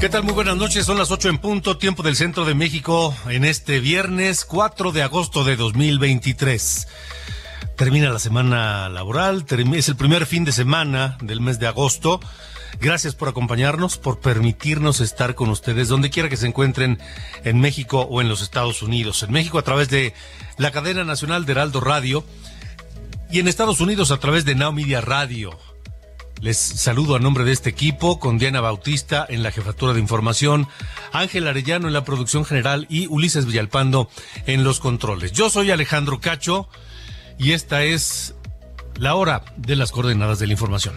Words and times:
¿Qué 0.00 0.08
tal? 0.08 0.22
Muy 0.22 0.32
buenas 0.32 0.56
noches. 0.56 0.86
Son 0.86 0.96
las 0.96 1.10
8 1.10 1.28
en 1.28 1.38
punto, 1.38 1.76
tiempo 1.76 2.04
del 2.04 2.14
centro 2.14 2.44
de 2.44 2.54
México, 2.54 3.12
en 3.28 3.44
este 3.44 3.80
viernes 3.80 4.44
4 4.44 4.92
de 4.92 5.02
agosto 5.02 5.42
de 5.42 5.56
2023. 5.56 6.86
Termina 7.76 8.08
la 8.10 8.20
semana 8.20 8.88
laboral, 8.88 9.44
es 9.74 9.88
el 9.88 9.96
primer 9.96 10.26
fin 10.26 10.44
de 10.44 10.52
semana 10.52 11.18
del 11.20 11.40
mes 11.40 11.58
de 11.58 11.66
agosto. 11.66 12.20
Gracias 12.80 13.16
por 13.16 13.28
acompañarnos, 13.28 13.98
por 13.98 14.20
permitirnos 14.20 15.00
estar 15.00 15.34
con 15.34 15.48
ustedes 15.50 15.88
donde 15.88 16.10
quiera 16.10 16.28
que 16.28 16.36
se 16.36 16.46
encuentren 16.46 17.00
en 17.42 17.58
México 17.58 18.02
o 18.02 18.20
en 18.20 18.28
los 18.28 18.40
Estados 18.40 18.82
Unidos. 18.82 19.24
En 19.24 19.32
México 19.32 19.58
a 19.58 19.62
través 19.62 19.88
de 19.88 20.14
la 20.58 20.70
cadena 20.70 21.02
nacional 21.02 21.44
de 21.44 21.52
Heraldo 21.52 21.80
Radio 21.80 22.24
y 23.32 23.40
en 23.40 23.48
Estados 23.48 23.80
Unidos 23.80 24.12
a 24.12 24.18
través 24.18 24.44
de 24.44 24.54
Now 24.54 24.72
Media 24.72 25.00
Radio. 25.00 25.58
Les 26.40 26.56
saludo 26.56 27.16
a 27.16 27.18
nombre 27.18 27.44
de 27.44 27.52
este 27.52 27.68
equipo 27.68 28.20
con 28.20 28.38
Diana 28.38 28.60
Bautista 28.60 29.26
en 29.28 29.42
la 29.42 29.50
jefatura 29.50 29.92
de 29.92 30.00
información, 30.00 30.68
Ángel 31.12 31.48
Arellano 31.48 31.88
en 31.88 31.92
la 31.92 32.04
producción 32.04 32.44
general 32.44 32.86
y 32.88 33.08
Ulises 33.08 33.44
Villalpando 33.44 34.08
en 34.46 34.62
los 34.62 34.78
controles. 34.78 35.32
Yo 35.32 35.50
soy 35.50 35.72
Alejandro 35.72 36.20
Cacho 36.20 36.68
y 37.38 37.52
esta 37.52 37.82
es 37.82 38.36
la 38.96 39.16
hora 39.16 39.44
de 39.56 39.74
las 39.74 39.90
coordenadas 39.90 40.38
de 40.38 40.46
la 40.46 40.52
información. 40.52 40.94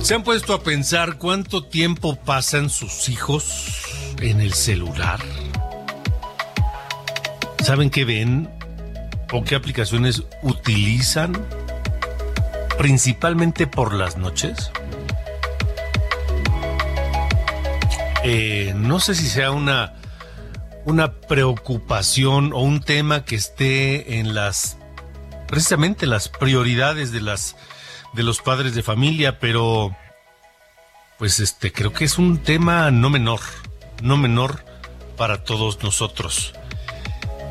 ¿Se 0.00 0.14
han 0.14 0.24
puesto 0.24 0.54
a 0.54 0.62
pensar 0.62 1.18
cuánto 1.18 1.64
tiempo 1.64 2.16
pasan 2.16 2.70
sus 2.70 3.10
hijos 3.10 4.14
en 4.22 4.40
el 4.40 4.54
celular? 4.54 5.20
¿Saben 7.68 7.90
qué 7.90 8.06
ven 8.06 8.48
o 9.30 9.44
qué 9.44 9.54
aplicaciones 9.54 10.22
utilizan 10.40 11.36
principalmente 12.78 13.66
por 13.66 13.92
las 13.92 14.16
noches? 14.16 14.70
Eh, 18.24 18.72
no 18.74 19.00
sé 19.00 19.14
si 19.14 19.26
sea 19.26 19.50
una, 19.50 19.92
una 20.86 21.12
preocupación 21.12 22.54
o 22.54 22.60
un 22.60 22.80
tema 22.80 23.26
que 23.26 23.36
esté 23.36 24.18
en 24.18 24.34
las 24.34 24.78
precisamente 25.46 26.06
las 26.06 26.30
prioridades 26.30 27.12
de 27.12 27.20
las 27.20 27.54
de 28.14 28.22
los 28.22 28.40
padres 28.40 28.74
de 28.74 28.82
familia, 28.82 29.40
pero 29.40 29.94
pues 31.18 31.38
este 31.38 31.70
creo 31.70 31.92
que 31.92 32.06
es 32.06 32.16
un 32.16 32.38
tema 32.38 32.90
no 32.90 33.10
menor, 33.10 33.40
no 34.02 34.16
menor 34.16 34.64
para 35.18 35.44
todos 35.44 35.82
nosotros. 35.82 36.54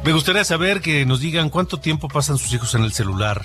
Me 0.07 0.13
gustaría 0.13 0.45
saber 0.45 0.79
que 0.79 1.06
nos 1.06 1.19
digan 1.19 1.50
cuánto 1.50 1.81
tiempo 1.81 2.07
pasan 2.07 2.38
sus 2.38 2.53
hijos 2.53 2.73
en 2.75 2.85
el 2.85 2.94
celular 2.94 3.44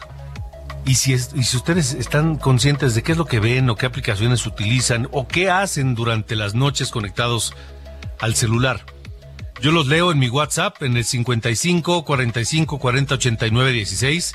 y 0.87 0.95
si, 0.95 1.13
y 1.13 1.43
si 1.43 1.57
ustedes 1.57 1.93
están 1.93 2.37
conscientes 2.37 2.95
de 2.95 3.03
qué 3.03 3.11
es 3.11 3.19
lo 3.19 3.25
que 3.25 3.41
ven 3.41 3.69
o 3.69 3.75
qué 3.75 3.85
aplicaciones 3.85 4.47
utilizan 4.47 5.09
o 5.11 5.27
qué 5.27 5.51
hacen 5.51 5.97
durante 5.97 6.37
las 6.37 6.55
noches 6.55 6.93
conectados 6.93 7.53
al 8.21 8.37
celular. 8.37 8.87
Yo 9.61 9.73
los 9.73 9.89
leo 9.89 10.13
en 10.13 10.21
mi 10.21 10.29
WhatsApp 10.29 10.81
en 10.85 10.97
el 10.97 11.05
55 11.05 12.05
45 12.05 12.79
40 12.79 13.15
89 13.15 13.73
16. 13.73 14.35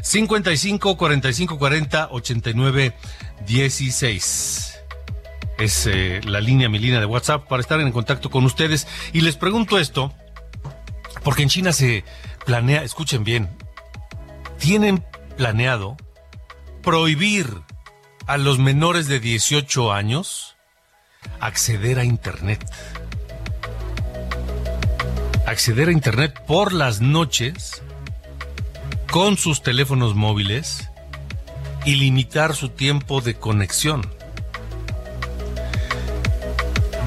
55 0.00 0.96
45 0.96 1.58
40 1.58 2.08
89 2.12 2.94
16. 3.48 4.74
Es 5.58 5.88
eh, 5.88 6.20
la 6.24 6.40
línea, 6.40 6.68
mi 6.68 6.78
línea 6.78 7.00
de 7.00 7.06
WhatsApp 7.06 7.48
para 7.48 7.60
estar 7.60 7.80
en 7.80 7.90
contacto 7.90 8.30
con 8.30 8.44
ustedes. 8.44 8.86
Y 9.12 9.22
les 9.22 9.34
pregunto 9.34 9.80
esto 9.80 10.14
porque 11.22 11.42
en 11.42 11.48
China 11.48 11.72
se 11.72 12.04
planea, 12.44 12.82
escuchen 12.82 13.24
bien, 13.24 13.48
tienen 14.58 15.04
planeado 15.36 15.96
prohibir 16.82 17.62
a 18.26 18.36
los 18.36 18.58
menores 18.58 19.06
de 19.06 19.20
18 19.20 19.92
años 19.92 20.56
acceder 21.40 21.98
a 21.98 22.04
Internet. 22.04 22.64
Acceder 25.46 25.88
a 25.88 25.92
Internet 25.92 26.42
por 26.46 26.72
las 26.72 27.00
noches 27.00 27.82
con 29.10 29.36
sus 29.36 29.62
teléfonos 29.62 30.14
móviles 30.14 30.88
y 31.84 31.96
limitar 31.96 32.54
su 32.54 32.70
tiempo 32.70 33.20
de 33.20 33.34
conexión. 33.34 34.10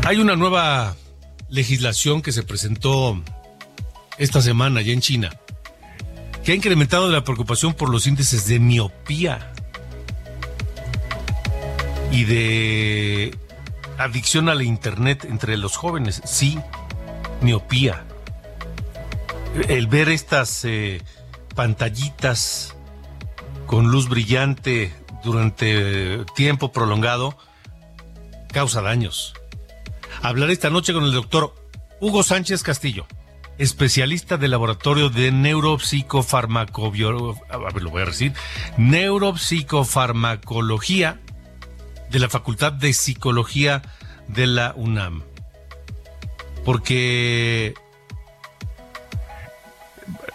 Hay 0.05 0.17
una 0.17 0.35
nueva 0.35 0.95
legislación 1.49 2.21
que 2.21 2.31
se 2.31 2.43
presentó 2.43 3.21
esta 4.17 4.41
semana 4.41 4.81
ya 4.81 4.93
en 4.93 5.01
China, 5.01 5.29
que 6.43 6.51
ha 6.51 6.55
incrementado 6.55 7.09
la 7.09 7.23
preocupación 7.23 7.73
por 7.73 7.89
los 7.89 8.07
índices 8.07 8.47
de 8.47 8.59
miopía 8.59 9.51
y 12.11 12.23
de 12.23 13.37
adicción 13.97 14.49
a 14.49 14.55
la 14.55 14.63
Internet 14.63 15.25
entre 15.29 15.57
los 15.57 15.75
jóvenes. 15.77 16.21
Sí, 16.25 16.59
miopía. 17.41 18.05
El 19.67 19.87
ver 19.87 20.09
estas 20.09 20.65
eh, 20.65 21.01
pantallitas 21.55 22.75
con 23.65 23.91
luz 23.91 24.07
brillante 24.07 24.93
durante 25.23 26.23
tiempo 26.35 26.71
prolongado 26.71 27.37
causa 28.53 28.81
daños. 28.81 29.33
Hablaré 30.21 30.53
esta 30.53 30.69
noche 30.69 30.93
con 30.93 31.03
el 31.03 31.11
doctor 31.11 31.53
Hugo 31.99 32.23
Sánchez 32.23 32.63
Castillo 32.63 33.05
especialista 33.57 34.37
del 34.37 34.51
laboratorio 34.51 35.09
de 35.09 35.31
neuropsicofarmacobiología, 35.31 37.43
lo 37.81 37.89
voy 37.89 38.01
a 38.01 38.05
decir, 38.05 38.33
neuropsicofarmacología 38.77 41.19
de 42.09 42.19
la 42.19 42.29
Facultad 42.29 42.71
de 42.73 42.93
Psicología 42.93 43.81
de 44.27 44.47
la 44.47 44.73
UNAM. 44.75 45.23
Porque 46.63 47.73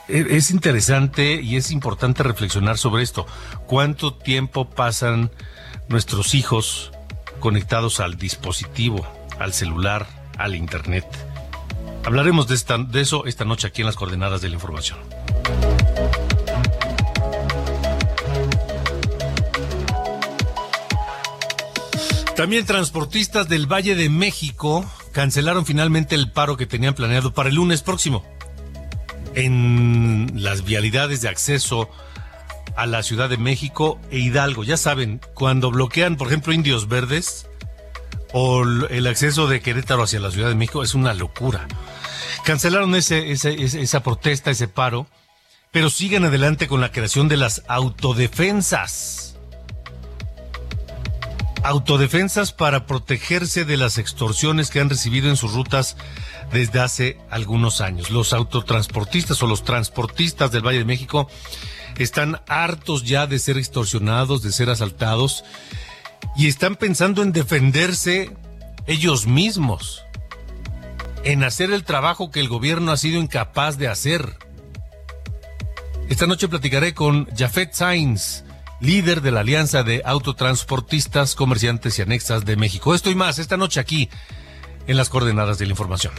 es 0.08 0.50
interesante 0.50 1.40
y 1.42 1.56
es 1.56 1.70
importante 1.70 2.22
reflexionar 2.22 2.78
sobre 2.78 3.02
esto. 3.02 3.26
¿Cuánto 3.66 4.14
tiempo 4.14 4.68
pasan 4.68 5.30
nuestros 5.88 6.34
hijos 6.34 6.92
conectados 7.40 8.00
al 8.00 8.16
dispositivo, 8.16 9.06
al 9.38 9.52
celular, 9.52 10.06
al 10.38 10.54
Internet? 10.54 11.06
Hablaremos 12.04 12.48
de, 12.48 13.00
eso 13.00 13.26
esta 13.26 13.44
noche 13.44 13.68
aquí 13.68 13.82
en 13.82 13.86
las 13.86 13.96
coordenadas 13.96 14.40
de 14.40 14.48
la 14.48 14.54
información. 14.54 14.98
También 22.36 22.66
transportistas 22.66 23.48
del 23.48 23.70
Valle 23.70 23.94
de 23.94 24.08
México 24.08 24.84
cancelaron 25.12 25.64
finalmente 25.64 26.14
el 26.14 26.30
paro 26.30 26.56
que 26.56 26.66
tenían 26.66 26.94
planeado 26.94 27.32
para 27.34 27.50
el 27.50 27.54
lunes 27.54 27.82
próximo 27.82 28.24
en 29.34 30.32
las 30.34 30.64
vialidades 30.64 31.20
de 31.20 31.28
acceso 31.28 31.88
a 32.76 32.86
la 32.86 33.02
Ciudad 33.02 33.28
de 33.28 33.36
México 33.36 34.00
e 34.10 34.18
Hidalgo. 34.18 34.64
Ya 34.64 34.76
saben, 34.76 35.20
cuando 35.34 35.70
bloquean, 35.70 36.16
por 36.16 36.28
ejemplo, 36.28 36.52
Indios 36.52 36.88
Verdes 36.88 37.46
o 38.32 38.62
el 38.64 39.06
acceso 39.06 39.46
de 39.46 39.60
Querétaro 39.60 40.02
hacia 40.02 40.20
la 40.20 40.30
Ciudad 40.30 40.48
de 40.48 40.54
México, 40.54 40.82
es 40.82 40.94
una 40.94 41.14
locura. 41.14 41.66
Cancelaron 42.44 42.94
esa 42.94 44.02
protesta, 44.02 44.50
ese 44.50 44.68
paro, 44.68 45.06
pero 45.70 45.90
siguen 45.90 46.24
adelante 46.24 46.66
con 46.66 46.80
la 46.80 46.92
creación 46.92 47.28
de 47.28 47.36
las 47.36 47.62
autodefensas. 47.68 49.36
Autodefensas 51.62 52.52
para 52.52 52.86
protegerse 52.86 53.64
de 53.64 53.76
las 53.76 53.98
extorsiones 53.98 54.70
que 54.70 54.80
han 54.80 54.90
recibido 54.90 55.28
en 55.28 55.36
sus 55.36 55.52
rutas 55.52 55.96
desde 56.52 56.80
hace 56.80 57.18
algunos 57.30 57.80
años. 57.80 58.10
Los 58.10 58.32
autotransportistas 58.32 59.40
o 59.42 59.46
los 59.46 59.62
transportistas 59.62 60.50
del 60.50 60.66
Valle 60.66 60.78
de 60.78 60.84
México 60.84 61.28
están 61.98 62.40
hartos 62.48 63.04
ya 63.04 63.26
de 63.26 63.38
ser 63.38 63.58
extorsionados, 63.58 64.42
de 64.42 64.50
ser 64.50 64.70
asaltados 64.70 65.44
y 66.36 66.48
están 66.48 66.76
pensando 66.76 67.22
en 67.22 67.32
defenderse 67.32 68.36
ellos 68.86 69.26
mismos 69.26 70.02
en 71.24 71.44
hacer 71.44 71.70
el 71.70 71.84
trabajo 71.84 72.30
que 72.30 72.40
el 72.40 72.48
gobierno 72.48 72.92
ha 72.92 72.96
sido 72.96 73.20
incapaz 73.20 73.78
de 73.78 73.88
hacer. 73.88 74.36
Esta 76.08 76.26
noche 76.26 76.48
platicaré 76.48 76.94
con 76.94 77.28
Jafet 77.36 77.72
Sainz, 77.72 78.44
líder 78.80 79.22
de 79.22 79.30
la 79.30 79.40
Alianza 79.40 79.82
de 79.82 80.02
Autotransportistas, 80.04 81.34
Comerciantes 81.34 81.98
y 81.98 82.02
Anexas 82.02 82.44
de 82.44 82.56
México. 82.56 82.94
Esto 82.94 83.10
y 83.10 83.14
más 83.14 83.38
esta 83.38 83.56
noche 83.56 83.80
aquí 83.80 84.10
en 84.86 84.96
las 84.96 85.08
coordenadas 85.08 85.58
de 85.58 85.66
la 85.66 85.70
información. 85.70 86.12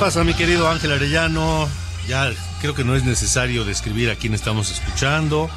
Pasa, 0.00 0.24
mi 0.24 0.32
querido 0.32 0.66
Ángel 0.66 0.92
Arellano? 0.92 1.68
Ya 2.08 2.32
creo 2.62 2.74
que 2.74 2.84
no 2.84 2.96
es 2.96 3.04
necesario 3.04 3.66
describir 3.66 4.08
a 4.08 4.16
quién 4.16 4.32
estamos 4.32 4.70
escuchando. 4.70 5.50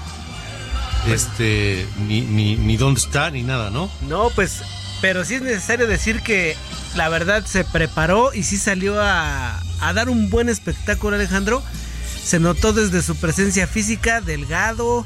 Este, 1.08 1.88
ni, 2.08 2.22
ni, 2.22 2.58
ni 2.58 2.76
dónde 2.76 3.00
está, 3.00 3.32
ni 3.32 3.42
nada, 3.42 3.70
¿no? 3.70 3.90
No, 4.10 4.30
pues, 4.32 4.62
pero 5.00 5.24
sí 5.24 5.36
es 5.36 5.44
necesario 5.44 5.88
decir 5.88 6.22
que 6.24 6.58
la 6.94 7.08
verdad 7.08 7.46
se 7.46 7.64
preparó 7.64 8.34
y 8.34 8.44
sí 8.44 8.58
salió 8.58 9.02
a, 9.02 9.62
a 9.80 9.94
dar 9.94 10.10
un 10.10 10.30
buen 10.30 10.50
espectáculo, 10.50 11.16
Alejandro. 11.16 11.64
Se 12.22 12.42
notó 12.42 12.74
desde 12.74 13.02
su 13.02 13.16
presencia 13.16 13.66
física, 13.66 14.20
delgado, 14.20 15.06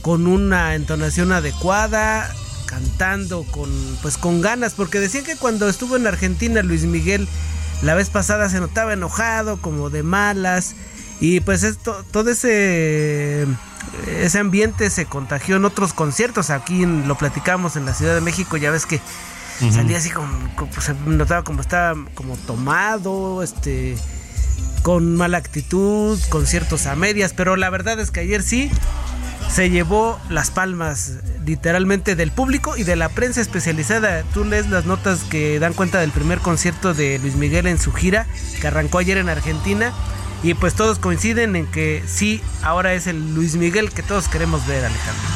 con 0.00 0.26
una 0.26 0.74
entonación 0.74 1.32
adecuada, 1.32 2.34
cantando 2.64 3.42
con 3.42 3.70
pues 4.00 4.16
con 4.16 4.40
ganas, 4.40 4.72
porque 4.72 4.98
decían 4.98 5.24
que 5.24 5.36
cuando 5.36 5.68
estuvo 5.68 5.94
en 5.96 6.06
Argentina 6.06 6.62
Luis 6.62 6.84
Miguel 6.84 7.28
la 7.82 7.94
vez 7.94 8.10
pasada 8.10 8.48
se 8.48 8.60
notaba 8.60 8.92
enojado, 8.92 9.60
como 9.60 9.90
de 9.90 10.02
malas. 10.02 10.74
Y 11.20 11.40
pues 11.40 11.62
esto, 11.62 12.04
todo 12.10 12.30
ese, 12.30 13.46
ese 14.20 14.38
ambiente 14.38 14.90
se 14.90 15.06
contagió 15.06 15.56
en 15.56 15.64
otros 15.64 15.92
conciertos. 15.92 16.50
Aquí 16.50 16.86
lo 16.86 17.16
platicamos 17.16 17.76
en 17.76 17.86
la 17.86 17.94
Ciudad 17.94 18.14
de 18.14 18.20
México. 18.20 18.56
Ya 18.56 18.70
ves 18.70 18.86
que 18.86 19.00
salía 19.72 19.98
así 19.98 20.10
como, 20.10 20.28
se 20.80 20.94
notaba 21.06 21.42
como 21.42 21.60
estaba 21.60 21.96
como 22.14 22.36
tomado, 22.36 23.42
este, 23.42 23.96
con 24.82 25.16
mala 25.16 25.38
actitud, 25.38 26.20
conciertos 26.28 26.86
a 26.86 26.94
medias. 26.94 27.32
Pero 27.32 27.56
la 27.56 27.70
verdad 27.70 27.98
es 28.00 28.10
que 28.10 28.20
ayer 28.20 28.42
sí 28.42 28.70
se 29.48 29.70
llevó 29.70 30.20
las 30.28 30.50
palmas 30.50 31.14
literalmente 31.44 32.14
del 32.14 32.30
público 32.30 32.76
y 32.76 32.84
de 32.84 32.96
la 32.96 33.08
prensa 33.08 33.40
especializada. 33.40 34.22
Tú 34.34 34.44
lees 34.44 34.68
las 34.68 34.84
notas 34.84 35.24
que 35.24 35.58
dan 35.58 35.72
cuenta 35.72 36.00
del 36.00 36.10
primer 36.10 36.38
concierto 36.38 36.94
de 36.94 37.18
Luis 37.18 37.34
Miguel 37.34 37.66
en 37.66 37.78
su 37.78 37.92
gira, 37.92 38.26
que 38.60 38.66
arrancó 38.66 38.98
ayer 38.98 39.18
en 39.18 39.28
Argentina. 39.28 39.92
Y 40.42 40.54
pues 40.54 40.74
todos 40.74 40.98
coinciden 40.98 41.56
en 41.56 41.66
que 41.66 42.04
sí, 42.06 42.40
ahora 42.62 42.94
es 42.94 43.06
el 43.06 43.34
Luis 43.34 43.56
Miguel 43.56 43.90
que 43.90 44.02
todos 44.02 44.28
queremos 44.28 44.64
ver, 44.66 44.84
Alejandro. 44.84 45.28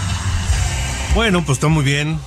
Bueno, 1.15 1.44
pues 1.44 1.56
está 1.56 1.69
muy 1.69 1.85
bien. 1.85 2.19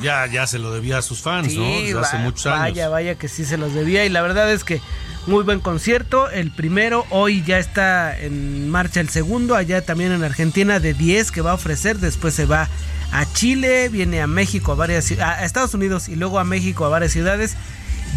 Ya, 0.00 0.26
ya 0.26 0.46
se 0.46 0.58
lo 0.58 0.72
debía 0.72 0.98
a 0.98 1.02
sus 1.02 1.20
fans, 1.20 1.54
¿no? 1.54 1.62
Desde 1.62 1.98
hace 1.98 2.16
muchos 2.16 2.46
años. 2.46 2.60
Vaya, 2.60 2.88
vaya 2.88 3.14
que 3.16 3.28
sí 3.28 3.44
se 3.44 3.58
los 3.58 3.74
debía. 3.74 4.04
Y 4.04 4.08
la 4.08 4.22
verdad 4.22 4.50
es 4.50 4.64
que 4.64 4.80
muy 5.26 5.42
buen 5.44 5.60
concierto. 5.60 6.30
El 6.30 6.50
primero, 6.50 7.06
hoy 7.10 7.42
ya 7.42 7.58
está 7.58 8.18
en 8.18 8.68
marcha 8.68 9.00
el 9.00 9.08
segundo, 9.08 9.54
allá 9.54 9.84
también 9.84 10.12
en 10.12 10.22
Argentina, 10.24 10.80
de 10.80 10.94
10 10.94 11.30
que 11.30 11.40
va 11.40 11.52
a 11.52 11.54
ofrecer. 11.54 11.98
Después 11.98 12.34
se 12.34 12.46
va 12.46 12.68
a 13.12 13.32
Chile, 13.32 13.88
viene 13.88 14.20
a 14.20 14.26
México, 14.26 14.72
a 14.72 14.74
varias 14.74 15.10
a 15.12 15.44
Estados 15.44 15.74
Unidos 15.74 16.08
y 16.08 16.16
luego 16.16 16.38
a 16.38 16.44
México, 16.44 16.84
a 16.84 16.88
varias 16.88 17.12
ciudades. 17.12 17.56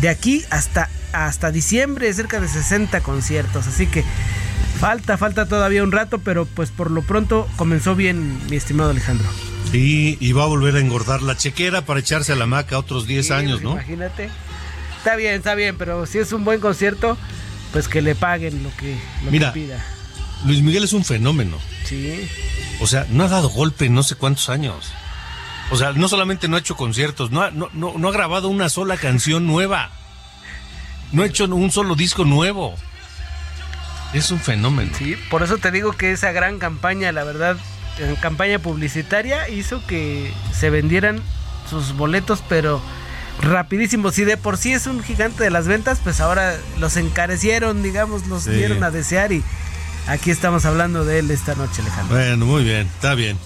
De 0.01 0.09
aquí 0.09 0.43
hasta, 0.49 0.89
hasta 1.13 1.51
diciembre, 1.51 2.13
cerca 2.13 2.39
de 2.39 2.47
60 2.47 3.01
conciertos. 3.01 3.67
Así 3.67 3.87
que 3.87 4.03
falta, 4.79 5.17
falta 5.17 5.45
todavía 5.45 5.83
un 5.83 5.91
rato, 5.91 6.19
pero 6.19 6.45
pues 6.45 6.71
por 6.71 6.91
lo 6.91 7.01
pronto 7.01 7.47
comenzó 7.55 7.95
bien, 7.95 8.39
mi 8.49 8.57
estimado 8.57 8.91
Alejandro. 8.91 9.27
Sí, 9.71 10.17
y 10.19 10.31
va 10.31 10.43
a 10.43 10.47
volver 10.47 10.75
a 10.75 10.79
engordar 10.79 11.21
la 11.21 11.35
chequera 11.35 11.83
para 11.83 11.99
echarse 11.99 12.31
a 12.31 12.35
la 12.35 12.45
maca 12.45 12.77
otros 12.77 13.05
10 13.05 13.31
años, 13.31 13.61
¿no? 13.61 13.71
Imagínate. 13.71 14.29
Está 14.97 15.15
bien, 15.15 15.35
está 15.35 15.55
bien, 15.55 15.77
pero 15.77 16.05
si 16.05 16.17
es 16.17 16.31
un 16.31 16.43
buen 16.43 16.59
concierto, 16.59 17.17
pues 17.71 17.87
que 17.87 18.01
le 18.01 18.15
paguen 18.15 18.63
lo 18.63 18.75
que, 18.75 18.97
Mira, 19.29 19.53
pida. 19.53 19.83
Luis 20.45 20.61
Miguel 20.61 20.83
es 20.83 20.93
un 20.93 21.05
fenómeno. 21.05 21.57
Sí. 21.85 22.29
O 22.79 22.87
sea, 22.87 23.05
no 23.09 23.23
ha 23.23 23.27
dado 23.27 23.49
golpe 23.49 23.85
en 23.85 23.93
no 23.93 24.03
sé 24.03 24.15
cuántos 24.15 24.49
años. 24.49 24.91
O 25.71 25.77
sea, 25.77 25.91
no 25.93 26.07
solamente 26.07 26.47
no 26.47 26.55
ha 26.55 26.59
hecho 26.59 26.75
conciertos, 26.75 27.31
no 27.31 27.41
ha, 27.41 27.51
no, 27.51 27.69
no, 27.73 28.07
ha 28.07 28.11
grabado 28.11 28.47
una 28.47 28.69
sola 28.69 28.97
canción 28.97 29.45
nueva. 29.45 29.91
No 31.11 31.23
ha 31.23 31.25
hecho 31.25 31.45
un 31.45 31.71
solo 31.71 31.95
disco 31.95 32.23
nuevo. 32.23 32.75
Es 34.13 34.31
un 34.31 34.39
fenómeno. 34.39 34.91
Sí, 34.97 35.17
por 35.29 35.43
eso 35.43 35.57
te 35.57 35.71
digo 35.71 35.91
que 35.91 36.11
esa 36.11 36.31
gran 36.31 36.59
campaña, 36.59 37.11
la 37.11 37.25
verdad, 37.25 37.57
en 37.99 38.15
campaña 38.15 38.59
publicitaria 38.59 39.49
hizo 39.49 39.85
que 39.85 40.31
se 40.53 40.69
vendieran 40.69 41.21
sus 41.69 41.93
boletos, 41.93 42.41
pero 42.47 42.81
rapidísimo. 43.41 44.11
Si 44.11 44.23
de 44.23 44.37
por 44.37 44.57
sí 44.57 44.73
es 44.73 44.87
un 44.87 45.03
gigante 45.03 45.43
de 45.43 45.49
las 45.49 45.67
ventas, 45.67 45.99
pues 46.03 46.19
ahora 46.19 46.57
los 46.79 46.97
encarecieron, 46.97 47.83
digamos, 47.83 48.27
los 48.27 48.45
dieron 48.45 48.83
a 48.83 48.91
desear 48.91 49.31
y 49.31 49.43
aquí 50.07 50.31
estamos 50.31 50.65
hablando 50.65 51.05
de 51.05 51.19
él 51.19 51.31
esta 51.31 51.55
noche, 51.55 51.81
Alejandro. 51.81 52.15
Bueno, 52.15 52.45
muy 52.45 52.63
bien, 52.63 52.87
está 52.87 53.15
bien. 53.15 53.37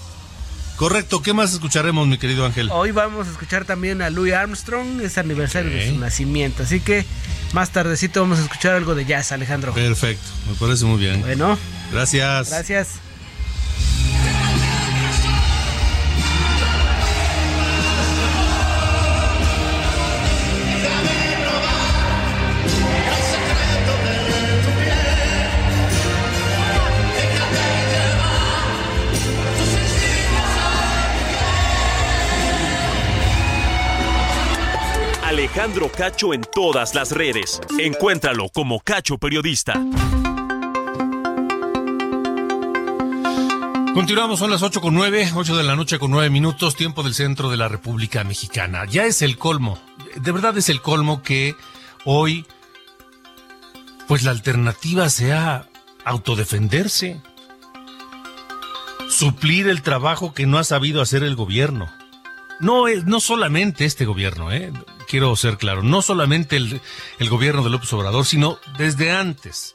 Correcto, 0.76 1.22
¿qué 1.22 1.32
más 1.32 1.52
escucharemos, 1.52 2.08
mi 2.08 2.18
querido 2.18 2.44
Ángel? 2.44 2.68
Hoy 2.72 2.90
vamos 2.90 3.28
a 3.28 3.30
escuchar 3.30 3.64
también 3.64 4.02
a 4.02 4.10
Louis 4.10 4.32
Armstrong, 4.32 5.00
es 5.00 5.16
aniversario 5.18 5.70
de 5.70 5.90
su 5.90 5.98
nacimiento, 5.98 6.64
así 6.64 6.80
que 6.80 7.04
más 7.52 7.70
tardecito 7.70 8.20
vamos 8.20 8.40
a 8.40 8.42
escuchar 8.42 8.74
algo 8.74 8.94
de 8.94 9.04
jazz, 9.04 9.30
Alejandro. 9.30 9.74
Perfecto, 9.74 10.26
me 10.48 10.54
parece 10.54 10.84
muy 10.84 10.98
bien. 10.98 11.20
Bueno. 11.20 11.56
Gracias. 11.92 12.50
Gracias. 12.50 13.11
Alejandro 35.62 35.92
Cacho 35.96 36.34
en 36.34 36.42
todas 36.42 36.92
las 36.96 37.12
redes. 37.12 37.60
Encuéntralo 37.78 38.48
como 38.48 38.80
Cacho 38.80 39.16
Periodista. 39.16 39.74
Continuamos, 43.94 44.40
son 44.40 44.50
las 44.50 44.64
8 44.64 44.80
con 44.80 44.92
9, 44.96 45.30
8 45.32 45.56
de 45.56 45.62
la 45.62 45.76
noche 45.76 46.00
con 46.00 46.10
9 46.10 46.30
minutos, 46.30 46.74
tiempo 46.74 47.04
del 47.04 47.14
centro 47.14 47.48
de 47.48 47.58
la 47.58 47.68
República 47.68 48.24
Mexicana. 48.24 48.86
Ya 48.86 49.04
es 49.04 49.22
el 49.22 49.38
colmo. 49.38 49.78
de 50.16 50.32
verdad 50.32 50.58
es 50.58 50.68
el 50.68 50.82
colmo 50.82 51.22
que 51.22 51.54
hoy, 52.04 52.44
pues 54.08 54.24
la 54.24 54.32
alternativa 54.32 55.08
sea 55.10 55.68
autodefenderse, 56.04 57.20
suplir 59.08 59.68
el 59.68 59.82
trabajo 59.82 60.34
que 60.34 60.44
no 60.44 60.58
ha 60.58 60.64
sabido 60.64 61.00
hacer 61.00 61.22
el 61.22 61.36
gobierno. 61.36 61.88
No, 62.58 62.86
no 62.88 63.20
solamente 63.20 63.84
este 63.84 64.06
gobierno, 64.06 64.50
¿eh? 64.50 64.72
Quiero 65.12 65.36
ser 65.36 65.58
claro, 65.58 65.82
no 65.82 66.00
solamente 66.00 66.56
el, 66.56 66.80
gobierno 67.28 67.62
de 67.62 67.68
López 67.68 67.92
Obrador, 67.92 68.24
sino 68.24 68.58
desde 68.78 69.10
antes. 69.10 69.74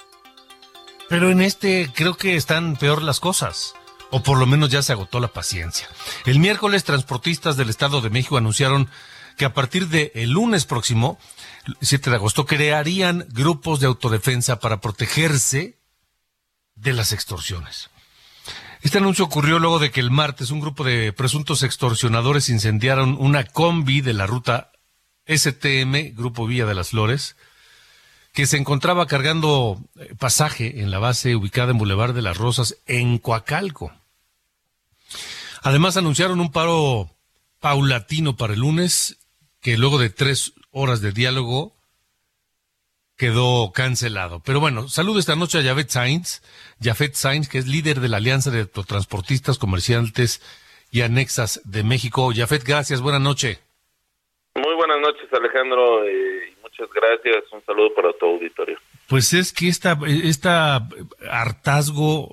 Pero 1.09 1.29
en 1.29 1.41
este 1.41 1.91
creo 1.93 2.17
que 2.17 2.35
están 2.35 2.75
peor 2.75 3.03
las 3.03 3.19
cosas 3.19 3.75
o 4.09 4.23
por 4.23 4.39
lo 4.39 4.47
menos 4.47 4.71
ya 4.71 4.81
se 4.81 4.93
agotó 4.93 5.19
la 5.19 5.27
paciencia. 5.27 5.87
El 6.25 6.39
miércoles, 6.39 6.85
transportistas 6.85 7.55
del 7.55 7.69
Estado 7.69 8.01
de 8.01 8.09
México 8.09 8.35
anunciaron 8.35 8.89
que 9.37 9.45
a 9.45 9.53
partir 9.53 9.89
del 9.89 10.11
el 10.15 10.31
lunes 10.31 10.65
próximo, 10.65 11.19
7 11.81 12.09
de 12.09 12.15
agosto, 12.15 12.47
crearían 12.47 13.27
grupos 13.29 13.79
de 13.79 13.85
autodefensa 13.85 14.59
para 14.59 14.81
protegerse 14.81 15.77
de 16.73 16.93
las 16.93 17.11
extorsiones. 17.11 17.91
Este 18.81 18.97
anuncio 18.97 19.25
ocurrió 19.25 19.59
luego 19.59 19.77
de 19.77 19.91
que 19.91 19.99
el 19.99 20.09
martes 20.09 20.49
un 20.49 20.61
grupo 20.61 20.83
de 20.83 21.13
presuntos 21.13 21.61
extorsionadores 21.61 22.49
incendiaron 22.49 23.17
una 23.19 23.43
combi 23.43 24.01
de 24.01 24.13
la 24.13 24.25
ruta 24.25 24.71
STM, 25.27 26.15
Grupo 26.15 26.47
Villa 26.47 26.65
de 26.65 26.75
las 26.75 26.89
Flores, 26.89 27.35
que 28.33 28.45
se 28.45 28.57
encontraba 28.57 29.07
cargando 29.07 29.81
eh, 29.99 30.13
pasaje 30.17 30.81
en 30.81 30.91
la 30.91 30.99
base 30.99 31.35
ubicada 31.35 31.71
en 31.71 31.77
Boulevard 31.77 32.13
de 32.13 32.21
las 32.21 32.37
Rosas, 32.37 32.77
en 32.85 33.17
Coacalco. 33.17 33.91
Además 35.63 35.97
anunciaron 35.97 36.39
un 36.39 36.51
paro 36.51 37.09
paulatino 37.59 38.37
para 38.37 38.53
el 38.53 38.59
lunes, 38.59 39.17
que 39.59 39.77
luego 39.77 39.97
de 39.97 40.09
tres 40.09 40.53
horas 40.71 41.01
de 41.01 41.11
diálogo 41.11 41.75
quedó 43.17 43.71
cancelado. 43.71 44.39
Pero 44.41 44.59
bueno, 44.59 44.87
saludo 44.87 45.19
esta 45.19 45.35
noche 45.35 45.59
a 45.59 45.63
Jafet 45.63 45.89
Sainz, 45.89 46.41
Jafet 46.79 47.15
Sainz, 47.15 47.49
que 47.49 47.57
es 47.57 47.67
líder 47.67 47.99
de 47.99 48.09
la 48.09 48.17
Alianza 48.17 48.51
de 48.51 48.65
Transportistas, 48.65 49.57
Comerciantes 49.57 50.41
y 50.91 51.01
Anexas 51.01 51.59
de 51.65 51.83
México. 51.83 52.31
Jafet, 52.33 52.63
gracias, 52.63 53.01
buena 53.01 53.19
noche. 53.19 53.59
Buenas 54.87 55.13
noches, 55.13 55.33
Alejandro. 55.33 56.05
Eh, 56.05 56.53
Muchas 56.61 56.93
gracias. 56.93 57.51
Un 57.51 57.61
saludo 57.65 57.93
para 57.93 58.13
tu 58.13 58.25
auditorio. 58.25 58.79
Pues 59.09 59.33
es 59.33 59.51
que 59.51 59.67
esta, 59.67 59.97
esta 60.23 60.79
hartazgo 61.29 62.29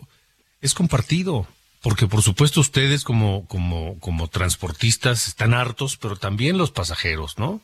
es 0.61 0.73
compartido, 0.73 1.46
porque 1.82 2.06
por 2.06 2.23
supuesto 2.23 2.61
ustedes 2.61 3.02
como, 3.02 3.49
como, 3.49 3.99
como 3.99 4.28
transportistas 4.28 5.26
están 5.26 5.52
hartos, 5.52 5.96
pero 5.96 6.14
también 6.14 6.56
los 6.56 6.70
pasajeros, 6.70 7.38
¿no? 7.38 7.61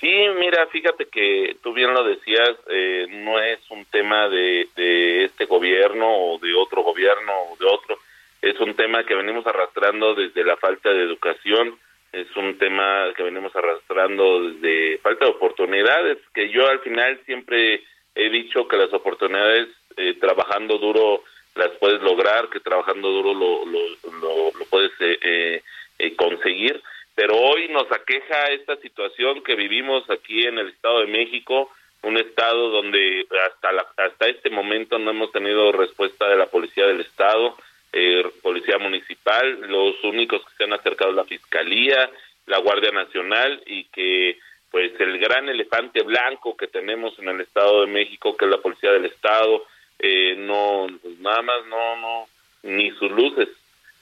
Sí, 0.00 0.14
mira, 0.38 0.66
fíjate 0.68 1.06
que 1.06 1.56
tú 1.62 1.74
bien 1.74 1.92
lo 1.92 2.04
decías, 2.04 2.56
eh, 2.70 3.06
no 3.10 3.38
es 3.38 3.58
un 3.70 3.84
tema 3.86 4.28
de, 4.28 4.68
de 4.76 5.24
este 5.24 5.44
gobierno 5.44 6.06
o 6.06 6.38
de 6.38 6.54
otro 6.54 6.82
gobierno 6.82 7.32
o 7.50 7.56
de 7.58 7.66
otro, 7.66 7.98
es 8.42 8.58
un 8.60 8.74
tema 8.74 9.04
que 9.04 9.14
venimos 9.14 9.46
arrastrando 9.46 10.14
desde 10.14 10.44
la 10.44 10.56
falta 10.56 10.90
de 10.90 11.02
educación, 11.02 11.78
es 12.16 12.34
un 12.34 12.56
tema 12.56 13.12
que 13.14 13.22
venimos 13.22 13.54
arrastrando 13.54 14.48
desde 14.48 14.98
falta 14.98 15.26
de 15.26 15.32
oportunidades, 15.32 16.18
que 16.32 16.48
yo 16.48 16.66
al 16.66 16.80
final 16.80 17.20
siempre 17.26 17.82
he 18.14 18.30
dicho 18.30 18.66
que 18.66 18.78
las 18.78 18.92
oportunidades 18.94 19.68
eh, 19.98 20.14
trabajando 20.18 20.78
duro 20.78 21.24
las 21.54 21.70
puedes 21.72 22.00
lograr, 22.00 22.48
que 22.48 22.60
trabajando 22.60 23.10
duro 23.10 23.34
lo, 23.34 23.66
lo, 23.66 24.50
lo, 24.58 24.64
puedes 24.70 24.92
eh, 25.00 25.62
eh, 25.98 26.16
conseguir, 26.16 26.82
pero 27.14 27.36
hoy 27.36 27.68
nos 27.68 27.90
aqueja 27.92 28.44
esta 28.46 28.76
situación 28.76 29.42
que 29.42 29.54
vivimos 29.54 30.08
aquí 30.08 30.46
en 30.46 30.58
el 30.58 30.68
Estado 30.68 31.00
de 31.00 31.06
México, 31.06 31.70
un 32.02 32.16
estado 32.16 32.70
donde 32.70 33.26
hasta 33.46 33.72
la, 33.72 33.86
hasta 33.96 34.28
este 34.28 34.48
momento 34.48 34.98
no 34.98 35.10
hemos 35.10 35.32
tenido 35.32 35.72
respuesta 35.72 36.28
de 36.28 36.36
la 36.36 36.46
policía 36.46 36.86
del 36.86 37.00
estado, 37.00 37.56
eh, 37.92 38.24
Policía 38.42 38.78
Municipal, 38.78 39.60
los 39.68 40.02
únicos 40.04 40.42
que 40.42 40.56
se 40.56 40.64
han 40.64 40.72
acercado 40.72 41.12
la 41.12 41.24
Fiscalía, 41.24 42.10
la 42.46 42.58
Guardia 42.58 42.92
Nacional 42.92 43.62
y 43.66 43.84
que 43.84 44.38
pues 44.70 44.92
el 45.00 45.18
gran 45.18 45.48
elefante 45.48 46.02
blanco 46.02 46.56
que 46.56 46.66
tenemos 46.66 47.18
en 47.18 47.28
el 47.28 47.40
Estado 47.40 47.82
de 47.82 47.86
México, 47.86 48.36
que 48.36 48.44
es 48.44 48.50
la 48.50 48.58
Policía 48.58 48.92
del 48.92 49.06
Estado, 49.06 49.64
eh, 49.98 50.34
no, 50.36 50.86
pues 51.00 51.18
nada 51.20 51.42
más 51.42 51.66
no, 51.66 51.96
no, 51.96 52.26
ni 52.62 52.90
sus 52.92 53.10
luces. 53.10 53.48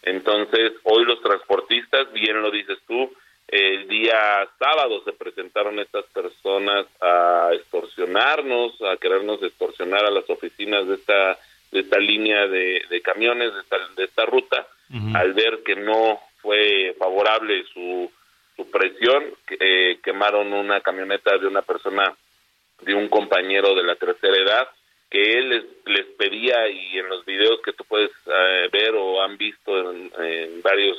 Entonces, 0.02 0.72
hoy 0.82 1.04
los 1.04 1.20
transportistas, 1.22 2.12
bien 2.12 2.42
lo 2.42 2.50
dices 2.50 2.78
tú, 2.86 3.10
el 3.48 3.86
día 3.88 4.48
sábado 4.58 5.02
se 5.04 5.12
presentaron 5.12 5.78
estas 5.78 6.04
personas 6.06 6.86
a 7.00 7.50
extorsionarnos, 7.52 8.80
a 8.82 8.96
querernos 8.96 9.42
extorsionar 9.42 10.04
a 10.04 10.10
las 10.10 10.28
oficinas 10.28 10.88
de 10.88 10.94
esta 10.94 11.38
de 11.74 11.80
esta 11.80 11.98
línea 11.98 12.46
de, 12.46 13.02
camiones, 13.02 13.52
de 13.52 13.60
esta, 13.60 13.76
de 13.96 14.04
esta 14.04 14.24
ruta, 14.26 14.64
al 15.14 15.32
ver 15.32 15.64
que 15.64 15.74
no 15.74 16.20
fue 16.40 16.94
favorable 16.96 17.64
su, 17.72 18.08
su 18.54 18.70
presión, 18.70 19.24
eh, 19.58 19.98
quemaron 20.04 20.52
una 20.52 20.80
camioneta 20.80 21.36
de 21.36 21.48
una 21.48 21.62
persona, 21.62 22.14
de 22.82 22.94
un 22.94 23.08
compañero 23.08 23.74
de 23.74 23.82
la 23.82 23.96
tercera 23.96 24.36
edad, 24.36 24.68
que 25.10 25.32
él 25.32 25.48
les, 25.48 25.64
les 25.86 26.06
pedía 26.16 26.68
y 26.68 26.96
en 26.96 27.08
los 27.08 27.24
videos 27.24 27.60
que 27.64 27.72
tú 27.72 27.84
puedes 27.84 28.12
eh, 28.26 28.68
ver 28.72 28.94
o 28.94 29.20
han 29.20 29.36
visto 29.36 29.90
en, 29.90 30.62
varios 30.62 30.96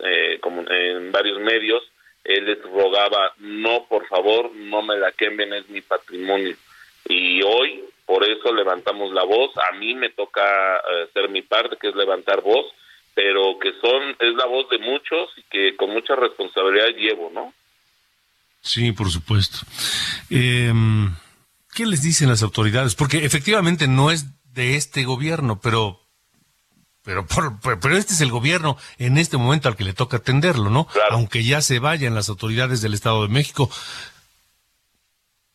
eh, 0.00 0.38
como 0.42 0.70
en 0.70 1.10
varios 1.12 1.38
medios, 1.40 1.82
él 2.24 2.44
les 2.44 2.62
rogaba, 2.62 3.32
no, 3.38 3.86
por 3.88 4.06
favor, 4.06 4.54
no 4.54 4.82
me 4.82 4.98
la 4.98 5.12
quemen, 5.12 5.54
es 5.54 5.66
mi 5.70 5.80
patrimonio. 5.80 6.54
Y 7.08 7.42
hoy 7.42 7.84
por 8.10 8.24
eso 8.24 8.52
levantamos 8.52 9.12
la 9.12 9.22
voz. 9.22 9.52
A 9.70 9.76
mí 9.76 9.94
me 9.94 10.10
toca 10.10 10.42
eh, 10.42 11.06
hacer 11.08 11.30
mi 11.30 11.42
parte, 11.42 11.76
que 11.80 11.90
es 11.90 11.94
levantar 11.94 12.42
voz, 12.42 12.66
pero 13.14 13.56
que 13.62 13.70
son 13.80 14.16
es 14.18 14.34
la 14.34 14.46
voz 14.46 14.68
de 14.68 14.78
muchos 14.78 15.30
y 15.36 15.42
que 15.44 15.76
con 15.76 15.90
mucha 15.90 16.16
responsabilidad 16.16 16.88
llevo, 16.98 17.30
¿no? 17.32 17.54
Sí, 18.62 18.90
por 18.90 19.10
supuesto. 19.10 19.58
Em, 20.28 21.14
¿Qué 21.72 21.86
les 21.86 22.02
dicen 22.02 22.28
las 22.28 22.42
autoridades? 22.42 22.96
Porque 22.96 23.24
efectivamente 23.24 23.86
no 23.86 24.10
es 24.10 24.26
de 24.52 24.74
este 24.74 25.04
gobierno, 25.04 25.60
pero 25.62 26.00
pero 27.04 27.24
pero 27.80 27.96
este 27.96 28.12
es 28.12 28.20
el 28.22 28.32
gobierno 28.32 28.76
en 28.98 29.18
este 29.18 29.36
momento 29.36 29.68
al 29.68 29.76
que 29.76 29.84
le 29.84 29.92
toca 29.92 30.16
atenderlo, 30.16 30.68
¿no? 30.68 30.88
Aunque 31.10 31.44
ya 31.44 31.62
se 31.62 31.78
vayan 31.78 32.16
las 32.16 32.28
autoridades 32.28 32.80
del 32.80 32.94
Estado 32.94 33.22
de 33.22 33.28
México, 33.28 33.70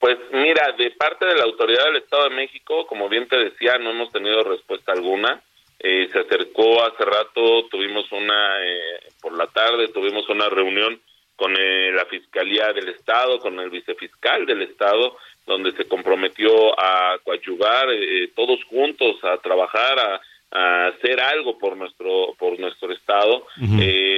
pues 0.06 0.20
mira, 0.34 0.72
de 0.78 0.92
parte 0.92 1.26
de 1.26 1.34
la 1.34 1.46
autoridad 1.46 1.86
del 1.86 1.96
Estado 1.96 2.30
de 2.30 2.36
México, 2.36 2.86
como 2.86 3.10
bien 3.10 3.28
te 3.28 3.38
decía, 3.38 3.80
no 3.80 3.90
hemos 3.90 4.12
tenido 4.12 4.44
respuesta 4.44 4.92
alguna. 4.92 5.42
Eh, 5.80 6.08
se 6.14 6.20
acercó 6.20 6.84
hace 6.84 7.04
rato, 7.04 7.66
tuvimos 7.72 8.12
una, 8.12 8.64
eh, 8.64 9.00
por 9.20 9.36
la 9.36 9.48
tarde, 9.48 9.88
tuvimos 9.88 10.30
una 10.30 10.48
reunión 10.48 11.02
con 11.36 11.56
eh, 11.58 11.92
la 11.92 12.06
Fiscalía 12.06 12.72
del 12.72 12.90
Estado, 12.90 13.40
con 13.40 13.60
el 13.60 13.72
vicefiscal 13.72 14.46
del 14.46 14.62
Estado, 14.62 15.18
donde 15.48 15.72
se 15.72 15.88
comprometió 15.88 16.80
a 16.80 17.18
coadyuvar 17.24 17.88
todos 18.36 18.64
juntos 18.66 19.16
a 19.24 19.38
trabajar, 19.38 20.22
a, 20.52 20.88
hacer 20.88 21.20
algo 21.20 21.58
por 21.58 21.76
nuestro 21.76 22.36
por 22.38 22.60
nuestro 22.60 22.94
estado. 22.94 23.48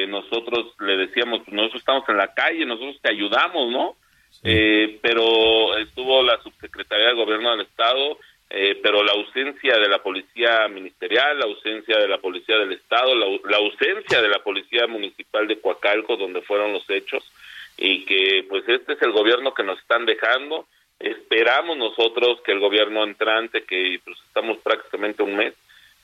nosotros 0.09 0.75
le 0.81 0.97
decíamos, 0.97 1.43
pues, 1.45 1.53
nosotros 1.53 1.79
estamos 1.79 2.03
en 2.09 2.17
la 2.17 2.33
calle, 2.33 2.65
nosotros 2.65 2.99
te 3.01 3.09
ayudamos, 3.09 3.71
¿no? 3.71 3.95
Eh, 4.43 4.99
pero 5.01 5.77
estuvo 5.77 6.21
la 6.23 6.41
subsecretaría 6.41 7.07
de 7.07 7.13
Gobierno 7.13 7.51
del 7.51 7.61
Estado, 7.61 8.17
eh, 8.49 8.79
pero 8.81 9.03
la 9.03 9.11
ausencia 9.11 9.77
de 9.77 9.89
la 9.89 10.01
policía 10.01 10.67
ministerial, 10.69 11.37
la 11.37 11.45
ausencia 11.45 11.97
de 11.97 12.07
la 12.07 12.17
policía 12.17 12.57
del 12.57 12.71
Estado, 12.71 13.13
la, 13.15 13.57
ausencia 13.57 14.21
de 14.21 14.29
la 14.29 14.39
policía 14.39 14.87
municipal 14.87 15.47
de 15.47 15.59
Coacalco, 15.59 16.15
donde 16.15 16.41
fueron 16.41 16.71
los 16.71 16.89
hechos, 16.89 17.23
y 17.77 18.05
que 18.05 18.45
pues 18.47 18.63
este 18.69 18.93
es 18.93 19.01
el 19.01 19.11
gobierno 19.11 19.53
que 19.53 19.63
nos 19.63 19.79
están 19.79 20.05
dejando. 20.05 20.65
Esperamos 20.99 21.77
nosotros 21.77 22.41
que 22.41 22.53
el 22.53 22.59
gobierno 22.59 23.03
entrante, 23.03 23.65
que 23.65 23.99
pues 24.03 24.17
estamos 24.27 24.57
prácticamente 24.59 25.23
un 25.23 25.35
mes, 25.35 25.53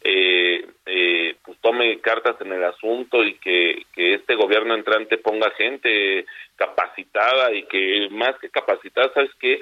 eh, 0.03 0.67
eh, 0.85 1.35
pues 1.45 1.57
tome 1.61 1.99
cartas 1.99 2.35
en 2.41 2.51
el 2.51 2.63
asunto 2.63 3.23
y 3.23 3.35
que, 3.35 3.85
que 3.93 4.15
este 4.15 4.35
gobierno 4.35 4.75
entrante 4.75 5.17
ponga 5.17 5.49
gente 5.51 6.25
capacitada 6.55 7.53
y 7.53 7.63
que 7.63 8.09
más 8.11 8.37
que 8.39 8.49
capacitada, 8.49 9.11
sabes 9.13 9.31
que 9.39 9.59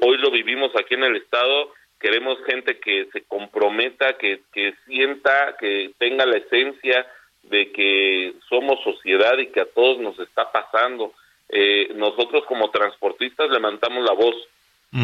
hoy 0.00 0.18
lo 0.18 0.30
vivimos 0.30 0.70
aquí 0.76 0.94
en 0.94 1.04
el 1.04 1.16
estado, 1.16 1.72
queremos 2.00 2.38
gente 2.46 2.78
que 2.78 3.06
se 3.12 3.22
comprometa, 3.22 4.16
que, 4.16 4.40
que 4.52 4.74
sienta, 4.86 5.56
que 5.58 5.90
tenga 5.98 6.24
la 6.24 6.36
esencia 6.36 7.06
de 7.42 7.72
que 7.72 8.34
somos 8.48 8.82
sociedad 8.84 9.36
y 9.38 9.48
que 9.48 9.60
a 9.60 9.66
todos 9.66 9.98
nos 9.98 10.18
está 10.20 10.52
pasando. 10.52 11.12
Eh, 11.48 11.92
nosotros 11.96 12.44
como 12.46 12.70
transportistas 12.70 13.50
levantamos 13.50 14.04
la 14.04 14.12
voz, 14.12 14.36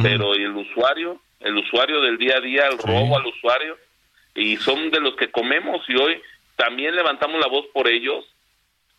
pero 0.03 0.35
el 0.35 0.55
usuario, 0.57 1.21
el 1.41 1.57
usuario 1.57 2.01
del 2.01 2.17
día 2.17 2.37
a 2.37 2.41
día, 2.41 2.69
el 2.69 2.79
robo 2.79 3.19
al 3.19 3.27
usuario, 3.27 3.77
y 4.35 4.57
son 4.59 4.91
de 4.91 5.01
los 5.01 5.17
que 5.17 5.31
comemos 5.31 5.83
y 5.89 5.97
hoy 5.97 6.21
también 6.57 6.95
levantamos 6.95 7.41
la 7.41 7.49
voz 7.49 7.67
por 7.73 7.89
ellos 7.89 8.25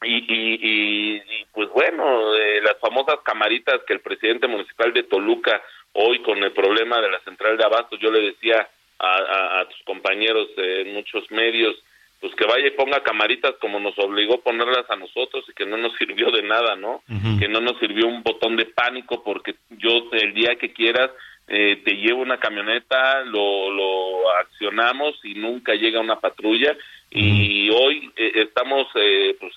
y, 0.03 0.25
y, 0.27 1.21
pues 1.53 1.69
bueno, 1.69 2.35
eh, 2.35 2.59
las 2.61 2.79
famosas 2.79 3.17
camaritas 3.23 3.81
que 3.85 3.93
el 3.93 3.99
presidente 3.99 4.47
municipal 4.47 4.91
de 4.93 5.03
Toluca 5.03 5.61
hoy 5.93 6.19
con 6.23 6.43
el 6.43 6.51
problema 6.53 6.99
de 7.01 7.11
la 7.11 7.19
central 7.19 7.57
de 7.57 7.65
abasto, 7.65 7.97
yo 7.97 8.11
le 8.11 8.21
decía 8.21 8.67
a, 8.97 9.59
a, 9.59 9.65
tus 9.69 9.81
compañeros 9.83 10.47
en 10.57 10.93
muchos 10.93 11.29
medios, 11.31 11.75
pues 12.19 12.33
que 12.35 12.45
vaya 12.45 12.67
y 12.67 12.71
ponga 12.71 13.03
camaritas 13.03 13.55
como 13.59 13.79
nos 13.79 13.97
obligó 13.99 14.35
a 14.35 14.41
ponerlas 14.41 14.89
a 14.89 14.95
nosotros 14.95 15.43
y 15.49 15.53
que 15.53 15.65
no 15.65 15.77
nos 15.77 15.95
sirvió 15.97 16.31
de 16.31 16.43
nada, 16.43 16.75
¿no? 16.75 17.03
Que 17.39 17.47
no 17.47 17.61
nos 17.61 17.79
sirvió 17.79 18.07
un 18.07 18.21
botón 18.21 18.55
de 18.55 18.65
pánico 18.65 19.23
porque 19.23 19.55
yo 19.69 20.09
el 20.13 20.33
día 20.33 20.55
que 20.55 20.71
quieras 20.71 21.09
eh, 21.53 21.81
te 21.83 21.97
llevo 21.97 22.21
una 22.21 22.39
camioneta, 22.39 23.25
lo, 23.25 23.69
lo 23.69 24.31
accionamos 24.37 25.19
y 25.25 25.33
nunca 25.33 25.75
llega 25.75 25.99
una 25.99 26.17
patrulla. 26.17 26.77
Y 27.09 27.69
hoy 27.71 28.09
eh, 28.15 28.31
estamos 28.35 28.87
eh, 28.95 29.35
pues 29.37 29.53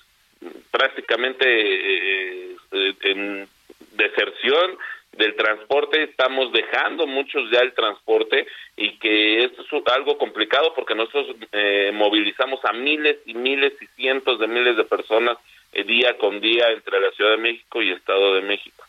prácticamente 0.71 1.45
eh, 1.47 2.55
eh, 2.73 2.93
en 3.03 3.47
deserción 3.93 4.77
del 5.13 5.37
transporte, 5.37 6.03
estamos 6.03 6.51
dejando 6.51 7.07
muchos 7.07 7.49
ya 7.49 7.59
el 7.59 7.71
transporte 7.73 8.45
y 8.75 8.97
que 8.97 9.45
esto 9.45 9.61
es 9.61 9.93
algo 9.93 10.17
complicado 10.17 10.73
porque 10.75 10.95
nosotros 10.95 11.37
eh, 11.53 11.91
movilizamos 11.93 12.59
a 12.65 12.73
miles 12.73 13.19
y 13.25 13.35
miles 13.35 13.71
y 13.79 13.85
cientos 13.95 14.37
de 14.37 14.47
miles 14.47 14.75
de 14.75 14.83
personas 14.83 15.37
día 15.71 16.17
con 16.17 16.41
día 16.41 16.71
entre 16.71 16.99
la 16.99 17.11
Ciudad 17.11 17.31
de 17.31 17.37
México 17.37 17.81
y 17.81 17.91
Estado 17.91 18.35
de 18.35 18.41
México. 18.41 18.83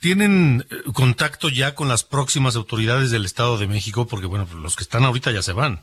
¿Tienen 0.00 0.64
contacto 0.94 1.48
ya 1.48 1.74
con 1.74 1.88
las 1.88 2.04
próximas 2.04 2.56
autoridades 2.56 3.10
del 3.10 3.24
Estado 3.24 3.56
de 3.56 3.66
México? 3.66 4.06
Porque, 4.08 4.26
bueno, 4.26 4.46
los 4.60 4.76
que 4.76 4.82
están 4.82 5.04
ahorita 5.04 5.30
ya 5.32 5.42
se 5.42 5.52
van. 5.52 5.80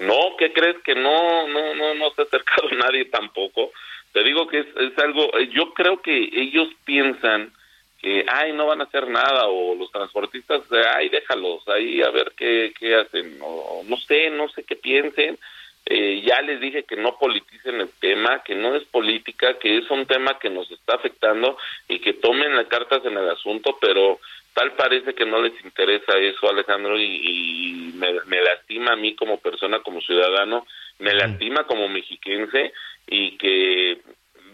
No, 0.00 0.36
¿qué 0.38 0.52
crees 0.52 0.76
que 0.84 0.94
no, 0.94 1.46
no, 1.48 1.74
no, 1.74 1.94
no 1.94 2.10
se 2.10 2.22
ha 2.22 2.24
acercado 2.24 2.68
nadie 2.78 3.04
tampoco? 3.06 3.70
Te 4.12 4.24
digo 4.24 4.46
que 4.48 4.60
es, 4.60 4.66
es 4.76 4.98
algo, 4.98 5.38
eh, 5.38 5.48
yo 5.52 5.72
creo 5.72 6.00
que 6.02 6.30
ellos 6.32 6.68
piensan 6.84 7.52
que, 8.00 8.24
ay, 8.26 8.52
no 8.54 8.66
van 8.66 8.80
a 8.80 8.84
hacer 8.84 9.08
nada, 9.08 9.46
o 9.46 9.74
los 9.74 9.92
transportistas, 9.92 10.62
ay, 10.96 11.10
déjalos, 11.10 11.68
ahí 11.68 12.02
a 12.02 12.10
ver 12.10 12.32
qué, 12.36 12.72
qué 12.78 12.96
hacen, 12.96 13.38
o 13.42 13.82
no 13.86 13.96
sé, 13.98 14.30
no 14.30 14.48
sé 14.48 14.64
qué 14.64 14.76
piensen. 14.76 15.38
Eh, 15.86 16.22
ya 16.24 16.40
les 16.42 16.60
dije 16.60 16.84
que 16.84 16.96
no 16.96 17.18
politicen 17.18 17.80
el 17.80 17.90
tema, 17.98 18.42
que 18.44 18.54
no 18.54 18.76
es 18.76 18.84
política, 18.84 19.58
que 19.58 19.78
es 19.78 19.90
un 19.90 20.06
tema 20.06 20.38
que 20.38 20.50
nos 20.50 20.70
está 20.70 20.94
afectando 20.94 21.56
y 21.88 21.98
que 21.98 22.12
tomen 22.12 22.54
las 22.54 22.66
cartas 22.66 23.04
en 23.04 23.16
el 23.16 23.28
asunto, 23.28 23.76
pero 23.80 24.20
tal 24.54 24.72
parece 24.72 25.14
que 25.14 25.26
no 25.26 25.40
les 25.42 25.52
interesa 25.64 26.18
eso, 26.18 26.48
Alejandro, 26.48 26.98
y, 26.98 27.92
me, 27.94 28.40
lastima 28.42 28.92
a 28.92 28.96
mí 28.96 29.14
como 29.14 29.40
persona, 29.40 29.80
como 29.80 30.00
ciudadano, 30.00 30.66
me 30.98 31.14
lastima 31.14 31.64
como 31.64 31.88
mexiquense 31.88 32.72
y 33.06 33.36
que 33.36 33.98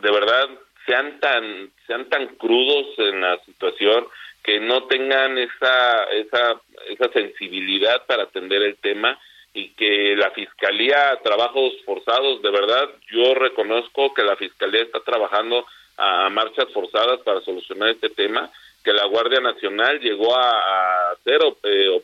de 0.01 0.11
verdad 0.11 0.49
sean 0.87 1.19
tan 1.21 1.71
sean 1.87 2.09
tan 2.09 2.27
crudos 2.37 2.99
en 2.99 3.21
la 3.21 3.39
situación 3.45 4.07
que 4.43 4.61
no 4.61 4.85
tengan 4.85 5.37
esa 5.39 6.05
esa 6.05 6.61
esa 6.89 7.13
sensibilidad 7.13 8.07
para 8.07 8.25
atender 8.25 8.63
el 8.63 8.77
tema 8.77 9.19
y 9.57 9.71
que 9.71 10.15
la 10.17 10.31
fiscalía 10.33 11.19
trabajos 11.25 11.73
forzados 11.87 12.43
de 12.43 12.51
verdad 12.51 12.91
yo 13.11 13.35
reconozco 13.35 14.13
que 14.13 14.23
la 14.23 14.37
fiscalía 14.37 14.83
está 14.83 15.01
trabajando 15.01 15.65
a 15.97 16.29
marchas 16.29 16.67
forzadas 16.75 17.21
para 17.21 17.41
solucionar 17.41 17.89
este 17.89 18.11
tema 18.11 18.51
que 18.85 18.93
la 18.93 19.07
Guardia 19.07 19.41
Nacional 19.41 19.99
llegó 19.99 20.37
a, 20.37 21.11
hacer, 21.11 21.41
eh, 21.65 22.01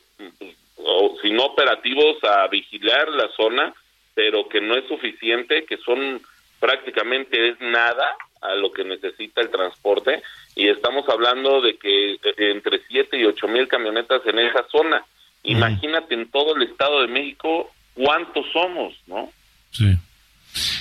o, 0.79 1.17
si 1.23 1.31
no 1.31 1.45
operativos, 1.45 2.17
a 2.25 2.49
vigilar 2.49 3.09
la 3.11 3.29
zona, 3.37 3.73
pero 4.15 4.49
que 4.49 4.61
no 4.61 4.75
es 4.75 4.89
suficiente, 4.89 5.65
que 5.65 5.77
son 5.77 6.21
prácticamente 6.59 7.51
es 7.51 7.61
nada 7.61 8.17
a 8.41 8.55
lo 8.57 8.73
que 8.73 8.83
necesita 8.83 9.43
el 9.43 9.51
transporte 9.51 10.23
y 10.57 10.69
estamos 10.69 11.09
hablando 11.09 11.61
de 11.61 11.77
que 11.77 12.15
eh, 12.15 12.19
entre 12.37 12.81
7 12.89 13.17
y 13.17 13.27
8 13.27 13.47
mil 13.47 13.69
camionetas 13.69 14.27
en 14.27 14.41
esa 14.41 14.67
zona. 14.69 15.05
Imagínate 15.43 16.15
en 16.15 16.31
todo 16.31 16.57
el 16.57 16.63
Estado 16.63 17.03
de 17.03 17.09
México 17.09 17.71
cuántos 17.95 18.47
somos, 18.53 18.95
¿no? 19.07 19.31
Sí. 19.71 19.97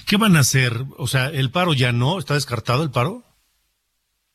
¿Qué 0.07 0.17
van 0.17 0.35
a 0.35 0.41
hacer? 0.41 0.73
O 0.97 1.07
sea, 1.07 1.27
¿el 1.27 1.49
paro 1.51 1.73
ya 1.73 1.91
no? 1.91 2.19
¿Está 2.19 2.33
descartado 2.33 2.83
el 2.83 2.91
paro? 2.91 3.23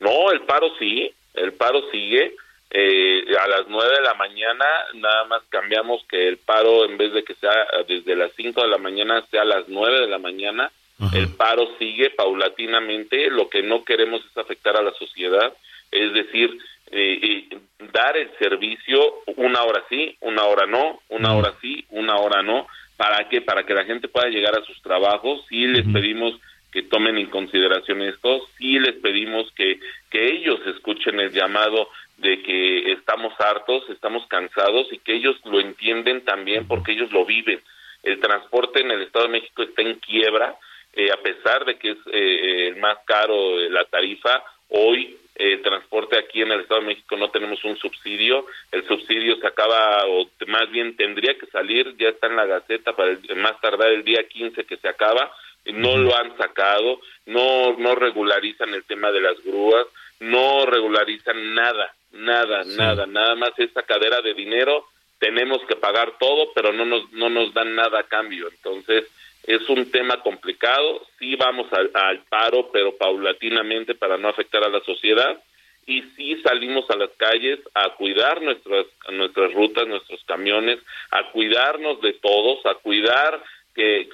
No, 0.01 0.31
el 0.33 0.43
paro 0.43 0.69
sí 0.79 1.13
el 1.37 1.53
paro 1.53 1.83
sigue. 1.93 2.35
Eh, 2.69 3.25
a 3.41 3.47
las 3.47 3.69
nueve 3.69 3.95
de 3.95 4.03
la 4.03 4.15
mañana 4.15 4.65
nada 4.95 5.25
más 5.27 5.43
cambiamos 5.49 6.05
que 6.09 6.27
el 6.27 6.39
paro 6.39 6.85
en 6.85 6.99
vez 6.99 7.13
de 7.13 7.23
que 7.23 7.35
sea 7.35 7.53
desde 7.87 8.17
las 8.17 8.33
cinco 8.37 8.61
de 8.63 8.69
la 8.69 8.77
mañana 8.77 9.25
sea 9.31 9.43
a 9.43 9.45
las 9.47 9.69
nueve 9.69 10.01
de 10.01 10.09
la 10.09 10.19
mañana. 10.19 10.71
El 11.13 11.29
paro 11.29 11.69
sigue 11.79 12.11
paulatinamente. 12.11 13.31
Lo 13.31 13.51
que 13.51 13.63
no 13.63 13.85
queremos 13.85 14.23
es 14.25 14.37
afectar 14.37 14.77
a 14.77 14.83
la 14.83 14.93
sociedad, 14.95 15.53
es 15.91 16.13
decir, 16.15 16.59
eh, 16.91 17.49
dar 17.93 18.17
el 18.17 18.31
servicio 18.39 19.23
una 19.37 19.63
hora 19.63 19.85
sí, 19.89 20.17
una 20.21 20.45
hora 20.45 20.67
no, 20.67 21.01
una 21.09 21.35
hora 21.35 21.55
sí, 21.61 21.85
una 21.91 22.17
hora 22.17 22.43
no. 22.43 22.67
¿Para 22.97 23.29
qué? 23.29 23.43
Para 23.43 23.65
que 23.65 23.75
la 23.75 23.85
gente 23.85 24.09
pueda 24.09 24.29
llegar 24.29 24.59
a 24.59 24.65
sus 24.65 24.81
trabajos. 24.83 25.45
Sí 25.49 25.67
les 25.67 25.85
pedimos 25.93 26.35
que 26.73 26.83
tomen 26.83 27.17
en 27.17 27.31
consideración 27.31 28.03
esto, 28.03 28.47
sí 28.59 28.79
les 28.79 28.97
pedimos 28.97 29.51
que, 29.53 29.81
que 30.11 30.29
ellos 30.29 30.61
escuchen 30.67 31.19
el 31.21 31.33
llamado 31.33 31.89
de 32.19 32.43
que 32.43 32.93
estamos 32.93 33.33
hartos, 33.41 33.89
estamos 33.89 34.27
cansados 34.27 34.87
y 34.93 34.99
que 34.99 35.15
ellos 35.15 35.37
lo 35.45 35.61
entienden 35.61 36.25
también 36.25 36.69
porque 36.69 36.93
ellos 36.93 37.11
lo 37.13 37.25
viven. 37.25 37.63
El 38.03 38.21
transporte 38.21 38.81
en 38.81 38.91
el 38.91 39.03
Estado 39.03 39.25
de 39.25 39.33
México 39.33 39.63
está 39.63 39.83
en 39.83 39.95
quiebra, 40.01 40.57
eh, 40.93 41.11
a 41.11 41.17
pesar 41.23 41.65
de 41.65 41.79
que 41.79 41.93
es 41.93 41.99
eh, 42.13 42.69
el 42.69 42.77
más 42.77 42.99
caro 43.07 43.59
la 43.71 43.85
tarifa, 43.85 44.43
hoy 44.69 45.17
el 45.39 45.63
transporte 45.63 46.19
aquí 46.19 46.43
en 46.43 46.53
el 46.53 46.61
Estado 46.61 46.81
de 46.81 46.87
México 46.87 47.17
no 47.17 47.31
tenemos 47.31 47.63
un 47.65 47.77
subsidio, 47.77 48.47
el 48.73 48.87
subsidio 48.87 49.37
se 49.37 49.47
acaba, 49.47 50.07
o 50.07 50.29
más 50.47 50.71
bien 50.71 50.97
tendría 50.97 51.37
que 51.39 51.47
salir, 51.47 51.95
ya 51.99 52.09
está 52.09 52.27
en 52.27 52.37
la 52.37 52.47
Gaceta 52.47 52.95
para 52.95 53.11
el, 53.11 53.37
más 53.37 53.61
tardar 53.61 53.93
el 53.93 54.03
día 54.03 54.27
15 54.27 54.65
que 54.65 54.77
se 54.77 54.89
acaba, 54.89 55.31
no 55.67 55.99
lo 55.99 56.17
han 56.17 56.37
sacado, 56.39 57.01
no, 57.27 57.77
no 57.77 57.95
regularizan 57.95 58.73
el 58.73 58.85
tema 58.85 59.11
de 59.13 59.21
las 59.21 59.43
grúas, 59.43 59.87
no 60.21 60.65
regularizan 60.65 61.55
nada, 61.55 61.95
nada, 62.13 62.65
nada, 62.65 63.07
nada 63.07 63.35
más 63.35 63.51
esta 63.59 63.83
cadera 63.83 64.23
de 64.23 64.35
dinero, 64.35 64.87
tenemos 65.19 65.61
que 65.67 65.77
pagar 65.77 66.13
todo, 66.19 66.53
pero 66.55 66.73
no 66.73 66.85
nos, 66.85 67.13
no 67.13 67.29
nos 67.29 67.53
dan 67.53 67.75
nada 67.75 68.01
a 68.01 68.05
cambio. 68.05 68.49
Entonces, 68.49 69.05
es 69.47 69.69
un 69.69 69.91
tema 69.91 70.21
complicado, 70.23 71.03
sí 71.19 71.37
vamos 71.37 71.73
al, 71.73 71.91
al 71.95 72.21
paro, 72.25 72.71
pero 72.73 72.97
paulatinamente 72.97 73.95
para 73.95 74.17
no 74.17 74.29
afectar 74.29 74.65
a 74.65 74.69
la 74.69 74.81
sociedad, 74.81 75.41
y 75.87 76.03
sí 76.17 76.37
salimos 76.43 76.85
a 76.91 76.97
las 76.97 77.11
calles 77.17 77.61
a 77.75 77.91
cuidar 77.91 78.43
nuestras, 78.43 78.87
nuestras 79.13 79.55
rutas, 79.55 79.87
nuestros 79.87 80.23
camiones, 80.25 80.81
a 81.13 81.31
cuidarnos 81.31 82.01
de 82.01 82.15
todos, 82.15 82.67
a 82.67 82.75
cuidar 82.75 83.41
que, 83.73 84.09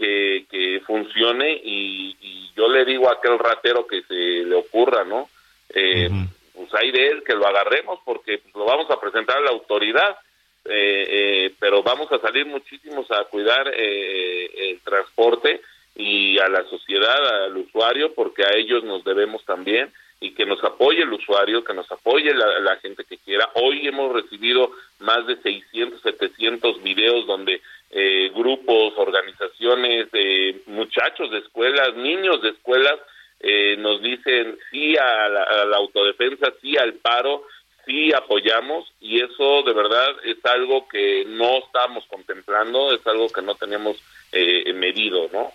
que, 0.51 0.83
funcione. 0.87 1.61
Y, 1.65 2.51
yo 2.55 2.69
le 2.69 2.85
digo 2.85 3.09
a 3.09 3.15
aquel 3.15 3.39
ratero 3.39 3.87
que 3.87 4.03
se 4.03 4.15
le 4.15 4.55
ocurra, 4.55 5.05
¿no? 5.05 5.31
Eh, 5.75 6.11
Pues 6.55 6.75
hay 6.75 6.91
de 6.91 7.09
él 7.09 7.23
que 7.25 7.35
lo 7.35 7.47
agarremos 7.47 7.99
porque 8.05 8.43
lo 8.55 8.67
vamos 8.67 8.91
a 8.91 9.01
presentar 9.01 9.39
a 9.39 9.41
la 9.41 9.51
autoridad, 9.51 10.17
eh, 10.65 11.07
eh, 11.09 11.55
pero 11.59 11.83
vamos 11.83 12.11
a 12.13 12.19
salir 12.19 12.47
muchísimos 12.47 13.11
a 13.11 13.25
cuidar 13.25 13.73
eh, 13.75 14.71
el 14.71 14.81
transporte 14.81 15.61
y 15.95 16.39
a 16.39 16.49
la 16.49 16.65
sociedad, 16.65 17.45
al 17.45 17.57
usuario, 17.57 18.15
porque 18.15 18.45
a 18.45 18.57
ellos 18.57 18.85
nos 18.85 19.05
debemos 19.05 19.45
también 19.45 19.93
y 20.21 20.35
que 20.35 20.47
nos 20.47 20.63
apoye 20.63 21.03
el 21.03 21.13
usuario, 21.13 21.65
que 21.65 21.75
nos 21.75 21.91
apoye 21.91 22.33
la, 22.33 22.61
la, 22.61 22.77
gente 22.77 23.05
que 23.05 23.19
quiera. 23.19 23.51
Hoy 23.55 23.87
hemos 23.89 24.13
recibido 24.13 24.71
más 25.01 25.27
de 25.27 25.37
600, 25.43 26.01
700 26.01 26.83
videos 26.83 27.27
donde 27.27 27.61
eh, 27.95 28.31
grupos, 28.35 28.95
organizaciones, 28.97 30.09
eh, 30.15 30.63
muchachos 30.67 31.31
de 31.31 31.39
escuelas, 31.41 31.95
niños 31.95 32.41
de 32.41 32.49
escuelas, 32.49 32.99
eh, 33.39 33.77
nos 33.79 34.01
dicen 34.01 34.57
sí 34.71 34.97
a 34.97 35.29
la, 35.29 35.77
autodefensa, 35.77 36.55
sí 36.63 36.75
al 36.79 36.95
paro, 36.95 37.43
sí 37.87 38.13
apoyamos 38.13 38.93
y 39.01 39.21
eso 39.21 39.63
de 39.63 39.73
verdad 39.73 40.09
es 40.25 40.45
algo 40.45 40.87
que 40.89 41.25
no 41.27 41.59
estamos 41.59 42.05
contemplando, 42.07 42.95
es 42.95 43.07
algo 43.07 43.29
que 43.29 43.43
no 43.43 43.55
tenemos 43.55 43.97
eh, 44.33 44.73
medido, 44.73 45.29
¿no? 45.33 45.53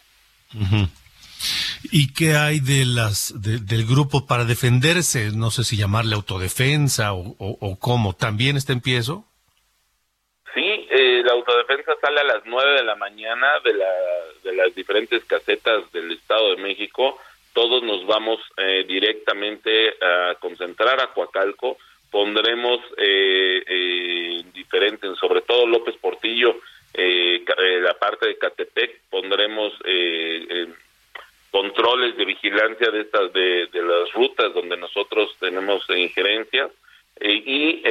¿Y 1.92 2.14
qué 2.14 2.36
hay 2.36 2.60
de 2.60 2.86
las 2.86 3.34
del 3.42 3.86
grupo 3.86 4.26
para 4.26 4.46
defenderse? 4.46 5.32
No 5.36 5.52
sé 5.52 5.64
si 5.64 5.78
llamarle 5.78 6.16
autodefensa 6.16 7.14
o, 7.14 7.36
o, 7.38 7.58
o 7.60 7.80
cómo. 7.80 8.14
¿También 8.14 8.58
está 8.58 8.74
en 8.74 8.82
pie 8.82 8.98
eso? 8.98 9.26
la 11.28 11.34
autodefensa 11.34 11.94
sale 12.00 12.22
a 12.22 12.24
las 12.24 12.46
9 12.46 12.72
de 12.74 12.84
la 12.84 12.96
mañana 12.96 13.48
de, 13.64 13.74
la, 13.74 13.92
de 14.44 14.56
las 14.56 14.74
diferentes 14.74 15.24
casetas 15.26 15.92
del 15.92 16.12
Estado 16.12 16.56
de 16.56 16.62
México. 16.62 17.20
Todos 17.54 17.84
nos 17.84 18.06
vamos 18.06 18.40
eh, 18.56 18.86
directamente 18.88 19.90
a 20.02 20.36
concentrar 20.36 21.02
a 21.02 21.14
Coacalco. 21.14 21.78
Pondremos 22.12 22.80
eh, 22.98 23.64
eh, 23.68 24.44
diferentes, 24.54 25.18
sobre 25.18 25.42
todo 25.42 25.68
López 25.68 25.96
Portillo, 25.98 26.56
eh, 26.94 27.44
la 27.82 27.94
parte 27.96 28.28
de 28.28 28.38
Catepec, 28.38 29.02
pondremos 29.10 29.74
vigilancia 32.26 32.92
de 32.92 33.02
estas 33.02 33.34
de, 33.34 33.68
de 33.68 33.82
las 33.82 34.12
rutas 34.14 34.54
donde 34.54 34.78
nosotros 34.78 35.36
tenemos 35.40 35.84
injerencias 35.90 36.72
y 37.20 37.82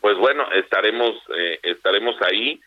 pues 0.00 0.16
bueno 0.16 0.50
estaremos 0.52 1.16
estaremos 1.62 2.16
ahí. 2.22 2.60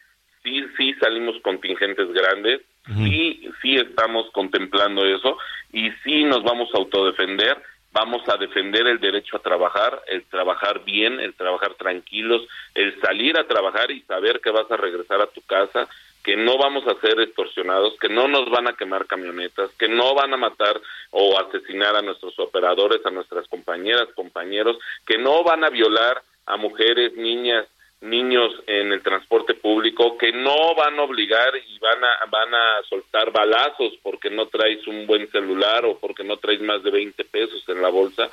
Sí 0.44 0.64
sí 0.78 0.94
salimos 0.96 1.40
contingentes 1.42 2.12
grandes 2.12 2.62
sí 2.86 3.50
sí 3.62 3.76
estamos 3.76 4.30
contemplando 4.32 5.06
eso 5.06 5.38
y 5.72 5.90
sí 6.04 6.24
nos 6.26 6.44
vamos 6.44 6.70
a 6.74 6.78
autodefender 6.78 7.58
vamos 7.94 8.28
a 8.28 8.38
defender 8.38 8.88
el 8.88 9.00
derecho 9.00 9.38
a 9.38 9.42
trabajar, 9.42 10.02
el 10.08 10.26
trabajar 10.26 10.84
bien, 10.84 11.20
el 11.20 11.36
trabajar 11.36 11.76
tranquilos, 11.76 12.42
el 12.74 13.00
salir 13.00 13.38
a 13.38 13.48
trabajar 13.48 13.92
y 13.92 14.02
saber 14.02 14.42
que 14.42 14.50
vas 14.50 14.70
a 14.72 14.78
regresar 14.78 15.22
a 15.22 15.28
tu 15.28 15.42
casa, 15.42 15.88
que 16.24 16.36
no 16.36 16.58
vamos 16.58 16.88
a 16.88 17.00
ser 17.02 17.20
extorsionados, 17.20 17.98
que 18.00 18.10
no 18.10 18.28
nos 18.28 18.50
van 18.50 18.68
a 18.68 18.74
quemar 18.74 19.06
camionetas, 19.06 19.70
que 19.78 19.88
no 19.88 20.16
van 20.16 20.34
a 20.34 20.38
matar 20.38 20.82
o 21.12 21.38
asesinar 21.38 21.96
a 21.96 22.02
nuestros 22.02 22.38
operadores, 22.40 23.06
a 23.06 23.12
nuestras 23.12 23.48
compañeras, 23.48 24.08
compañeros, 24.16 24.78
que 25.06 25.18
no 25.18 25.44
van 25.44 25.64
a 25.64 25.70
violar 25.70 26.22
a 26.46 26.58
mujeres, 26.58 27.14
niñas, 27.16 27.68
niños 28.04 28.52
en 28.68 28.92
el 28.92 29.02
transporte 29.02 29.54
público 29.54 30.18
que 30.18 30.32
no 30.32 30.76
van 30.76 31.00
a 31.00 31.04
obligar 31.04 31.54
y 31.56 31.80
van 31.80 32.04
a 32.04 32.26
van 32.30 32.54
a 32.54 32.84
soltar 32.90 33.32
balazos 33.32 33.94
porque 34.04 34.30
no 34.30 34.48
traes 34.48 34.86
un 34.88 35.08
buen 35.08 35.30
celular 35.32 35.86
o 35.86 35.98
porque 35.98 36.24
no 36.24 36.38
traes 36.38 36.62
más 36.62 36.84
de 36.84 36.92
20 36.92 37.24
pesos 37.26 37.64
en 37.70 37.82
la 37.82 37.90
bolsa, 37.90 38.30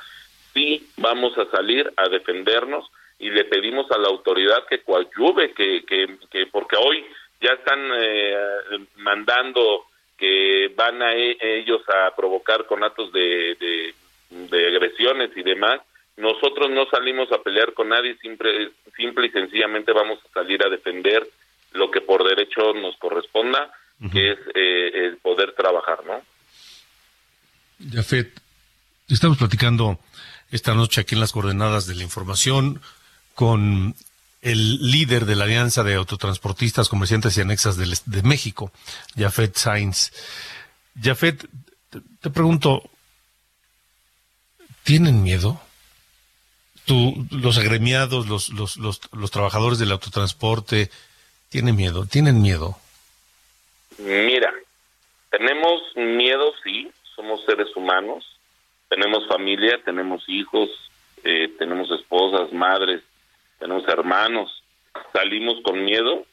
sí 0.53 0.87
vamos 0.97 1.37
a 1.37 1.45
salir 1.45 1.91
a 1.95 2.09
defendernos 2.09 2.85
y 3.17 3.29
le 3.29 3.45
pedimos 3.45 3.89
a 3.91 3.97
la 3.97 4.09
autoridad 4.09 4.65
que 4.67 4.81
coadyuve, 4.81 5.53
que, 5.53 5.83
que, 5.85 6.17
que 6.29 6.47
porque 6.47 6.75
hoy 6.75 7.05
ya 7.39 7.53
están 7.53 7.79
eh, 7.97 8.35
mandando 8.97 9.85
que 10.17 10.71
van 10.75 11.01
a 11.01 11.15
e, 11.15 11.37
ellos 11.39 11.81
a 11.89 12.13
provocar 12.15 12.65
conatos 12.65 13.11
de, 13.13 13.55
de, 13.55 13.93
de 14.29 14.67
agresiones 14.67 15.31
y 15.35 15.43
demás, 15.43 15.81
nosotros 16.17 16.69
no 16.69 16.85
salimos 16.89 17.31
a 17.31 17.41
pelear 17.41 17.73
con 17.73 17.89
nadie, 17.89 18.17
simple, 18.17 18.71
simple 18.95 19.27
y 19.27 19.31
sencillamente 19.31 19.91
vamos 19.93 20.19
a 20.19 20.33
salir 20.33 20.63
a 20.65 20.69
defender 20.69 21.27
lo 21.71 21.89
que 21.89 22.01
por 22.01 22.27
derecho 22.27 22.73
nos 22.73 22.95
corresponda, 22.97 23.71
que 24.11 24.31
es 24.31 24.39
eh, 24.55 25.05
el 25.05 25.17
poder 25.17 25.53
trabajar, 25.53 25.99
¿no? 26.05 26.21
Jafet, 27.93 28.31
estamos 29.07 29.37
platicando 29.37 29.99
esta 30.49 30.73
noche 30.73 31.01
aquí 31.01 31.15
en 31.15 31.21
las 31.21 31.31
coordenadas 31.31 31.85
de 31.85 31.95
la 31.95 32.03
información 32.03 32.81
con 33.35 33.95
el 34.41 34.91
líder 34.91 35.25
de 35.25 35.35
la 35.35 35.43
Alianza 35.43 35.83
de 35.83 35.95
Autotransportistas, 35.95 36.89
Comerciantes 36.89 37.37
y 37.37 37.41
Anexas 37.41 37.77
de, 37.77 37.95
de 38.05 38.23
México, 38.23 38.71
Jafet 39.15 39.55
Sainz. 39.55 40.11
Jafet, 41.01 41.47
te 42.19 42.29
pregunto, 42.31 42.89
¿tienen 44.83 45.23
miedo? 45.23 45.61
Los 47.31 47.57
agremiados, 47.57 48.27
los, 48.27 48.49
los, 48.49 48.77
los, 48.77 49.01
los 49.13 49.31
trabajadores 49.31 49.79
del 49.79 49.91
autotransporte, 49.91 50.89
tienen 51.49 51.75
miedo, 51.75 52.05
tienen 52.05 52.41
miedo. 52.41 52.77
Mira, 53.97 54.53
tenemos 55.29 55.81
miedo, 55.95 56.53
sí, 56.63 56.89
somos 57.15 57.43
seres 57.45 57.75
humanos, 57.75 58.25
tenemos 58.89 59.27
familia, 59.27 59.79
tenemos 59.83 60.23
hijos, 60.27 60.69
eh, 61.23 61.53
tenemos 61.57 61.89
esposas, 61.91 62.51
madres, 62.51 63.01
tenemos 63.59 63.87
hermanos, 63.87 64.63
salimos 65.13 65.61
con 65.63 65.83
miedo, 65.83 66.25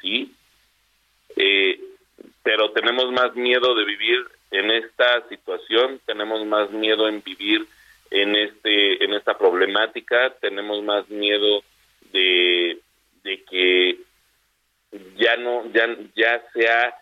sí, 0.00 0.32
eh, 1.36 1.80
pero 2.42 2.70
tenemos 2.72 3.12
más 3.12 3.34
miedo 3.34 3.74
de 3.74 3.84
vivir 3.84 4.26
en 4.50 4.70
esta 4.70 5.28
situación, 5.28 6.00
tenemos 6.06 6.44
más 6.46 6.70
miedo 6.70 7.08
en 7.08 7.22
vivir 7.22 7.68
en 8.10 8.34
este 8.34 9.04
en 9.04 9.14
esta 9.14 9.38
problemática 9.38 10.34
tenemos 10.40 10.82
más 10.82 11.08
miedo 11.08 11.62
de, 12.12 12.78
de 13.22 13.44
que 13.44 13.98
ya 15.16 15.36
no 15.36 15.70
ya 15.72 15.96
ya 16.16 16.42
sea 16.52 16.94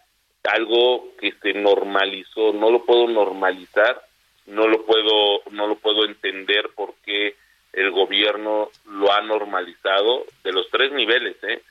algo 0.45 1.17
que 1.19 1.33
se 1.43 1.55
normalizó 1.55 2.53
no 2.53 2.71
lo 2.71 2.85
puedo 2.85 3.09
normalizar 3.09 4.03
no 4.47 4.67
lo 4.67 4.85
puedo 4.85 5.43
no 5.51 5.67
lo 5.67 5.77
puedo 5.77 6.05
entender 6.05 6.71
porque 6.75 7.35
el 7.73 7.91
gobierno 7.91 8.71
lo 8.87 9.13
ha 9.13 9.23
normalizado 9.23 10.27
de 10.45 10.53
los 10.53 10.69
tres 10.71 10.93
niveles 10.93 11.37
¿eh? 11.43 11.63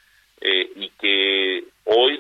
Eh, 0.42 0.72
y 0.76 0.90
que 0.90 1.64
hoy 1.86 2.20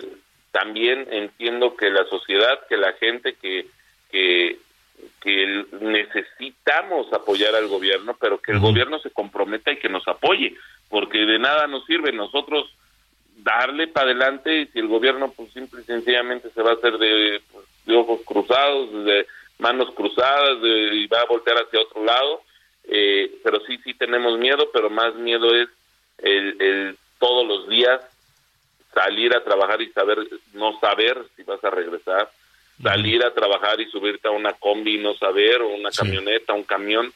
también 0.51 1.07
entiendo 1.11 1.75
que 1.75 1.89
la 1.89 2.05
sociedad 2.05 2.59
que 2.69 2.77
la 2.77 2.93
gente 2.93 3.33
que 3.33 3.65
que 4.11 4.59
que 5.21 5.65
necesitamos 5.81 7.11
apoyar 7.13 7.55
al 7.55 7.67
gobierno, 7.67 8.15
pero 8.19 8.39
que 8.39 8.51
el 8.51 8.59
gobierno 8.59 8.99
se 8.99 9.11
comprometa 9.11 9.71
y 9.71 9.77
que 9.77 9.89
nos 9.89 10.07
apoye, 10.07 10.55
porque 10.89 11.19
de 11.19 11.39
nada 11.39 11.67
nos 11.67 11.85
sirve 11.85 12.11
nosotros 12.11 12.73
darle 13.37 13.87
para 13.87 14.07
adelante 14.07 14.61
y 14.61 14.65
si 14.67 14.79
el 14.79 14.87
gobierno 14.87 15.31
pues 15.31 15.51
simple 15.53 15.81
y 15.81 15.85
sencillamente 15.85 16.49
se 16.49 16.61
va 16.61 16.71
a 16.71 16.75
hacer 16.75 16.97
de, 16.97 17.41
pues, 17.51 17.65
de 17.85 17.95
ojos 17.95 18.21
cruzados, 18.25 19.05
de 19.05 19.27
manos 19.59 19.93
cruzadas 19.95 20.57
y 20.63 21.07
va 21.07 21.21
a 21.21 21.25
voltear 21.25 21.57
hacia 21.57 21.81
otro 21.81 22.03
lado, 22.03 22.41
eh, 22.85 23.31
pero 23.43 23.59
sí, 23.61 23.77
sí 23.83 23.93
tenemos 23.93 24.37
miedo, 24.37 24.69
pero 24.73 24.89
más 24.89 25.15
miedo 25.15 25.53
es 25.55 25.69
el, 26.19 26.61
el 26.61 26.97
todos 27.19 27.45
los 27.47 27.69
días 27.69 28.01
salir 28.93 29.35
a 29.35 29.43
trabajar 29.43 29.81
y 29.81 29.91
saber, 29.91 30.19
no 30.53 30.79
saber 30.79 31.23
si 31.35 31.43
vas 31.43 31.63
a 31.63 31.69
regresar, 31.69 32.31
salir 32.81 33.23
a 33.23 33.33
trabajar 33.33 33.79
y 33.81 33.89
subirte 33.89 34.27
a 34.27 34.31
una 34.31 34.53
combi 34.53 34.95
y 34.95 34.99
no 34.99 35.15
saber, 35.15 35.61
o 35.61 35.69
una 35.69 35.89
camioneta, 35.91 36.53
un 36.53 36.63
camión, 36.63 37.11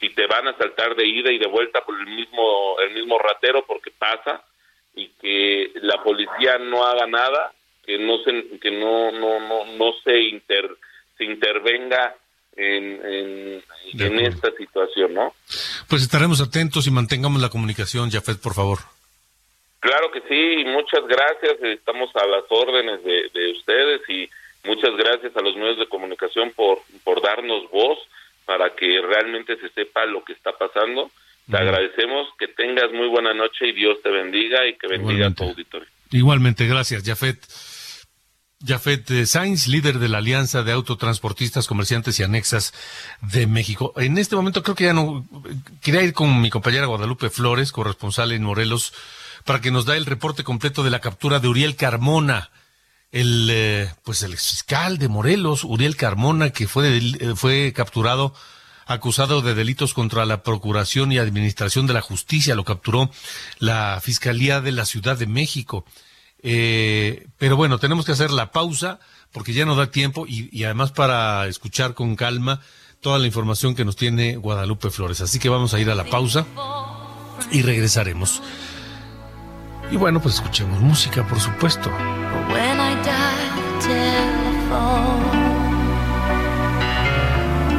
si 0.00 0.10
te 0.10 0.26
van 0.26 0.48
a 0.48 0.56
saltar 0.56 0.96
de 0.96 1.06
ida 1.06 1.30
y 1.30 1.38
de 1.38 1.46
vuelta 1.46 1.84
por 1.84 1.98
el 1.98 2.06
mismo, 2.06 2.76
el 2.80 2.94
mismo 2.94 3.18
ratero 3.18 3.64
porque 3.66 3.90
pasa, 3.90 4.42
y 4.94 5.08
que 5.20 5.70
la 5.76 6.02
policía 6.02 6.58
no 6.58 6.84
haga 6.84 7.06
nada, 7.06 7.52
que 7.84 7.98
no 7.98 8.18
se, 8.18 8.58
que 8.58 8.70
no, 8.70 9.10
no, 9.12 9.40
no, 9.40 9.64
no 9.76 9.92
se, 10.04 10.20
inter, 10.20 10.68
se 11.16 11.24
intervenga 11.24 12.14
en, 12.56 13.62
en, 13.98 14.18
esta 14.20 14.50
situación, 14.52 15.14
¿no? 15.14 15.34
Pues 15.88 16.02
estaremos 16.02 16.40
atentos 16.40 16.86
y 16.86 16.90
mantengamos 16.90 17.40
la 17.40 17.48
comunicación, 17.48 18.10
Jafet, 18.10 18.40
por 18.40 18.54
favor. 18.54 18.78
Claro 19.80 20.10
que 20.12 20.20
sí, 20.28 20.64
muchas 20.66 21.06
gracias, 21.08 21.60
estamos 21.62 22.10
a 22.14 22.26
las 22.26 22.44
órdenes 22.50 23.02
de, 23.02 23.30
de 23.32 23.52
ustedes 23.52 24.00
y 24.08 24.28
Muchas 24.64 24.96
gracias 24.96 25.36
a 25.36 25.40
los 25.40 25.56
medios 25.56 25.78
de 25.78 25.88
comunicación 25.88 26.52
por, 26.52 26.78
por 27.02 27.20
darnos 27.20 27.68
voz 27.70 27.98
para 28.44 28.74
que 28.74 29.00
realmente 29.00 29.56
se 29.56 29.68
sepa 29.70 30.06
lo 30.06 30.24
que 30.24 30.32
está 30.32 30.52
pasando. 30.52 31.10
Te 31.50 31.56
agradecemos, 31.56 32.28
que 32.38 32.48
tengas 32.48 32.92
muy 32.92 33.08
buena 33.08 33.34
noche 33.34 33.68
y 33.68 33.72
Dios 33.72 33.98
te 34.02 34.10
bendiga 34.10 34.66
y 34.66 34.76
que 34.76 34.86
bendiga 34.86 35.28
a 35.28 35.34
tu 35.34 35.44
auditorio. 35.44 35.88
Igualmente, 36.10 36.66
gracias, 36.66 37.02
Jafet. 37.04 37.38
Jafet 38.64 39.26
Sainz, 39.26 39.66
líder 39.66 39.98
de 39.98 40.08
la 40.08 40.18
Alianza 40.18 40.62
de 40.62 40.70
Autotransportistas, 40.70 41.66
Comerciantes 41.66 42.20
y 42.20 42.22
Anexas 42.22 42.72
de 43.20 43.48
México. 43.48 43.92
En 43.96 44.18
este 44.18 44.36
momento 44.36 44.62
creo 44.62 44.76
que 44.76 44.84
ya 44.84 44.92
no... 44.92 45.26
Quería 45.82 46.02
ir 46.02 46.12
con 46.12 46.40
mi 46.40 46.48
compañera 46.48 46.86
Guadalupe 46.86 47.28
Flores, 47.28 47.72
corresponsal 47.72 48.30
en 48.30 48.44
Morelos, 48.44 48.94
para 49.44 49.60
que 49.60 49.72
nos 49.72 49.84
da 49.84 49.96
el 49.96 50.06
reporte 50.06 50.44
completo 50.44 50.84
de 50.84 50.90
la 50.90 51.00
captura 51.00 51.40
de 51.40 51.48
Uriel 51.48 51.74
Carmona 51.74 52.50
el 53.12 53.48
eh, 53.50 53.94
pues 54.02 54.22
el 54.22 54.36
fiscal 54.36 54.98
de 54.98 55.08
Morelos, 55.08 55.64
Uriel 55.64 55.96
Carmona, 55.96 56.50
que 56.50 56.66
fue, 56.66 56.96
eh, 56.96 57.34
fue 57.36 57.72
capturado 57.72 58.34
acusado 58.86 59.42
de 59.42 59.54
delitos 59.54 59.94
contra 59.94 60.26
la 60.26 60.42
Procuración 60.42 61.12
y 61.12 61.18
Administración 61.18 61.86
de 61.86 61.94
la 61.94 62.00
Justicia, 62.00 62.54
lo 62.54 62.64
capturó 62.64 63.10
la 63.58 64.00
Fiscalía 64.02 64.60
de 64.60 64.72
la 64.72 64.86
Ciudad 64.86 65.16
de 65.16 65.26
México. 65.26 65.84
Eh, 66.42 67.28
pero 67.38 67.56
bueno, 67.56 67.78
tenemos 67.78 68.04
que 68.04 68.12
hacer 68.12 68.32
la 68.32 68.50
pausa 68.50 68.98
porque 69.30 69.52
ya 69.52 69.64
no 69.64 69.76
da 69.76 69.90
tiempo 69.90 70.26
y, 70.26 70.48
y 70.50 70.64
además 70.64 70.90
para 70.90 71.46
escuchar 71.46 71.94
con 71.94 72.16
calma 72.16 72.60
toda 73.00 73.18
la 73.18 73.26
información 73.26 73.74
que 73.74 73.84
nos 73.84 73.96
tiene 73.96 74.36
Guadalupe 74.36 74.90
Flores. 74.90 75.20
Así 75.20 75.38
que 75.38 75.48
vamos 75.48 75.74
a 75.74 75.80
ir 75.80 75.90
a 75.90 75.94
la 75.94 76.04
pausa 76.04 76.46
y 77.50 77.62
regresaremos. 77.62 78.42
Y 79.90 79.96
bueno, 79.96 80.20
pues 80.22 80.36
escuchemos 80.36 80.80
música, 80.80 81.26
por 81.26 81.38
supuesto. 81.38 81.90
Telephone, 83.82 85.22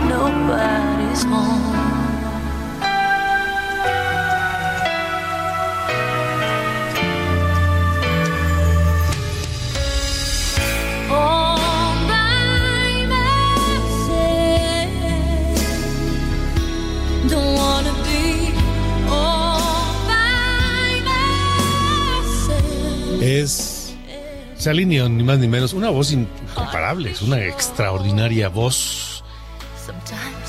nobody's 0.10 1.24
home. 1.24 1.73
Celine 24.64 24.96
Dion, 24.96 25.18
ni 25.18 25.24
más 25.24 25.40
ni 25.40 25.50
menos, 25.50 25.74
una 25.74 25.90
voz 25.90 26.14
incomparable, 26.14 27.12
es 27.12 27.22
una 27.22 27.44
extraordinaria 27.44 28.48
voz. 28.48 29.22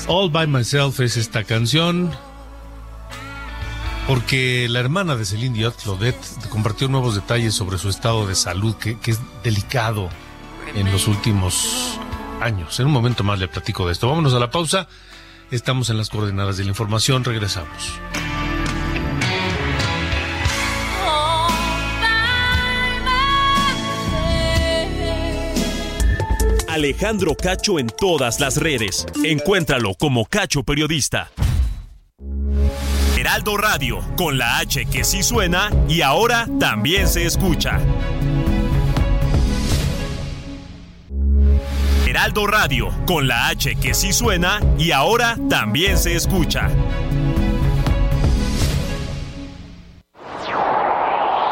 All 0.07 0.29
by 0.29 0.47
Myself 0.47 1.01
es 1.01 1.17
esta 1.17 1.43
canción. 1.43 2.11
Porque 4.07 4.67
la 4.69 4.79
hermana 4.79 5.17
de 5.17 5.25
Celine 5.25 5.57
Dion, 5.57 5.73
Claudette, 5.83 6.47
compartió 6.47 6.87
nuevos 6.87 7.15
detalles 7.15 7.55
sobre 7.55 7.77
su 7.77 7.89
estado 7.89 8.25
de 8.25 8.35
salud, 8.35 8.73
que, 8.75 8.97
que 8.97 9.11
es 9.11 9.19
delicado 9.43 10.07
en 10.75 10.89
los 10.93 11.09
últimos 11.09 11.99
años. 12.39 12.79
En 12.79 12.85
un 12.85 12.93
momento 12.93 13.25
más 13.25 13.37
le 13.37 13.49
platico 13.49 13.85
de 13.85 13.91
esto. 13.91 14.07
Vámonos 14.07 14.33
a 14.33 14.39
la 14.39 14.49
pausa. 14.49 14.87
Estamos 15.51 15.89
en 15.89 15.97
las 15.97 16.09
coordenadas 16.09 16.55
de 16.55 16.63
la 16.63 16.69
información. 16.69 17.25
Regresamos. 17.25 17.99
Alejandro 26.75 27.35
Cacho 27.35 27.79
en 27.79 27.87
todas 27.87 28.41
las 28.41 28.57
redes. 28.57 29.05
Encuéntralo 29.23 29.93
como 29.93 30.25
Cacho 30.25 30.63
Periodista. 30.63 31.31
Heraldo 33.17 33.55
Radio, 33.55 34.01
con 34.17 34.37
la 34.37 34.57
H 34.57 34.85
que 34.87 35.05
sí 35.05 35.23
suena 35.23 35.71
y 35.87 36.01
ahora 36.01 36.49
también 36.59 37.07
se 37.07 37.25
escucha. 37.25 37.79
Heraldo 42.05 42.45
Radio, 42.45 42.89
con 43.07 43.25
la 43.29 43.47
H 43.47 43.75
que 43.75 43.93
sí 43.93 44.11
suena 44.11 44.59
y 44.77 44.91
ahora 44.91 45.37
también 45.49 45.97
se 45.97 46.17
escucha. 46.17 46.69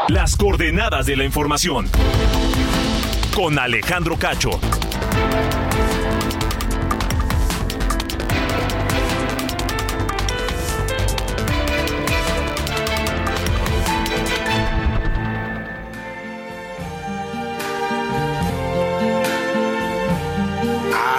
Las 0.09 0.35
coordenadas 0.35 1.05
de 1.05 1.15
la 1.15 1.23
información. 1.23 1.89
Con 3.33 3.57
Alejandro 3.57 4.17
Cacho. 4.19 4.59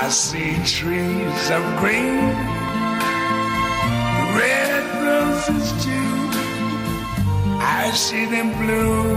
I 0.05 0.09
see 0.11 0.55
trees 0.65 1.51
of 1.51 1.63
green, 1.79 2.29
red 4.37 4.85
roses 5.03 5.73
too. 5.83 6.15
I 7.59 7.91
see 7.95 8.27
them 8.27 8.53
bloom 8.61 9.17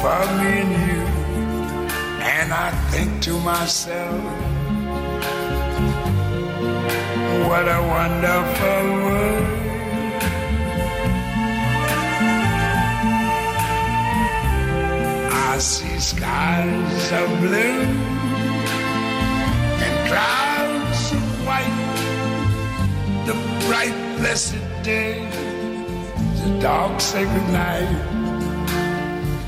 for 0.00 0.22
me 0.38 0.52
and 0.62 0.72
you. 0.88 1.05
And 2.28 2.52
I 2.52 2.70
think 2.90 3.22
to 3.22 3.38
myself, 3.40 4.20
what 7.48 7.66
a 7.78 7.80
wonderful 7.96 8.82
world. 9.04 9.46
I 15.32 15.58
see 15.58 15.98
skies 15.98 17.12
of 17.12 17.28
blue 17.40 17.80
and 19.84 19.96
clouds 20.08 21.12
of 21.12 21.46
white. 21.46 21.78
The 23.26 23.34
bright, 23.66 23.96
blessed 24.18 24.66
day, 24.82 25.24
the 26.42 26.58
dark, 26.60 27.00
sacred 27.00 27.48
night. 27.52 27.90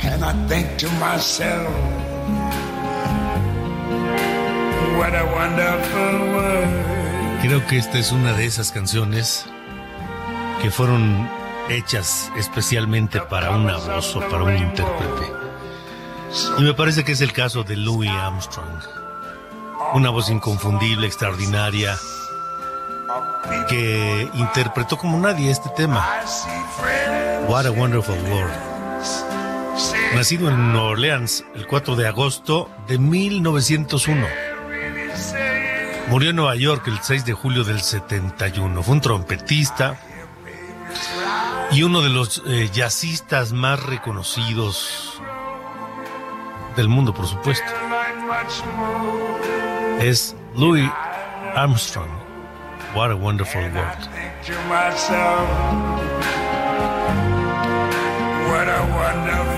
And 0.05 0.25
I 0.25 0.33
think 0.47 0.79
to 0.79 0.89
myself, 0.93 1.99
what 4.99 5.15
a 5.15 5.25
wonderful 5.25 6.35
world. 6.35 7.41
Creo 7.41 7.65
que 7.67 7.79
esta 7.79 7.99
es 7.99 8.11
una 8.11 8.33
de 8.33 8.47
esas 8.47 8.73
canciones 8.73 9.47
que 10.61 10.73
fueron 10.73 11.31
hechas 11.69 12.33
especialmente 12.37 13.21
para 13.21 13.51
una 13.51 13.77
voz 13.77 14.17
o 14.17 14.21
para 14.21 14.43
un 14.43 14.57
intérprete. 14.57 15.33
Y 16.59 16.63
me 16.63 16.75
parece 16.75 17.05
que 17.05 17.13
es 17.13 17.21
el 17.21 17.33
caso 17.33 17.63
de 17.63 17.77
Louis 17.77 18.11
Armstrong. 18.11 18.83
Una 19.95 20.11
voz 20.11 20.31
inconfundible, 20.31 21.07
extraordinaria, 21.07 21.97
que 23.69 24.29
interpretó 24.35 24.99
como 24.99 25.19
nadie 25.19 25.51
este 25.51 25.71
tema. 25.71 26.07
What 27.47 27.67
a 27.67 27.71
Wonderful 27.71 28.19
World. 28.31 28.53
Nacido 30.15 30.49
en 30.49 30.73
Nueva 30.73 30.89
Orleans 30.89 31.45
el 31.55 31.67
4 31.69 31.95
de 31.95 32.09
agosto 32.09 32.69
de 32.89 32.99
1901. 32.99 34.48
Murió 36.11 36.31
en 36.31 36.37
Nueva 36.37 36.57
York 36.57 36.89
el 36.89 36.99
6 37.03 37.27
de 37.27 37.35
julio 37.35 37.65
del 37.65 37.81
71. 37.81 38.83
Fue 38.83 38.95
un 38.95 39.01
trompetista 39.03 40.01
y 41.71 41.83
uno 41.83 42.01
de 42.01 42.09
los 42.09 42.43
eh, 42.47 42.71
jazzistas 42.73 43.53
más 43.53 43.83
reconocidos 43.83 45.21
del 46.77 46.89
mundo, 46.89 47.13
por 47.13 47.27
supuesto. 47.27 47.67
Es 50.01 50.35
Louis 50.57 50.91
Armstrong. 51.55 52.09
What 52.95 53.11
a 53.11 53.15
wonderful 53.15 53.61
world. 53.61 54.09
what 58.49 58.67
a 58.67 58.81
wonderful 58.97 59.58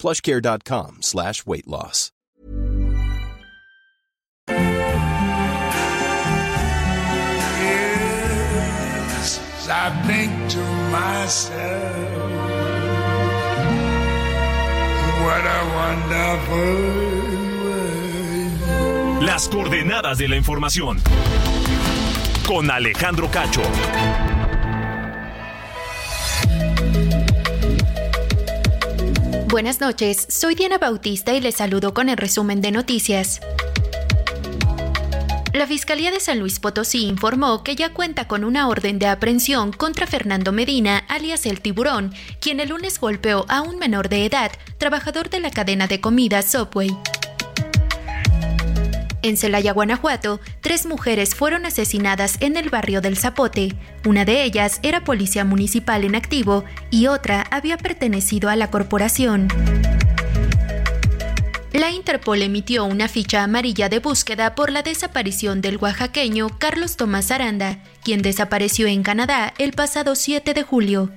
plushcare.com 0.00 0.98
slash 1.02 1.44
weight 1.46 1.68
loss. 1.68 2.10
Yes, 8.00 9.40
I 9.68 9.90
think 10.06 10.32
to 10.50 10.64
myself, 10.90 12.10
what 15.24 15.44
a 15.44 15.60
wonderful 15.78 16.74
world. 17.64 19.22
Las 19.22 19.48
coordenadas 19.48 20.18
de 20.18 20.28
la 20.28 20.36
información. 20.36 20.98
Con 22.46 22.70
Alejandro 22.70 23.30
Cacho. 23.30 23.62
Buenas 29.50 29.80
noches, 29.80 30.28
soy 30.28 30.54
Diana 30.54 30.78
Bautista 30.78 31.34
y 31.34 31.40
les 31.40 31.56
saludo 31.56 31.92
con 31.92 32.08
el 32.08 32.16
resumen 32.16 32.60
de 32.60 32.70
noticias. 32.70 33.40
La 35.52 35.66
Fiscalía 35.66 36.12
de 36.12 36.20
San 36.20 36.38
Luis 36.38 36.60
Potosí 36.60 37.06
informó 37.06 37.64
que 37.64 37.74
ya 37.74 37.92
cuenta 37.92 38.28
con 38.28 38.44
una 38.44 38.68
orden 38.68 39.00
de 39.00 39.08
aprehensión 39.08 39.72
contra 39.72 40.06
Fernando 40.06 40.52
Medina, 40.52 40.98
alias 41.08 41.46
El 41.46 41.60
Tiburón, 41.60 42.14
quien 42.38 42.60
el 42.60 42.68
lunes 42.68 43.00
golpeó 43.00 43.44
a 43.48 43.62
un 43.62 43.76
menor 43.80 44.08
de 44.08 44.24
edad, 44.24 44.52
trabajador 44.78 45.30
de 45.30 45.40
la 45.40 45.50
cadena 45.50 45.88
de 45.88 46.00
comida 46.00 46.42
Subway. 46.42 46.96
En 49.22 49.36
Celaya, 49.36 49.72
Guanajuato, 49.72 50.40
tres 50.62 50.86
mujeres 50.86 51.34
fueron 51.34 51.66
asesinadas 51.66 52.36
en 52.40 52.56
el 52.56 52.70
barrio 52.70 53.00
del 53.00 53.18
Zapote. 53.18 53.74
Una 54.06 54.24
de 54.24 54.44
ellas 54.44 54.80
era 54.82 55.04
policía 55.04 55.44
municipal 55.44 56.04
en 56.04 56.14
activo 56.14 56.64
y 56.90 57.06
otra 57.06 57.46
había 57.50 57.76
pertenecido 57.76 58.48
a 58.48 58.56
la 58.56 58.70
corporación. 58.70 59.48
La 61.72 61.90
Interpol 61.90 62.42
emitió 62.42 62.84
una 62.84 63.08
ficha 63.08 63.44
amarilla 63.44 63.88
de 63.88 64.00
búsqueda 64.00 64.54
por 64.54 64.72
la 64.72 64.82
desaparición 64.82 65.60
del 65.60 65.76
oaxaqueño 65.76 66.48
Carlos 66.58 66.96
Tomás 66.96 67.30
Aranda, 67.30 67.78
quien 68.02 68.22
desapareció 68.22 68.86
en 68.86 69.02
Canadá 69.02 69.54
el 69.58 69.72
pasado 69.72 70.16
7 70.16 70.52
de 70.52 70.62
julio. 70.62 71.10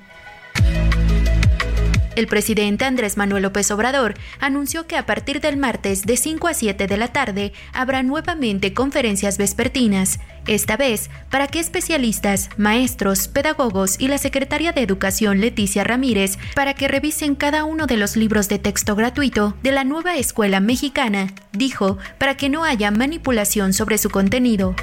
El 2.16 2.28
presidente 2.28 2.86
Andrés 2.86 3.18
Manuel 3.18 3.44
López 3.44 3.72
Obrador 3.72 4.14
anunció 4.40 4.86
que 4.86 4.98
a 4.98 5.06
partir 5.06 5.42
del 5.42 5.58
martes 5.58 6.04
de 6.04 6.16
5 6.16 6.48
a 6.48 6.54
7 6.54 6.86
de 6.86 6.98
la 6.98 7.08
tarde 7.08 7.54
habrá 7.74 8.04
nuevamente 8.04 8.74
conferencias 8.74 9.38
vespertinas, 9.38 10.20
esta 10.46 10.78
vez 10.78 11.10
para 11.32 11.48
que 11.48 11.60
especialistas, 11.60 12.50
maestros, 12.58 13.28
pedagogos 13.28 14.00
y 14.00 14.10
la 14.10 14.20
secretaria 14.20 14.74
de 14.74 14.82
Educación 14.82 15.40
Leticia 15.42 15.84
Ramírez 15.84 16.38
para 16.56 16.76
que 16.76 16.88
revisen 16.88 17.34
cada 17.36 17.64
uno 17.64 17.88
de 17.88 17.98
los 17.98 18.16
libros 18.16 18.48
de 18.48 18.60
texto 18.60 18.96
gratuito 18.96 19.56
de 19.64 19.72
la 19.72 19.84
nueva 19.84 20.16
escuela 20.16 20.60
mexicana, 20.60 21.34
dijo, 21.52 21.98
para 22.20 22.38
que 22.38 22.50
no 22.50 22.64
haya 22.64 22.92
manipulación 22.92 23.74
sobre 23.74 23.98
su 23.98 24.10
contenido 24.10 24.76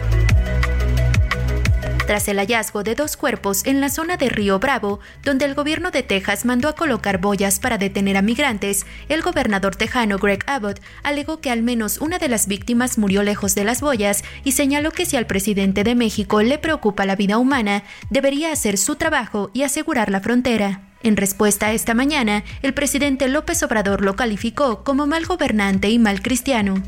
tras 2.10 2.26
el 2.26 2.38
hallazgo 2.38 2.82
de 2.82 2.96
dos 2.96 3.16
cuerpos 3.16 3.64
en 3.66 3.80
la 3.80 3.88
zona 3.88 4.16
de 4.16 4.28
Río 4.28 4.58
Bravo, 4.58 4.98
donde 5.22 5.44
el 5.44 5.54
gobierno 5.54 5.92
de 5.92 6.02
Texas 6.02 6.44
mandó 6.44 6.68
a 6.68 6.74
colocar 6.74 7.18
boyas 7.18 7.60
para 7.60 7.78
detener 7.78 8.16
a 8.16 8.20
migrantes, 8.20 8.84
el 9.08 9.22
gobernador 9.22 9.76
tejano 9.76 10.18
Greg 10.18 10.42
Abbott 10.48 10.80
alegó 11.04 11.40
que 11.40 11.52
al 11.52 11.62
menos 11.62 11.98
una 11.98 12.18
de 12.18 12.28
las 12.28 12.48
víctimas 12.48 12.98
murió 12.98 13.22
lejos 13.22 13.54
de 13.54 13.62
las 13.62 13.80
boyas 13.80 14.24
y 14.42 14.50
señaló 14.50 14.90
que 14.90 15.06
si 15.06 15.16
al 15.16 15.28
presidente 15.28 15.84
de 15.84 15.94
México 15.94 16.42
le 16.42 16.58
preocupa 16.58 17.06
la 17.06 17.14
vida 17.14 17.38
humana, 17.38 17.84
debería 18.10 18.50
hacer 18.50 18.76
su 18.76 18.96
trabajo 18.96 19.52
y 19.54 19.62
asegurar 19.62 20.10
la 20.10 20.20
frontera. 20.20 20.80
En 21.04 21.16
respuesta 21.16 21.66
a 21.66 21.72
esta 21.74 21.94
mañana, 21.94 22.42
el 22.62 22.74
presidente 22.74 23.28
López 23.28 23.62
Obrador 23.62 24.02
lo 24.02 24.16
calificó 24.16 24.82
como 24.82 25.06
mal 25.06 25.26
gobernante 25.26 25.90
y 25.90 26.00
mal 26.00 26.22
cristiano. 26.22 26.82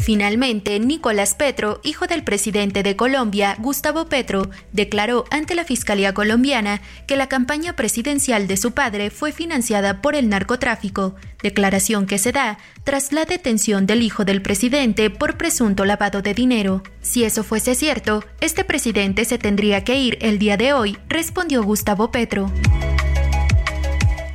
Finalmente, 0.00 0.80
Nicolás 0.80 1.34
Petro, 1.34 1.80
hijo 1.84 2.06
del 2.06 2.24
presidente 2.24 2.82
de 2.82 2.96
Colombia, 2.96 3.56
Gustavo 3.58 4.06
Petro, 4.06 4.48
declaró 4.72 5.26
ante 5.30 5.54
la 5.54 5.64
Fiscalía 5.64 6.14
colombiana 6.14 6.80
que 7.06 7.16
la 7.16 7.28
campaña 7.28 7.76
presidencial 7.76 8.46
de 8.46 8.56
su 8.56 8.72
padre 8.72 9.10
fue 9.10 9.30
financiada 9.30 10.00
por 10.00 10.14
el 10.14 10.30
narcotráfico, 10.30 11.16
declaración 11.42 12.06
que 12.06 12.18
se 12.18 12.32
da 12.32 12.58
tras 12.82 13.12
la 13.12 13.26
detención 13.26 13.86
del 13.86 14.02
hijo 14.02 14.24
del 14.24 14.40
presidente 14.40 15.10
por 15.10 15.36
presunto 15.36 15.84
lavado 15.84 16.22
de 16.22 16.32
dinero. 16.32 16.82
Si 17.02 17.24
eso 17.24 17.44
fuese 17.44 17.74
cierto, 17.74 18.24
este 18.40 18.64
presidente 18.64 19.26
se 19.26 19.36
tendría 19.36 19.84
que 19.84 19.96
ir 19.96 20.18
el 20.22 20.38
día 20.38 20.56
de 20.56 20.72
hoy, 20.72 20.98
respondió 21.08 21.62
Gustavo 21.62 22.10
Petro. 22.10 22.50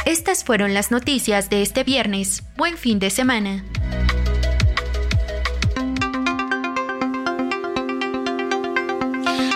Estas 0.06 0.44
fueron 0.44 0.76
las 0.76 0.92
noticias 0.92 1.50
de 1.50 1.64
este 1.64 1.84
viernes. 1.84 2.44
Buen 2.56 2.78
fin 2.78 3.00
de 3.00 3.10
semana. 3.10 3.66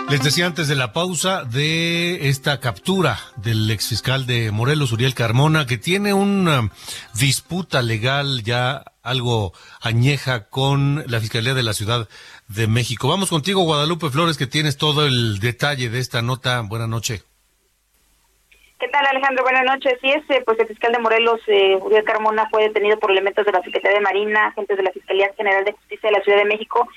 Les 0.09 0.23
decía 0.23 0.47
antes 0.47 0.67
de 0.67 0.75
la 0.75 0.91
pausa 0.91 1.43
de 1.43 2.29
esta 2.29 2.59
captura 2.59 3.19
del 3.35 3.69
exfiscal 3.69 4.25
de 4.25 4.49
Morelos, 4.49 4.91
Uriel 4.91 5.13
Carmona, 5.13 5.67
que 5.67 5.77
tiene 5.77 6.15
una 6.15 6.71
disputa 7.13 7.83
legal 7.83 8.41
ya 8.43 8.85
algo 9.03 9.53
añeja 9.83 10.49
con 10.49 11.03
la 11.05 11.19
Fiscalía 11.19 11.53
de 11.53 11.61
la 11.61 11.73
Ciudad 11.73 12.07
de 12.47 12.65
México. 12.65 13.07
Vamos 13.07 13.29
contigo, 13.29 13.61
Guadalupe 13.61 14.09
Flores, 14.09 14.39
que 14.39 14.47
tienes 14.47 14.77
todo 14.77 15.05
el 15.05 15.39
detalle 15.39 15.89
de 15.89 15.99
esta 15.99 16.23
nota. 16.23 16.59
Buenas 16.61 16.89
noches. 16.89 17.23
¿Qué 18.79 18.87
tal, 18.87 19.05
Alejandro? 19.05 19.43
Buenas 19.43 19.65
noches. 19.65 19.93
Sí, 20.01 20.09
es, 20.09 20.27
eh, 20.31 20.41
pues 20.43 20.57
el 20.59 20.67
fiscal 20.67 20.91
de 20.91 20.99
Morelos, 20.99 21.39
eh, 21.45 21.75
Uriel 21.75 22.03
Carmona, 22.03 22.49
fue 22.49 22.63
detenido 22.63 22.97
por 22.97 23.11
elementos 23.11 23.45
de 23.45 23.51
la 23.51 23.61
Secretaría 23.61 23.99
de 23.99 24.03
Marina, 24.03 24.47
agentes 24.47 24.75
de 24.75 24.83
la 24.83 24.91
Fiscalía 24.91 25.29
General 25.37 25.63
de 25.65 25.73
Justicia 25.73 26.09
de 26.09 26.17
la 26.17 26.23
Ciudad 26.23 26.39
de 26.39 26.45
México 26.45 26.87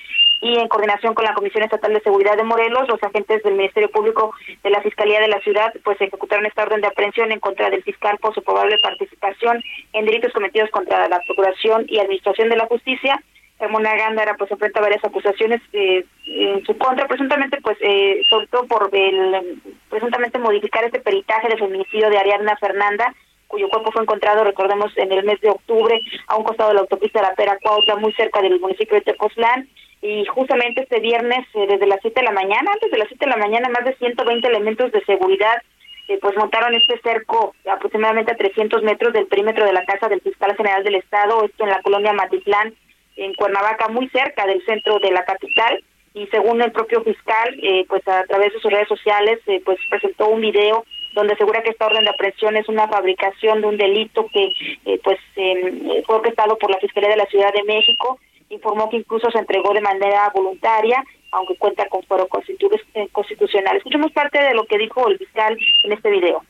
y 0.43 0.59
en 0.59 0.67
coordinación 0.67 1.15
con 1.15 1.25
la 1.25 1.35
Comisión 1.35 1.63
Estatal 1.63 1.95
de 1.95 2.01
Seguridad 2.01 2.37
de 2.37 2.43
Morelos, 2.43 2.89
los 2.89 3.01
agentes 3.01 3.45
del 3.45 3.55
Ministerio 3.55 3.89
Público 3.93 4.35
de 4.65 4.71
la 4.71 4.83
Fiscalía 4.83 5.21
de 5.21 5.29
la 5.29 5.39
ciudad 5.41 5.73
pues 5.85 6.01
ejecutaron 6.01 6.45
esta 6.47 6.65
orden 6.65 6.81
de 6.81 6.89
aprehensión 6.89 7.31
en 7.31 7.39
contra 7.39 7.71
del 7.71 7.85
fiscal 7.85 8.19
por 8.19 8.35
su 8.35 8.43
probable 8.43 8.77
participación 8.83 9.63
en 9.93 10.05
delitos 10.05 10.33
cometidos 10.33 10.69
contra 10.71 11.09
la 11.09 11.21
Procuración 11.21 11.85
y 11.87 12.01
Administración 12.01 12.49
de 12.49 12.57
la 12.57 12.67
Justicia. 12.67 13.23
Carmona 13.57 13.95
Gándara 13.95 14.35
pues 14.35 14.51
enfrenta 14.51 14.81
varias 14.81 15.05
acusaciones 15.05 15.61
eh, 15.73 16.05
en 16.27 16.67
su 16.67 16.77
contra, 16.77 17.07
presuntamente 17.07 17.61
pues 17.63 17.79
eh, 17.81 18.21
sobre 18.29 18.49
todo 18.49 18.67
por 18.67 18.91
el 18.93 19.63
presuntamente 19.89 20.41
modificar 20.41 20.83
este 20.83 20.99
peritaje 20.99 21.51
de 21.51 21.57
feminicidio 21.57 22.11
de 22.11 22.19
Ariadna 22.19 22.57
Fernanda, 22.57 23.15
cuyo 23.47 23.69
cuerpo 23.69 23.93
fue 23.93 24.03
encontrado, 24.03 24.43
recordemos, 24.43 24.93
en 24.97 25.13
el 25.13 25.25
mes 25.25 25.41
de 25.41 25.51
octubre 25.51 26.01
a 26.27 26.35
un 26.35 26.43
costado 26.43 26.71
de 26.71 26.75
la 26.75 26.81
autopista 26.81 27.21
de 27.21 27.29
la 27.29 27.35
Pera 27.37 27.59
Cuautla, 27.63 27.95
muy 27.95 28.13
cerca 28.15 28.43
del 28.43 28.59
municipio 28.59 28.97
de 28.97 29.03
Tepoztlán 29.03 29.69
y 30.03 30.25
justamente 30.27 30.83
este 30.83 30.99
viernes 30.99 31.47
eh, 31.55 31.67
desde 31.69 31.87
las 31.87 32.01
7 32.03 32.21
de 32.21 32.27
la 32.27 32.33
mañana, 32.33 32.73
antes 32.73 32.91
de 32.91 32.99
las 32.99 33.07
7 33.07 33.25
de 33.25 33.31
la 33.31 33.37
mañana, 33.37 33.69
más 33.69 33.85
de 33.85 33.95
120 33.95 34.49
elementos 34.49 34.91
de 34.91 35.05
seguridad 35.05 35.63
eh, 36.09 36.19
pues 36.21 36.37
montaron 36.37 36.75
este 36.75 36.99
cerco 37.05 37.55
aproximadamente 37.71 38.33
a 38.33 38.37
300 38.37 38.83
metros 38.83 39.13
del 39.13 39.29
perímetro 39.29 39.65
de 39.65 39.73
la 39.73 39.85
casa 39.85 40.09
del 40.09 40.21
fiscal 40.21 40.57
general 40.57 40.83
del 40.83 40.97
estado, 40.97 41.45
esto 41.45 41.63
en 41.63 41.71
la 41.71 41.81
colonia 41.83 42.13
Matitlán, 42.13 42.75
en 43.17 43.33
Cuernavaca, 43.35 43.87
muy 43.89 44.09
cerca 44.09 44.45
del 44.45 44.65
centro 44.67 44.99
de 44.99 45.13
la 45.13 45.25
capital. 45.25 45.85
Y 46.15 46.27
según 46.27 46.61
el 46.61 46.73
propio 46.73 47.03
fiscal, 47.05 47.57
eh, 47.63 47.87
pues 47.89 48.07
a 48.09 48.25
través 48.25 48.53
de 48.53 48.59
sus 48.59 48.71
redes 48.71 48.89
sociales, 48.89 49.39
pues 49.65 49.79
presentó 49.89 50.27
un 50.29 50.41
video 50.41 50.85
donde 51.15 51.35
asegura 51.35 51.63
que 51.63 51.71
esta 51.71 51.87
orden 51.87 52.05
de 52.05 52.11
aprehensión 52.11 52.57
es 52.57 52.69
una 52.69 52.89
fabricación 52.89 53.61
de 53.61 53.67
un 53.69 53.79
delito 53.79 54.27
que 54.33 54.53
pues 55.05 55.19
fue 55.35 56.17
orquestado 56.17 56.59
por 56.59 56.71
la 56.71 56.79
Fiscalía 56.79 57.11
de 57.11 57.17
la 57.17 57.27
Ciudad 57.27 57.53
de 57.55 57.63
México 57.63 58.19
informó 58.55 58.89
que 58.91 58.99
incluso 58.99 59.31
se 59.31 59.39
entregó 59.39 59.73
de 59.73 59.81
manera 59.81 60.31
voluntaria, 60.35 61.03
aunque 61.33 61.57
cuenta 61.57 61.87
con 61.89 62.03
foro 62.05 62.29
eh, 62.95 63.09
constitucional. 63.13 63.77
Escuchemos 63.77 64.13
parte 64.13 64.43
de 64.43 64.55
lo 64.55 64.65
que 64.67 64.79
dijo 64.79 65.09
el 65.09 65.19
fiscal 65.19 65.57
en 65.85 65.93
este 65.93 66.11
video. 66.11 66.43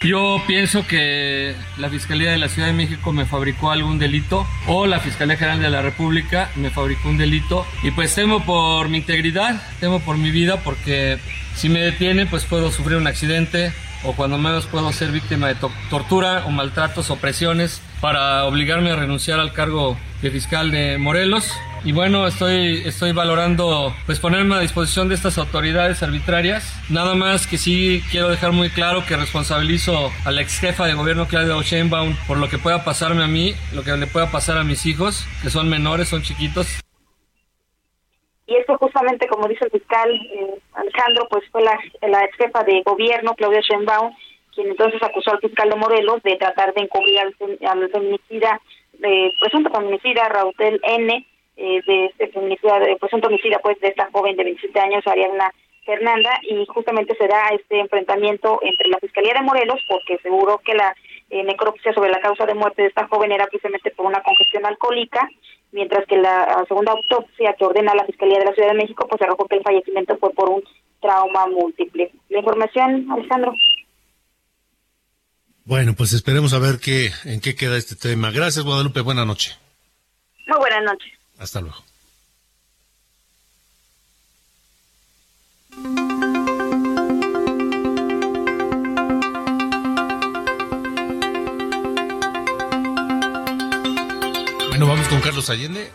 Yo 0.00 0.42
pienso 0.48 0.84
que 0.84 1.54
la 1.78 1.88
Fiscalía 1.88 2.32
de 2.32 2.38
la 2.38 2.48
Ciudad 2.48 2.66
de 2.66 2.74
México 2.74 3.12
me 3.12 3.24
fabricó 3.24 3.70
algún 3.70 4.00
delito 4.00 4.44
o 4.66 4.86
la 4.86 4.98
Fiscalía 4.98 5.36
General 5.36 5.62
de 5.62 5.70
la 5.70 5.80
República 5.80 6.50
me 6.56 6.70
fabricó 6.70 7.08
un 7.08 7.18
delito 7.18 7.64
y 7.84 7.92
pues 7.92 8.12
temo 8.12 8.44
por 8.44 8.88
mi 8.88 8.98
integridad, 8.98 9.62
temo 9.78 10.00
por 10.00 10.16
mi 10.18 10.32
vida 10.32 10.56
porque 10.64 11.18
si 11.54 11.68
me 11.68 11.78
detienen 11.78 12.28
pues 12.28 12.44
puedo 12.44 12.72
sufrir 12.72 12.96
un 12.96 13.06
accidente 13.06 13.72
o 14.02 14.14
cuando 14.14 14.38
menos 14.38 14.66
puedo 14.66 14.90
ser 14.90 15.12
víctima 15.12 15.46
de 15.46 15.54
tortura 15.88 16.46
o 16.46 16.50
maltratos 16.50 17.10
o 17.10 17.16
presiones 17.16 17.80
para 18.00 18.44
obligarme 18.46 18.90
a 18.90 18.96
renunciar 18.96 19.38
al 19.38 19.52
cargo 19.52 19.96
de 20.22 20.30
fiscal 20.30 20.70
de 20.70 20.98
Morelos. 20.98 21.52
Y 21.84 21.90
bueno, 21.92 22.28
estoy, 22.28 22.82
estoy 22.86 23.12
valorando 23.12 23.92
pues 24.06 24.20
ponerme 24.20 24.54
a 24.54 24.60
disposición 24.60 25.08
de 25.08 25.16
estas 25.16 25.36
autoridades 25.36 26.02
arbitrarias. 26.02 26.72
Nada 26.88 27.14
más 27.16 27.48
que 27.48 27.58
sí 27.58 28.02
quiero 28.10 28.28
dejar 28.28 28.52
muy 28.52 28.70
claro 28.70 29.02
que 29.06 29.16
responsabilizo 29.16 30.12
a 30.24 30.30
la 30.30 30.42
ex 30.42 30.60
jefa 30.60 30.86
de 30.86 30.94
gobierno 30.94 31.26
Claudia 31.26 31.60
Sheinbaum 31.60 32.14
por 32.28 32.38
lo 32.38 32.48
que 32.48 32.58
pueda 32.58 32.84
pasarme 32.84 33.24
a 33.24 33.26
mí, 33.26 33.54
lo 33.74 33.82
que 33.82 33.96
le 33.96 34.06
pueda 34.06 34.30
pasar 34.30 34.58
a 34.58 34.64
mis 34.64 34.86
hijos, 34.86 35.26
que 35.42 35.50
son 35.50 35.68
menores, 35.68 36.08
son 36.08 36.22
chiquitos. 36.22 36.68
Y 38.46 38.56
esto 38.56 38.76
justamente, 38.78 39.26
como 39.26 39.48
dice 39.48 39.64
el 39.64 39.70
fiscal 39.72 40.10
eh, 40.10 40.60
Alejandro, 40.74 41.26
pues 41.30 41.42
fue 41.50 41.62
la, 41.62 41.76
la 42.08 42.24
ex 42.24 42.36
jefa 42.36 42.62
de 42.62 42.82
gobierno 42.82 43.34
Claudia 43.34 43.60
Sheinbaum 43.60 44.14
quien 44.54 44.68
entonces 44.68 45.02
acusó 45.02 45.30
al 45.30 45.40
fiscal 45.40 45.70
de 45.70 45.76
Morelos 45.76 46.22
de 46.22 46.36
tratar 46.36 46.74
de 46.74 46.82
encubrir 46.82 47.18
al, 47.20 47.34
al 47.66 47.90
feminicida 47.90 48.60
de 49.02 49.34
presunto 49.40 49.70
feminicida 49.70 50.28
Rautel 50.28 50.80
N, 50.82 51.26
eh, 51.56 51.80
de 51.86 52.06
este 52.06 52.28
presunto 52.28 53.28
homicida 53.28 53.58
pues 53.58 53.78
de 53.80 53.88
esta 53.88 54.08
joven 54.10 54.36
de 54.36 54.44
27 54.44 54.80
años, 54.80 55.06
Ariadna 55.06 55.52
Fernanda, 55.84 56.30
y 56.42 56.64
justamente 56.66 57.14
se 57.16 57.26
da 57.26 57.48
este 57.48 57.80
enfrentamiento 57.80 58.60
entre 58.62 58.88
la 58.88 58.98
Fiscalía 58.98 59.34
de 59.34 59.42
Morelos, 59.42 59.80
porque 59.88 60.14
aseguró 60.14 60.58
que 60.58 60.74
la 60.74 60.94
eh, 61.30 61.42
necropsia 61.42 61.92
sobre 61.92 62.10
la 62.10 62.20
causa 62.20 62.46
de 62.46 62.54
muerte 62.54 62.82
de 62.82 62.88
esta 62.88 63.08
joven 63.08 63.32
era 63.32 63.46
precisamente 63.46 63.90
por 63.90 64.06
una 64.06 64.22
congestión 64.22 64.64
alcohólica, 64.64 65.28
mientras 65.72 66.06
que 66.06 66.16
la 66.16 66.64
segunda 66.68 66.92
autopsia 66.92 67.54
que 67.54 67.64
ordena 67.64 67.94
la 67.94 68.04
Fiscalía 68.04 68.38
de 68.38 68.44
la 68.44 68.54
Ciudad 68.54 68.68
de 68.68 68.78
México, 68.78 69.06
pues 69.08 69.20
arrojó 69.20 69.46
que 69.46 69.56
el 69.56 69.62
fallecimiento 69.62 70.16
fue 70.18 70.30
por 70.30 70.48
un 70.48 70.62
trauma 71.00 71.46
múltiple. 71.48 72.12
La 72.28 72.38
información, 72.38 73.10
Alejandro. 73.10 73.52
Bueno, 75.64 75.94
pues 75.94 76.12
esperemos 76.12 76.52
a 76.52 76.58
ver 76.58 76.78
qué, 76.80 77.12
en 77.24 77.40
qué 77.40 77.54
queda 77.54 77.76
este 77.76 77.94
tema. 77.94 78.30
Gracias, 78.30 78.64
Guadalupe. 78.64 79.00
Buenas 79.00 79.26
noches. 79.26 79.58
Muy 80.46 80.58
buenas 80.58 80.82
noches. 80.82 81.12
Hasta 81.38 81.60
luego. 81.60 81.84
Bueno, 94.68 94.86
vamos 94.86 95.06
con 95.08 95.20
Carlos 95.20 95.48
Allende. 95.48 95.90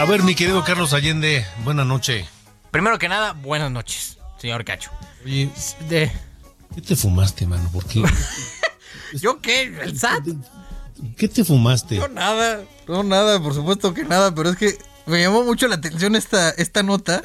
A 0.00 0.06
ver, 0.06 0.22
mi 0.22 0.34
querido 0.34 0.64
Carlos 0.64 0.94
Allende, 0.94 1.44
buena 1.62 1.84
noche. 1.84 2.26
Primero 2.70 2.98
que 2.98 3.06
nada, 3.06 3.34
buenas 3.34 3.70
noches, 3.70 4.16
señor 4.38 4.64
Cacho. 4.64 4.90
Oye, 5.26 5.50
de... 5.90 6.10
¿qué 6.74 6.80
te 6.80 6.96
fumaste, 6.96 7.46
mano? 7.46 7.70
¿Por 7.70 7.84
qué? 7.84 8.02
¿Yo 9.20 9.42
qué? 9.42 9.64
¿El 9.64 9.98
SAT? 9.98 10.26
¿Qué 11.18 11.28
te 11.28 11.44
fumaste? 11.44 11.96
Yo 11.96 12.08
nada. 12.08 12.62
No, 12.88 13.02
nada, 13.02 13.42
por 13.42 13.52
supuesto 13.52 13.92
que 13.92 14.04
nada, 14.04 14.34
pero 14.34 14.48
es 14.48 14.56
que 14.56 14.78
me 15.04 15.20
llamó 15.20 15.44
mucho 15.44 15.68
la 15.68 15.74
atención 15.74 16.16
esta, 16.16 16.48
esta 16.48 16.82
nota, 16.82 17.22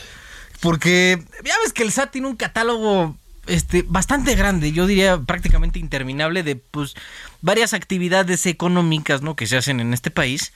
porque 0.59 1.23
ya 1.45 1.53
ves 1.63 1.71
que 1.71 1.83
el 1.83 1.93
SAT 1.93 2.11
tiene 2.11 2.27
un 2.27 2.35
catálogo 2.35 3.15
este, 3.47 3.85
bastante 3.87 4.35
grande, 4.35 4.73
yo 4.73 4.85
diría 4.85 5.17
prácticamente 5.17 5.79
interminable, 5.79 6.43
de 6.43 6.57
pues 6.57 6.93
varias 7.39 7.73
actividades 7.73 8.45
económicas 8.45 9.21
¿no? 9.21 9.37
que 9.37 9.47
se 9.47 9.55
hacen 9.55 9.79
en 9.79 9.93
este 9.93 10.11
país 10.11 10.51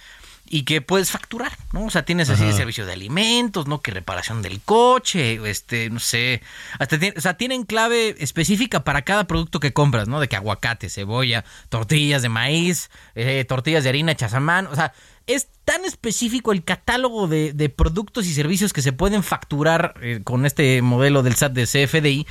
y 0.50 0.64
que 0.64 0.82
puedes 0.82 1.12
facturar, 1.12 1.58
¿no? 1.72 1.86
O 1.86 1.90
sea, 1.90 2.04
tienes 2.04 2.30
así 2.30 2.44
Ajá. 2.44 2.54
servicio 2.54 2.86
de 2.86 2.94
alimentos, 2.94 3.68
¿no? 3.68 3.82
Que 3.82 3.92
reparación 3.92 4.42
del 4.42 4.62
coche, 4.62 5.40
este, 5.50 5.90
no 5.90 6.00
sé, 6.00 6.42
hasta 6.80 6.98
o 7.16 7.22
sea, 7.22 7.36
tienen 7.36 7.64
clave 7.64 8.16
específica 8.20 8.84
para 8.84 9.04
cada 9.04 9.26
producto 9.26 9.60
que 9.60 9.74
compras, 9.74 10.08
¿no? 10.08 10.20
De 10.20 10.28
que 10.28 10.36
aguacate, 10.36 10.90
cebolla, 10.90 11.46
tortillas 11.70 12.22
de 12.22 12.30
maíz, 12.30 12.90
eh, 13.16 13.46
tortillas 13.48 13.84
de 13.84 13.90
harina 13.90 14.16
mano, 14.40 14.70
o 14.72 14.76
sea, 14.76 14.94
es 15.28 15.48
tan 15.64 15.86
específico 15.86 16.52
el 16.52 16.64
catálogo 16.64 17.28
de, 17.28 17.54
de 17.54 17.70
productos 17.70 18.26
y 18.26 18.34
servicios 18.34 18.74
que 18.74 18.82
se 18.82 18.92
pueden 18.92 19.22
facturar 19.22 19.94
eh, 20.02 20.22
con 20.24 20.46
este 20.46 20.82
modelo 20.82 21.22
del 21.22 21.36
SAT 21.36 21.54
de 21.54 21.66
CFDI 21.66 22.28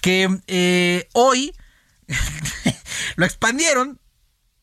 que 0.00 0.40
eh, 0.46 1.08
hoy 1.12 1.52
lo 3.16 3.26
expandieron 3.26 4.00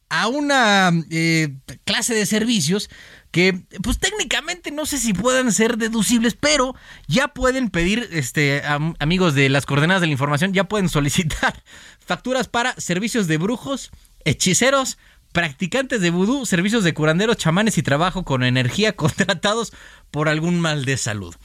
a 0.09 0.27
una 0.27 0.91
eh, 1.09 1.55
clase 1.83 2.13
de 2.13 2.25
servicios 2.25 2.89
que 3.31 3.63
pues 3.83 3.99
técnicamente 3.99 4.71
no 4.71 4.85
sé 4.85 4.97
si 4.97 5.13
puedan 5.13 5.51
ser 5.51 5.77
deducibles, 5.77 6.35
pero 6.39 6.73
ya 7.07 7.27
pueden 7.29 7.69
pedir, 7.69 8.07
este, 8.13 8.63
am- 8.63 8.95
amigos 8.99 9.33
de 9.35 9.49
las 9.49 9.65
coordenadas 9.65 9.99
de 10.01 10.07
la 10.07 10.13
información, 10.13 10.53
ya 10.53 10.63
pueden 10.65 10.87
solicitar 10.87 11.61
facturas 11.99 12.47
para 12.47 12.73
servicios 12.77 13.27
de 13.27 13.37
brujos, 13.37 13.91
hechiceros, 14.23 14.97
practicantes 15.33 15.99
de 15.99 16.11
vudú, 16.11 16.45
servicios 16.45 16.85
de 16.85 16.93
curanderos, 16.93 17.35
chamanes 17.35 17.77
y 17.77 17.83
trabajo 17.83 18.23
con 18.23 18.41
energía 18.43 18.93
contratados 18.95 19.73
por 20.11 20.29
algún 20.29 20.61
mal 20.61 20.85
de 20.85 20.95
salud. 20.95 21.35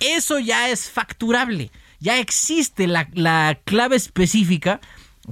Eso 0.00 0.38
ya 0.38 0.68
es 0.68 0.90
facturable, 0.90 1.70
ya 1.98 2.18
existe 2.18 2.86
la, 2.86 3.08
la 3.14 3.58
clave 3.64 3.96
específica 3.96 4.82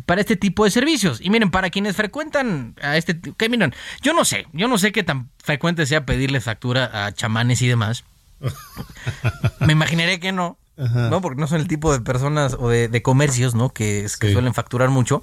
para 0.04 0.20
este 0.20 0.36
tipo 0.36 0.64
de 0.64 0.70
servicios. 0.70 1.20
Y 1.22 1.30
miren, 1.30 1.50
para 1.50 1.70
quienes 1.70 1.96
frecuentan 1.96 2.74
a 2.82 2.96
este 2.96 3.14
tipo, 3.14 3.36
que 3.36 3.48
miren, 3.48 3.74
yo 4.02 4.12
no 4.12 4.24
sé, 4.24 4.46
yo 4.52 4.68
no 4.68 4.76
sé 4.78 4.92
qué 4.92 5.02
tan 5.02 5.30
frecuente 5.42 5.86
sea 5.86 6.04
pedirle 6.04 6.40
factura 6.40 7.06
a 7.06 7.12
chamanes 7.12 7.62
y 7.62 7.68
demás. 7.68 8.04
Me 9.60 9.72
imaginaré 9.72 10.20
que 10.20 10.32
no, 10.32 10.58
Ajá. 10.78 11.08
¿no? 11.08 11.20
Porque 11.20 11.40
no 11.40 11.46
son 11.46 11.60
el 11.60 11.68
tipo 11.68 11.92
de 11.92 12.00
personas 12.00 12.56
o 12.58 12.68
de, 12.68 12.88
de 12.88 13.02
comercios, 13.02 13.54
¿no? 13.54 13.70
Que, 13.70 14.04
es- 14.04 14.16
que 14.16 14.32
suelen 14.32 14.54
facturar 14.54 14.90
mucho. 14.90 15.22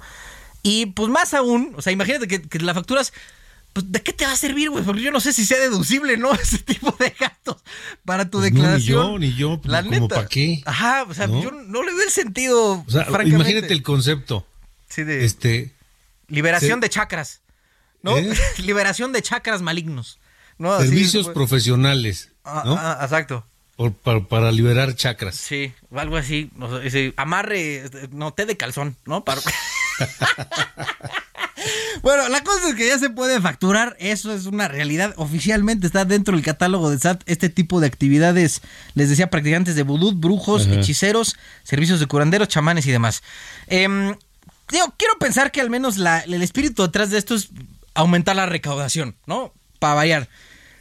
Y 0.62 0.86
pues 0.86 1.10
más 1.10 1.34
aún, 1.34 1.74
o 1.76 1.82
sea, 1.82 1.92
imagínate 1.92 2.26
que, 2.26 2.42
que 2.42 2.58
la 2.58 2.72
facturas, 2.74 3.12
pues 3.74 3.90
¿de 3.92 4.02
qué 4.02 4.12
te 4.12 4.24
va 4.24 4.32
a 4.32 4.36
servir, 4.36 4.70
güey? 4.70 4.82
Porque 4.82 5.02
yo 5.02 5.10
no 5.10 5.20
sé 5.20 5.32
si 5.32 5.44
sea 5.44 5.58
deducible, 5.60 6.16
¿no? 6.16 6.32
Ese 6.42 6.58
tipo 6.58 6.90
de 6.98 7.10
gastos 7.20 7.58
para 8.04 8.28
tu 8.30 8.38
Pues 8.38 8.50
no, 8.52 8.56
ni 8.58 8.62
declaración. 8.62 9.12
yo, 9.12 9.18
ni 9.18 9.34
yo, 9.34 9.60
La 9.64 9.82
como 9.84 9.90
neta. 10.00 10.14
pa' 10.22 10.26
qué, 10.26 10.62
Ajá, 10.64 11.04
o 11.08 11.12
sea, 11.14 11.26
¿no? 11.26 11.42
yo 11.42 11.50
no 11.50 11.82
le 11.82 11.92
veo 11.92 12.04
el 12.04 12.10
sentido, 12.10 12.82
O 12.86 12.90
sea, 12.90 13.04
francamente. 13.04 13.34
imagínate 13.36 13.72
el 13.74 13.82
concepto. 13.82 14.46
Sí, 14.88 15.04
de 15.04 15.24
Este, 15.24 15.72
liberación 16.28 16.80
se- 16.80 16.86
de 16.86 16.90
chakras, 16.90 17.40
¿no? 18.02 18.16
¿Eh? 18.18 18.32
liberación 18.58 19.12
de 19.12 19.22
chakras 19.22 19.62
malignos, 19.62 20.18
servicios 20.58 21.24
pues, 21.26 21.34
profesionales, 21.34 22.30
ah, 22.44 22.62
¿no? 22.64 22.76
ah, 22.78 22.98
exacto. 23.02 23.44
Por- 23.76 23.92
para, 23.92 24.20
para 24.20 24.52
liberar 24.52 24.94
chakras. 24.94 25.34
Sí, 25.34 25.72
o 25.90 25.98
algo 25.98 26.16
así. 26.16 26.48
o 26.60 26.70
sea, 26.78 26.86
ese 26.86 27.12
amarre, 27.16 27.78
este, 27.84 28.08
no, 28.12 28.32
té 28.32 28.46
de 28.46 28.56
calzón, 28.56 28.96
¿no? 29.04 29.24
Para- 29.24 29.40
bueno, 32.02 32.28
la 32.28 32.42
cosa 32.44 32.68
es 32.68 32.74
que 32.74 32.86
ya 32.86 32.98
se 32.98 33.10
puede 33.10 33.40
facturar, 33.40 33.96
eso 33.98 34.32
es 34.34 34.46
una 34.46 34.68
realidad. 34.68 35.14
Oficialmente 35.16 35.86
está 35.86 36.04
dentro 36.04 36.36
del 36.36 36.44
catálogo 36.44 36.90
de 36.90 36.98
SAT 36.98 37.22
este 37.26 37.48
tipo 37.48 37.80
de 37.80 37.86
actividades, 37.86 38.60
les 38.94 39.08
decía, 39.08 39.30
practicantes 39.30 39.74
de 39.74 39.82
vudú, 39.82 40.12
brujos, 40.12 40.66
Ajá. 40.66 40.74
hechiceros, 40.76 41.36
servicios 41.62 42.00
de 42.00 42.06
curanderos, 42.06 42.48
chamanes 42.48 42.86
y 42.86 42.92
demás. 42.92 43.22
Em, 43.66 44.16
digo, 44.70 44.94
quiero 44.98 45.14
pensar 45.18 45.50
que 45.52 45.60
al 45.60 45.70
menos 45.70 45.96
la- 45.98 46.20
el 46.20 46.42
espíritu 46.42 46.82
detrás 46.82 47.10
de 47.10 47.18
esto 47.18 47.34
es 47.34 47.48
aumentar 47.94 48.36
la 48.36 48.46
recaudación, 48.46 49.14
¿no? 49.26 49.52
Para 49.78 49.94
variar. 49.94 50.28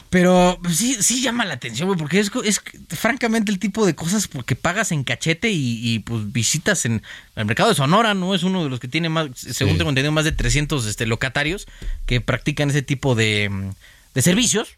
Pero 0.10 0.60
pues, 0.62 0.78
sí, 0.78 0.96
sí 1.02 1.22
llama 1.24 1.44
la 1.44 1.56
atención, 1.56 1.88
güey, 1.88 1.98
porque 1.98 2.20
es, 2.20 2.32
es 2.46 2.62
francamente 2.90 3.52
el 3.52 3.58
tipo 3.58 3.84
de 3.84 3.96
cosas 3.96 4.28
porque 4.28 4.56
pagas 4.56 4.92
en 4.92 5.04
cachete 5.04 5.50
y, 5.50 5.80
y, 5.82 6.00
pues 6.00 6.32
visitas 6.32 6.86
en 6.86 7.02
el 7.36 7.46
mercado 7.46 7.70
de 7.70 7.76
Sonora, 7.76 8.14
¿no? 8.14 8.36
Es 8.36 8.44
uno 8.44 8.64
de 8.64 8.70
los 8.70 8.80
que 8.80 8.88
tiene 8.88 9.10
más, 9.10 9.30
según 9.36 9.74
Sí. 9.74 9.78
tengo 9.80 9.90
entendido, 9.90 10.12
más 10.12 10.26
de 10.26 10.32
300 10.32 10.86
este, 10.86 11.08
locatarios 11.08 11.66
que 12.06 12.22
practican 12.22 12.70
ese 12.70 12.84
tipo 12.84 13.16
de, 13.16 13.50
de 14.14 14.22
servicios. 14.22 14.76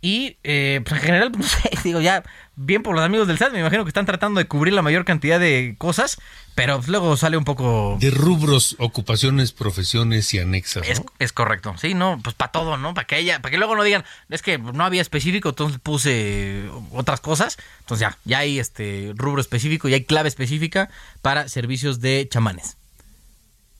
Y 0.00 0.36
eh, 0.44 0.82
pues, 0.84 1.00
en 1.00 1.06
general, 1.06 1.32
no 1.36 1.42
sé, 1.42 1.70
digo, 1.82 2.00
ya 2.00 2.22
bien 2.54 2.82
por 2.82 2.94
los 2.94 3.04
amigos 3.04 3.28
del 3.28 3.38
SAT, 3.38 3.52
me 3.52 3.60
imagino 3.60 3.84
que 3.84 3.88
están 3.88 4.06
tratando 4.06 4.38
de 4.38 4.46
cubrir 4.46 4.72
la 4.72 4.82
mayor 4.82 5.04
cantidad 5.04 5.38
de 5.38 5.74
cosas, 5.78 6.18
pero 6.54 6.76
pues, 6.76 6.88
luego 6.88 7.16
sale 7.16 7.36
un 7.36 7.44
poco... 7.44 7.98
De 8.00 8.10
rubros, 8.10 8.76
ocupaciones, 8.78 9.52
profesiones 9.52 10.32
y 10.32 10.38
anexas. 10.38 10.88
Es, 10.88 11.00
¿no? 11.00 11.06
es 11.18 11.32
correcto, 11.32 11.74
sí, 11.76 11.94
no, 11.94 12.18
pues 12.22 12.34
para 12.34 12.52
todo, 12.52 12.76
¿no? 12.76 12.94
Para 12.94 13.06
que 13.06 13.18
ella, 13.18 13.40
para 13.40 13.50
que 13.50 13.58
luego 13.58 13.76
no 13.76 13.82
digan, 13.82 14.04
es 14.30 14.42
que 14.42 14.58
no 14.58 14.84
había 14.84 15.02
específico, 15.02 15.50
entonces 15.50 15.78
puse 15.80 16.64
otras 16.92 17.20
cosas, 17.20 17.58
entonces 17.80 18.08
ya, 18.08 18.18
ya 18.24 18.38
hay 18.38 18.58
este 18.58 19.12
rubro 19.16 19.40
específico, 19.40 19.88
ya 19.88 19.96
hay 19.96 20.04
clave 20.04 20.28
específica 20.28 20.88
para 21.20 21.48
servicios 21.48 22.00
de 22.00 22.26
chamanes. 22.28 22.76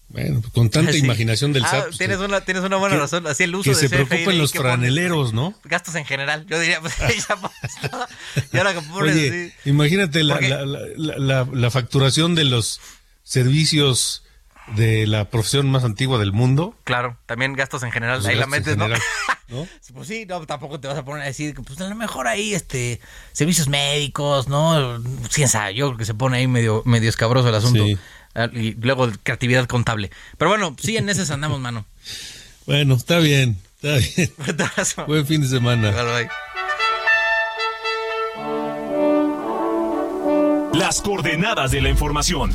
Bueno, 0.09 0.41
pues, 0.41 0.53
con 0.53 0.71
tanta 0.71 0.93
Sí. 0.93 0.99
imaginación 0.99 1.53
del 1.53 1.65
Ah, 1.65 1.69
SAT. 1.71 1.85
pues, 1.87 1.99
tienes 1.99 2.19
una, 2.19 2.41
tienes 2.43 2.63
una 2.63 2.77
buena 2.77 2.95
que- 2.95 3.01
razón, 3.01 3.27
así 3.27 3.43
el 3.45 3.55
uso 3.55 3.71
que 3.71 3.77
de 3.77 3.83
se 3.83 3.89
preocupen 3.89 4.39
los 4.39 4.53
franeleros, 4.53 5.33
¿no? 5.33 5.53
Gastos 5.65 5.95
en 5.97 6.05
general, 6.05 6.47
yo 6.49 6.59
diría, 6.61 6.81
pues 6.81 6.95
ya 7.29 7.37
pones 7.37 7.91
todo, 7.91 8.07
y 8.53 8.57
ahora 8.59 8.73
que 8.75 8.81
pones 8.83 9.15
Oye, 9.15 9.29
así. 9.29 9.69
imagínate 9.71 10.23
la, 10.23 10.39
la- 10.41 11.71
facturación 11.71 12.35
de 12.35 12.45
los 12.45 12.81
servicios 13.25 14.23
de 14.77 15.07
la 15.07 15.31
profesión 15.31 15.71
más 15.71 15.85
antigua 15.85 16.19
del 16.19 16.33
mundo. 16.33 16.77
Claro, 16.85 17.17
también 17.27 17.53
gastos 17.53 17.83
en 17.85 17.93
general, 17.93 18.25
ahí 18.27 18.35
la 18.35 18.47
metes, 18.47 18.77
¿no? 18.77 18.85
general, 18.85 19.03
¿no? 19.49 19.69
Pues 19.95 20.09
sí, 20.09 20.27
no, 20.27 20.45
tampoco 20.47 20.81
te 20.81 20.89
vas 20.89 20.99
a 20.99 21.05
poner 21.05 21.23
a 21.23 21.27
decir 21.27 21.55
que 21.55 21.63
pues 21.63 21.81
a 21.81 21.89
lo 21.89 21.95
mejor 21.95 22.27
ahí 22.27 22.53
este 22.55 23.01
servicios 23.33 23.69
médicos, 23.69 24.49
¿no? 24.49 25.01
Quién 25.33 25.49
sabe, 25.49 25.75
yo 25.75 25.87
creo 25.89 25.99
que 25.99 26.05
se 26.05 26.15
pone 26.15 26.39
ahí 26.39 26.47
medio 26.49 26.83
medio 26.85 27.09
escabroso 27.09 27.49
el 27.49 27.55
asunto. 27.55 27.85
Sí. 27.85 27.97
Ah, 28.37 28.49
Y 28.53 28.75
luego 28.75 29.11
creatividad 29.23 29.67
contable. 29.67 30.11
Pero 30.39 30.51
bueno, 30.51 30.77
sí, 30.79 30.97
en 30.97 31.09
esas 31.09 31.31
andamos, 31.31 31.59
mano. 31.61 31.87
Bueno, 32.67 32.95
está 32.95 33.19
bien, 33.19 33.57
está 33.81 33.97
bien. 33.97 34.33
Buen 35.07 35.27
fin 35.27 35.41
de 35.41 35.49
semana. 35.49 35.91
Bye, 35.91 36.05
bye. 36.05 36.29
Las 40.79 41.01
coordenadas 41.01 41.71
de 41.71 41.81
la 41.81 41.89
información. 41.89 42.53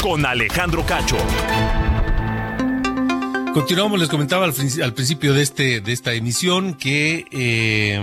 Con 0.00 0.24
Alejandro 0.24 0.86
Cacho. 0.86 1.16
Continuamos, 3.52 3.98
les 3.98 4.08
comentaba 4.08 4.44
al, 4.44 4.52
princi- 4.52 4.82
al 4.82 4.94
principio 4.94 5.34
de 5.34 5.42
este 5.42 5.80
de 5.80 5.92
esta 5.92 6.12
emisión 6.12 6.74
que 6.74 7.24
eh, 7.32 8.00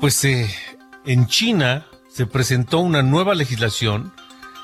pues 0.00 0.24
eh, 0.24 0.48
en 1.04 1.26
China 1.26 1.86
se 2.08 2.26
presentó 2.26 2.78
una 2.78 3.02
nueva 3.02 3.34
legislación 3.34 4.12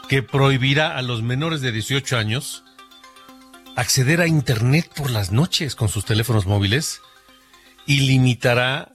que 0.08 0.22
prohibirá 0.22 0.96
a 0.96 1.02
los 1.02 1.22
menores 1.22 1.60
de 1.60 1.72
18 1.72 2.16
años 2.16 2.64
acceder 3.76 4.20
a 4.20 4.26
internet 4.26 4.90
por 4.94 5.10
las 5.10 5.32
noches 5.32 5.74
con 5.74 5.88
sus 5.88 6.04
teléfonos 6.04 6.46
móviles 6.46 7.00
y 7.86 8.00
limitará 8.00 8.92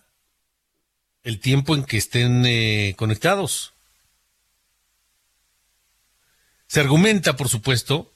el 1.24 1.40
tiempo 1.40 1.76
en 1.76 1.84
que 1.84 1.98
estén 1.98 2.46
eh, 2.46 2.94
conectados. 2.98 3.74
Se 6.68 6.80
argumenta, 6.80 7.36
por 7.36 7.50
supuesto, 7.50 8.14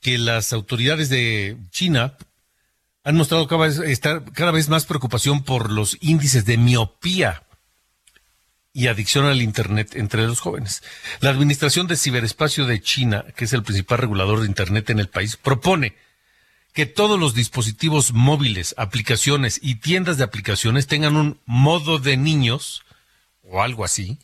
que 0.00 0.18
las 0.18 0.52
autoridades 0.52 1.08
de 1.10 1.58
China 1.70 2.16
han 3.04 3.16
mostrado 3.16 3.46
cada 3.46 3.66
vez, 3.66 3.78
estar 3.78 4.24
cada 4.32 4.50
vez 4.50 4.68
más 4.68 4.86
preocupación 4.86 5.42
por 5.44 5.70
los 5.70 5.96
índices 6.00 6.44
de 6.44 6.56
miopía 6.56 7.42
y 8.72 8.86
adicción 8.86 9.26
al 9.26 9.42
Internet 9.42 9.96
entre 9.96 10.26
los 10.26 10.40
jóvenes. 10.40 10.82
La 11.20 11.30
Administración 11.30 11.86
de 11.86 11.96
Ciberespacio 11.96 12.66
de 12.66 12.80
China, 12.80 13.24
que 13.36 13.44
es 13.44 13.52
el 13.52 13.62
principal 13.62 13.98
regulador 13.98 14.40
de 14.40 14.46
Internet 14.46 14.90
en 14.90 15.00
el 15.00 15.08
país, 15.08 15.36
propone 15.36 15.94
que 16.72 16.86
todos 16.86 17.18
los 17.18 17.34
dispositivos 17.34 18.12
móviles, 18.12 18.74
aplicaciones 18.78 19.58
y 19.60 19.76
tiendas 19.76 20.18
de 20.18 20.24
aplicaciones 20.24 20.86
tengan 20.86 21.16
un 21.16 21.40
modo 21.46 21.98
de 21.98 22.16
niños 22.16 22.82
o 23.42 23.62
algo 23.62 23.84
así 23.84 24.18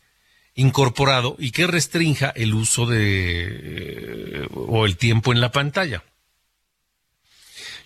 incorporado 0.55 1.35
y 1.37 1.51
que 1.51 1.67
restrinja 1.67 2.29
el 2.29 2.53
uso 2.53 2.87
de 2.87 3.47
eh, 3.47 4.47
o 4.53 4.85
el 4.85 4.97
tiempo 4.97 5.31
en 5.31 5.39
la 5.39 5.51
pantalla. 5.51 6.03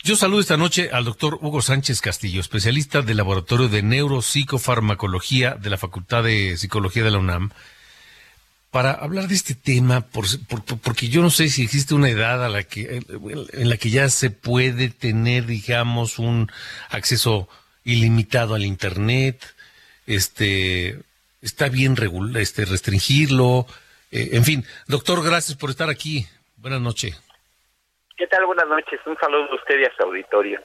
Yo 0.04 0.16
saludo 0.16 0.40
esta 0.40 0.58
noche 0.58 0.90
al 0.92 1.06
doctor 1.06 1.38
Hugo 1.42 1.62
Sánchez 1.62 2.02
Castillo, 2.02 2.42
especialista 2.42 3.04
del 3.04 3.18
Laboratorio 3.18 3.70
de 3.70 3.84
Neuropsicofarmacología 3.84 5.54
de 5.54 5.70
la 5.70 5.78
Facultad 5.78 6.24
de 6.24 6.58
Psicología 6.58 7.04
de 7.04 7.12
la 7.12 7.20
UNAM, 7.20 7.52
para 8.72 8.94
hablar 8.94 9.28
de 9.28 9.36
este 9.36 9.54
tema, 9.54 10.02
por, 10.02 10.26
porque 10.82 11.10
yo 11.10 11.22
no 11.22 11.30
sé 11.30 11.50
si 11.50 11.62
existe 11.62 11.94
una 11.94 12.10
edad 12.10 12.44
a 12.44 12.50
la 12.50 12.64
que, 12.64 13.04
en 13.54 13.70
la 13.70 13.78
que 13.78 13.92
ya 13.92 14.10
se 14.10 14.32
puede 14.32 14.90
tener, 14.90 15.46
digamos, 15.46 16.18
un 16.18 16.52
acceso 16.90 17.48
ilimitado 17.84 18.56
al 18.56 18.66
Internet, 18.66 19.54
este, 20.08 21.00
está 21.44 21.70
bien 21.70 21.96
este, 22.38 22.66
restringirlo, 22.66 23.68
eh, 24.12 24.30
en 24.34 24.46
fin. 24.46 24.66
Doctor, 24.88 25.24
gracias 25.24 25.56
por 25.56 25.70
estar 25.70 25.92
aquí. 25.92 26.26
Buenas 26.58 26.82
noches. 26.82 27.22
¿Qué 28.22 28.28
tal? 28.28 28.46
Buenas 28.46 28.68
noches. 28.68 29.00
Un 29.08 29.18
saludo 29.18 29.52
a 29.52 29.56
usted 29.56 29.80
y 29.80 29.84
a 29.84 29.96
su 29.98 30.04
auditorio. 30.04 30.62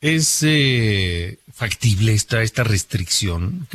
¿Es 0.00 0.42
eh, 0.48 1.36
factible 1.52 2.14
esta, 2.14 2.40
esta 2.40 2.64
restricción? 2.64 3.66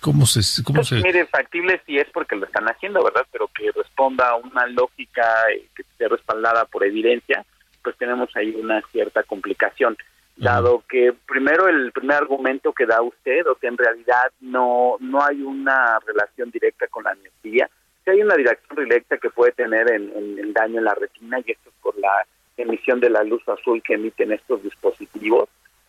¿Cómo 0.00 0.26
se...? 0.26 0.64
Cómo 0.64 0.80
pues, 0.80 0.90
Mire, 0.90 1.24
factible 1.26 1.80
sí 1.86 1.96
es 1.96 2.08
porque 2.12 2.34
lo 2.34 2.46
están 2.46 2.64
haciendo, 2.64 3.00
¿verdad? 3.04 3.24
Pero 3.30 3.46
que 3.46 3.70
responda 3.70 4.30
a 4.30 4.34
una 4.34 4.66
lógica 4.66 5.22
eh, 5.52 5.68
que 5.76 5.82
esté 5.82 6.08
respaldada 6.08 6.64
por 6.64 6.84
evidencia, 6.84 7.44
pues 7.84 7.96
tenemos 7.96 8.28
ahí 8.34 8.52
una 8.60 8.82
cierta 8.90 9.22
complicación. 9.22 9.96
Dado 10.34 10.82
que 10.88 11.14
primero 11.28 11.68
el 11.68 11.92
primer 11.92 12.16
argumento 12.16 12.72
que 12.72 12.86
da 12.86 13.02
usted, 13.02 13.46
o 13.46 13.54
que 13.54 13.68
en 13.68 13.78
realidad 13.78 14.32
no, 14.40 14.96
no 14.98 15.24
hay 15.24 15.42
una 15.42 16.00
relación 16.04 16.50
directa 16.50 16.88
con 16.88 17.04
la 17.04 17.12
amnistía, 17.12 17.70
si 18.04 18.10
hay 18.10 18.22
una 18.22 18.36
dirección 18.36 18.84
directa 18.84 19.18
que 19.18 19.30
puede 19.30 19.52
tener 19.52 19.90
en, 19.90 20.12
el 20.38 20.52
daño 20.52 20.78
en 20.78 20.84
la 20.84 20.94
retina, 20.94 21.38
y 21.40 21.52
esto 21.52 21.70
es 21.70 21.74
por 21.82 21.98
la 21.98 22.26
emisión 22.56 23.00
de 23.00 23.10
la 23.10 23.24
luz 23.24 23.42
azul 23.48 23.82
que 23.82 23.94
emiten 23.94 24.32
estos 24.32 24.62
dispositivos, 24.62 25.48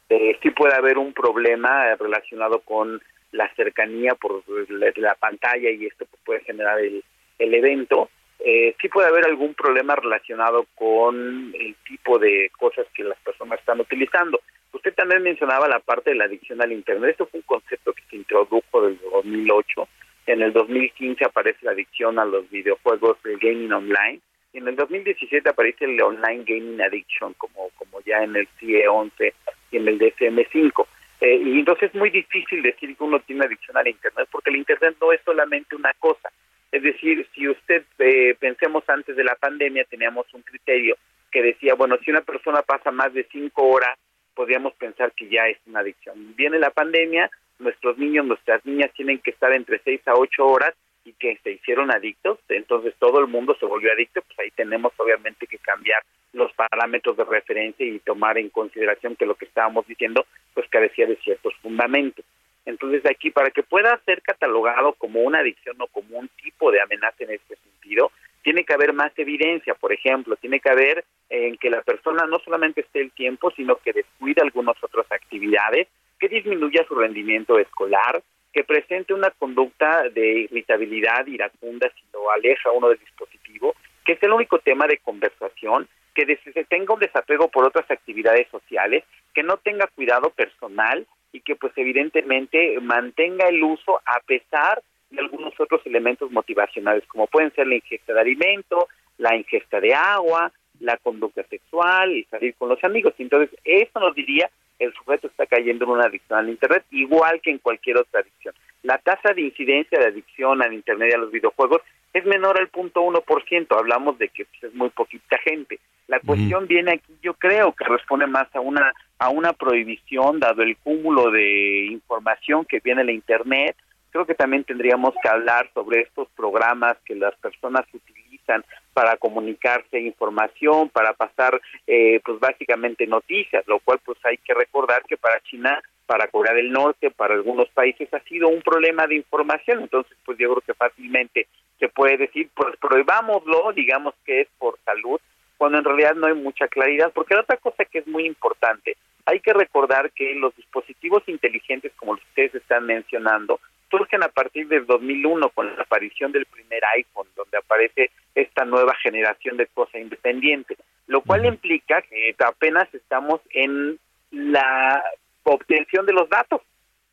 eh, 0.10 0.38
sí 0.42 0.52
puede 0.52 0.76
haber 0.76 0.98
un 0.98 1.14
problema 1.14 1.96
relacionado 1.96 2.60
con 2.60 3.02
la 3.32 3.54
cercanía 3.56 4.16
por 4.16 4.44
la, 4.70 5.16
pantalla 5.16 5.70
y 5.70 5.86
esto 5.86 6.06
puede 6.24 6.42
generar 6.42 6.80
el, 6.80 7.04
el 7.40 7.54
evento. 7.54 8.10
Eh, 8.40 8.76
sí 8.82 8.88
puede 8.90 9.08
haber 9.08 9.26
algún 9.26 9.54
problema 9.54 9.96
relacionado 9.96 10.66
con 10.76 11.54
el 11.58 11.76
tipo 11.88 12.20
de 12.20 12.52
cosas 12.58 12.86
que 12.94 13.04
las 13.04 13.18
personas 13.20 13.60
están 13.60 13.80
utilizando. 13.80 14.40
Usted 14.72 14.94
también 14.94 15.24
mencionaba 15.24 15.68
la 15.68 15.80
parte 15.80 16.12
de 16.12 16.18
la 16.18 16.26
adicción 16.26 16.62
al 16.62 16.72
Internet. 16.72 17.12
Esto 17.12 17.26
fue 17.26 17.40
un 17.40 17.46
concepto 17.46 17.94
que 17.94 18.04
se 18.10 18.18
introdujo 18.18 18.82
desde 18.88 19.10
2008. 19.10 19.88
En 20.26 20.42
el 20.42 20.54
2015 20.54 21.26
aparece 21.26 21.60
la 21.62 21.72
adicción 21.72 22.18
a 22.20 22.26
los 22.26 22.50
videojuegos, 22.50 23.18
el 23.26 23.38
gaming 23.38 23.72
online. 23.72 24.22
Y 24.54 24.60
en 24.60 24.68
el 24.68 24.76
2017 24.76 25.50
aparece 25.50 25.86
el 25.86 26.02
online 26.02 26.44
gaming 26.46 26.82
addiction, 26.82 27.34
como, 27.34 27.70
como 27.78 28.02
ya 28.02 28.24
en 28.24 28.36
el 28.36 28.48
CIE 28.60 28.88
11 28.88 29.34
y 29.72 29.78
en 29.78 29.88
el 29.88 30.00
DSM5. 30.00 30.88
Eh, 31.22 31.42
y 31.46 31.60
entonces 31.60 31.90
es 31.90 31.96
muy 31.96 32.10
difícil 32.10 32.62
decir 32.62 32.96
que 32.96 33.04
uno 33.04 33.20
tiene 33.20 33.46
adicción 33.46 33.78
al 33.78 33.88
Internet, 33.88 34.28
porque 34.32 34.50
el 34.50 34.58
Internet 34.58 34.96
no 35.00 35.12
es 35.12 35.22
solamente 35.24 35.76
una 35.76 35.94
cosa. 35.94 36.30
Es 36.72 36.84
decir, 36.84 37.26
si 37.34 37.48
usted, 37.48 37.84
eh, 38.00 38.36
pensemos 38.40 38.84
antes 38.88 39.16
de 39.16 39.24
la 39.24 39.36
pandemia, 39.36 39.86
teníamos 39.86 40.26
un 40.34 40.42
criterio 40.42 40.98
que 41.32 41.42
decía, 41.42 41.76
bueno, 41.76 41.98
si 42.04 42.12
una 42.12 42.22
persona 42.22 42.62
pasa 42.62 42.92
más 42.92 43.14
de 43.14 43.28
cinco 43.32 43.64
horas, 43.64 43.98
podríamos 44.34 44.74
pensar 44.74 45.12
que 45.14 45.30
ya 45.30 45.48
es 45.48 45.58
una 45.66 45.80
adicción. 45.80 46.36
Viene 46.36 46.60
la 46.60 46.72
pandemia, 46.72 47.30
nuestros 47.60 47.98
niños, 47.98 48.26
nuestras 48.26 48.66
niñas 48.66 48.92
tienen 48.94 49.20
que 49.20 49.32
estar 49.32 49.52
entre 49.54 49.80
seis 49.80 50.02
a 50.08 50.14
ocho 50.16 50.46
horas 50.46 50.74
y 51.04 51.14
que 51.14 51.38
se 51.44 51.52
hicieron 51.52 51.92
adictos, 51.92 52.40
entonces 52.50 52.94
todo 52.98 53.20
el 53.20 53.28
mundo 53.28 53.56
se 53.60 53.66
volvió 53.66 53.92
adicto, 53.92 54.22
pues 54.24 54.40
ahí 54.40 54.52
tenemos 54.52 54.92
obviamente 54.98 55.46
que 55.46 55.60
cambiar 55.60 56.02
los 56.34 56.52
parámetros 56.54 57.16
de 57.16 57.24
referencia 57.24 57.86
y 57.86 58.00
tomar 58.00 58.38
en 58.38 58.50
consideración 58.50 59.16
que 59.16 59.26
lo 59.26 59.36
que 59.36 59.46
estábamos 59.46 59.88
diciendo 59.88 60.26
pues 60.54 60.68
carecía 60.70 61.06
de 61.06 61.16
ciertos 61.18 61.54
fundamentos. 61.62 62.26
Entonces 62.66 63.04
aquí 63.06 63.30
para 63.30 63.52
que 63.52 63.62
pueda 63.62 64.00
ser 64.06 64.22
catalogado 64.24 64.94
como 64.94 65.22
una 65.22 65.40
adicción 65.40 65.76
o 65.80 65.88
como 65.88 66.18
un 66.18 66.28
tipo 66.42 66.72
de 66.72 66.82
amenaza 66.82 67.24
en 67.24 67.32
este 67.32 67.56
sentido, 67.56 68.12
tiene 68.42 68.64
que 68.64 68.74
haber 68.74 68.94
más 68.94 69.12
evidencia, 69.18 69.74
por 69.74 69.92
ejemplo, 69.92 70.36
tiene 70.36 70.60
que 70.60 70.70
haber 70.70 71.04
en 71.30 71.58
que 71.58 71.70
la 71.70 71.82
persona 71.82 72.28
no 72.28 72.40
solamente 72.40 72.82
esté 72.82 73.02
el 73.02 73.12
tiempo, 73.12 73.52
sino 73.52 73.78
que 73.78 73.92
descuide 73.92 74.42
algunas 74.42 74.76
otras 74.84 75.12
actividades, 75.12 75.88
que 76.28 76.36
disminuya 76.36 76.84
su 76.88 76.96
rendimiento 76.96 77.60
escolar, 77.60 78.24
que 78.52 78.64
presente 78.64 79.14
una 79.14 79.30
conducta 79.30 80.10
de 80.10 80.40
irritabilidad 80.42 81.28
iracunda 81.28 81.88
si 81.90 82.04
lo 82.14 82.32
aleja 82.32 82.72
uno 82.72 82.90
del 82.90 83.00
dispositivo, 83.00 83.76
que 84.04 84.14
es 84.14 84.24
el 84.24 84.32
único 84.32 84.58
tema 84.60 84.88
de 84.88 84.98
conversación, 84.98 85.88
que 86.16 86.26
tenga 86.68 86.94
un 86.94 87.00
desapego 87.00 87.50
por 87.50 87.66
otras 87.66 87.90
actividades 87.92 88.48
sociales, 88.50 89.04
que 89.34 89.44
no 89.44 89.58
tenga 89.58 89.88
cuidado 89.88 90.32
personal 90.32 91.06
y 91.32 91.42
que 91.42 91.56
pues 91.56 91.74
evidentemente 91.76 92.80
mantenga 92.82 93.48
el 93.50 93.62
uso 93.62 94.00
a 94.06 94.20
pesar 94.26 94.82
de 95.12 95.20
algunos 95.20 95.54
otros 95.60 95.82
elementos 95.86 96.32
motivacionales, 96.32 97.06
como 97.08 97.28
pueden 97.28 97.54
ser 97.54 97.68
la 97.68 97.76
ingesta 97.76 98.14
de 98.14 98.22
alimento, 98.22 98.88
la 99.18 99.36
ingesta 99.36 99.80
de 99.80 99.94
agua, 99.94 100.52
la 100.80 100.98
conducta 100.98 101.44
sexual 101.44 102.14
y 102.14 102.24
salir 102.24 102.56
con 102.56 102.70
los 102.70 102.84
amigos. 102.84 103.14
Entonces, 103.20 103.56
eso 103.64 104.00
nos 104.00 104.16
diría 104.16 104.50
el 104.80 104.94
sujeto 104.94 105.28
está 105.28 105.46
cayendo 105.46 105.86
en 105.86 105.92
una 105.92 106.06
adicción 106.06 106.40
al 106.40 106.50
Internet, 106.50 106.86
igual 106.92 107.40
que 107.42 107.52
en 107.52 107.60
cualquier 107.60 107.98
otra 107.98 108.22
adicción. 108.22 108.54
La 108.84 108.98
tasa 108.98 109.34
de 109.34 109.42
incidencia 109.42 110.00
de 110.00 110.08
adicción 110.08 110.62
al 110.62 110.74
Internet 110.74 111.10
y 111.12 111.16
a 111.16 111.20
los 111.20 111.32
videojuegos 111.32 111.82
es 112.14 112.26
menor 112.26 112.60
al 112.60 112.70
punto 112.70 113.02
uno 113.02 113.22
por 113.22 113.44
ciento. 113.46 113.78
Hablamos 113.78 114.18
de 114.18 114.30
que 114.30 114.46
pues, 114.46 114.64
es 114.64 114.74
muy 114.74 114.90
poquita 114.90 115.38
gente. 115.40 115.80
La 116.08 116.20
cuestión 116.20 116.68
viene 116.68 116.94
aquí, 116.94 117.14
yo 117.24 117.34
creo 117.34 117.74
que 117.74 117.84
responde 117.84 118.28
más 118.28 118.48
a 118.56 118.60
una 118.60 118.94
a 119.18 119.30
una 119.30 119.54
prohibición, 119.54 120.40
dado 120.40 120.62
el 120.62 120.78
cúmulo 120.78 121.32
de 121.32 121.86
información 121.86 122.66
que 122.66 122.80
viene 122.80 123.02
en 123.02 123.08
la 123.08 123.14
Internet. 123.14 123.76
Creo 124.12 124.26
que 124.26 124.36
también 124.36 124.64
tendríamos 124.64 125.14
que 125.22 125.30
hablar 125.30 125.70
sobre 125.74 126.02
estos 126.02 126.28
programas 126.36 126.98
que 127.06 127.16
las 127.16 127.36
personas 127.36 127.86
utilizan 127.94 128.64
para 128.96 129.18
comunicarse 129.18 130.00
información, 130.00 130.88
para 130.88 131.12
pasar, 131.12 131.62
eh, 131.86 132.22
pues 132.24 132.40
básicamente 132.40 133.06
noticias, 133.06 133.68
lo 133.68 133.80
cual 133.80 134.00
pues 134.06 134.18
hay 134.24 134.38
que 134.38 134.54
recordar 134.54 135.04
que 135.04 135.18
para 135.18 135.42
China, 135.42 135.84
para 136.06 136.30
Corea 136.30 136.54
del 136.54 136.72
Norte, 136.72 137.12
para 137.12 137.34
algunos 137.34 137.68
países 137.72 138.08
ha 138.14 138.22
sido 138.22 138.48
un 138.48 138.62
problema 138.62 139.06
de 139.06 139.16
información, 139.16 139.82
entonces 139.82 140.16
pues 140.24 140.38
yo 140.38 140.50
creo 140.50 140.62
que 140.62 140.74
fácilmente 140.74 141.48
se 141.78 141.90
puede 141.90 142.16
decir, 142.16 142.50
pues 142.56 142.78
prohibámoslo, 142.78 143.74
digamos 143.74 144.14
que 144.26 144.40
es 144.40 144.48
por 144.58 144.80
salud, 144.86 145.20
cuando 145.58 145.80
en 145.80 145.84
realidad 145.84 146.16
no 146.16 146.28
hay 146.28 146.34
mucha 146.34 146.70
claridad, 146.70 147.12
porque 147.14 147.36
la 147.36 147.42
otra 147.42 147.58
cosa 147.58 147.84
que 147.84 148.00
es 148.00 148.08
muy 148.08 148.26
importante, 148.26 148.96
hay 149.26 149.42
que 149.42 149.52
recordar 149.52 150.12
que 150.12 150.36
los 150.36 150.56
dispositivos 150.56 151.22
inteligentes, 151.28 151.92
como 151.98 152.14
los 152.14 152.22
que 152.22 152.30
ustedes 152.30 152.56
están 152.56 152.86
mencionando, 152.86 153.60
surgen 153.90 154.24
a 154.24 154.30
partir 154.30 154.68
del 154.68 154.86
2001 154.86 155.50
con 155.50 155.76
la 155.76 155.84
aparición 155.84 156.32
del 156.32 156.46
primer 156.46 156.84
iPhone, 156.96 157.28
donde 157.36 157.58
aparece 157.58 158.12
esta 158.34 158.66
nueva 158.66 158.96
generación 158.96 159.58
de 159.58 159.68
cosa 159.68 160.00
independiente, 160.00 160.76
lo 161.08 161.22
cual 161.22 161.46
implica 161.46 162.02
que 162.02 162.36
apenas 162.40 162.94
estamos 162.94 163.42
en 163.52 164.00
la 164.32 165.04
obtención 165.44 166.06
de 166.06 166.14
los 166.14 166.30
datos. 166.30 166.62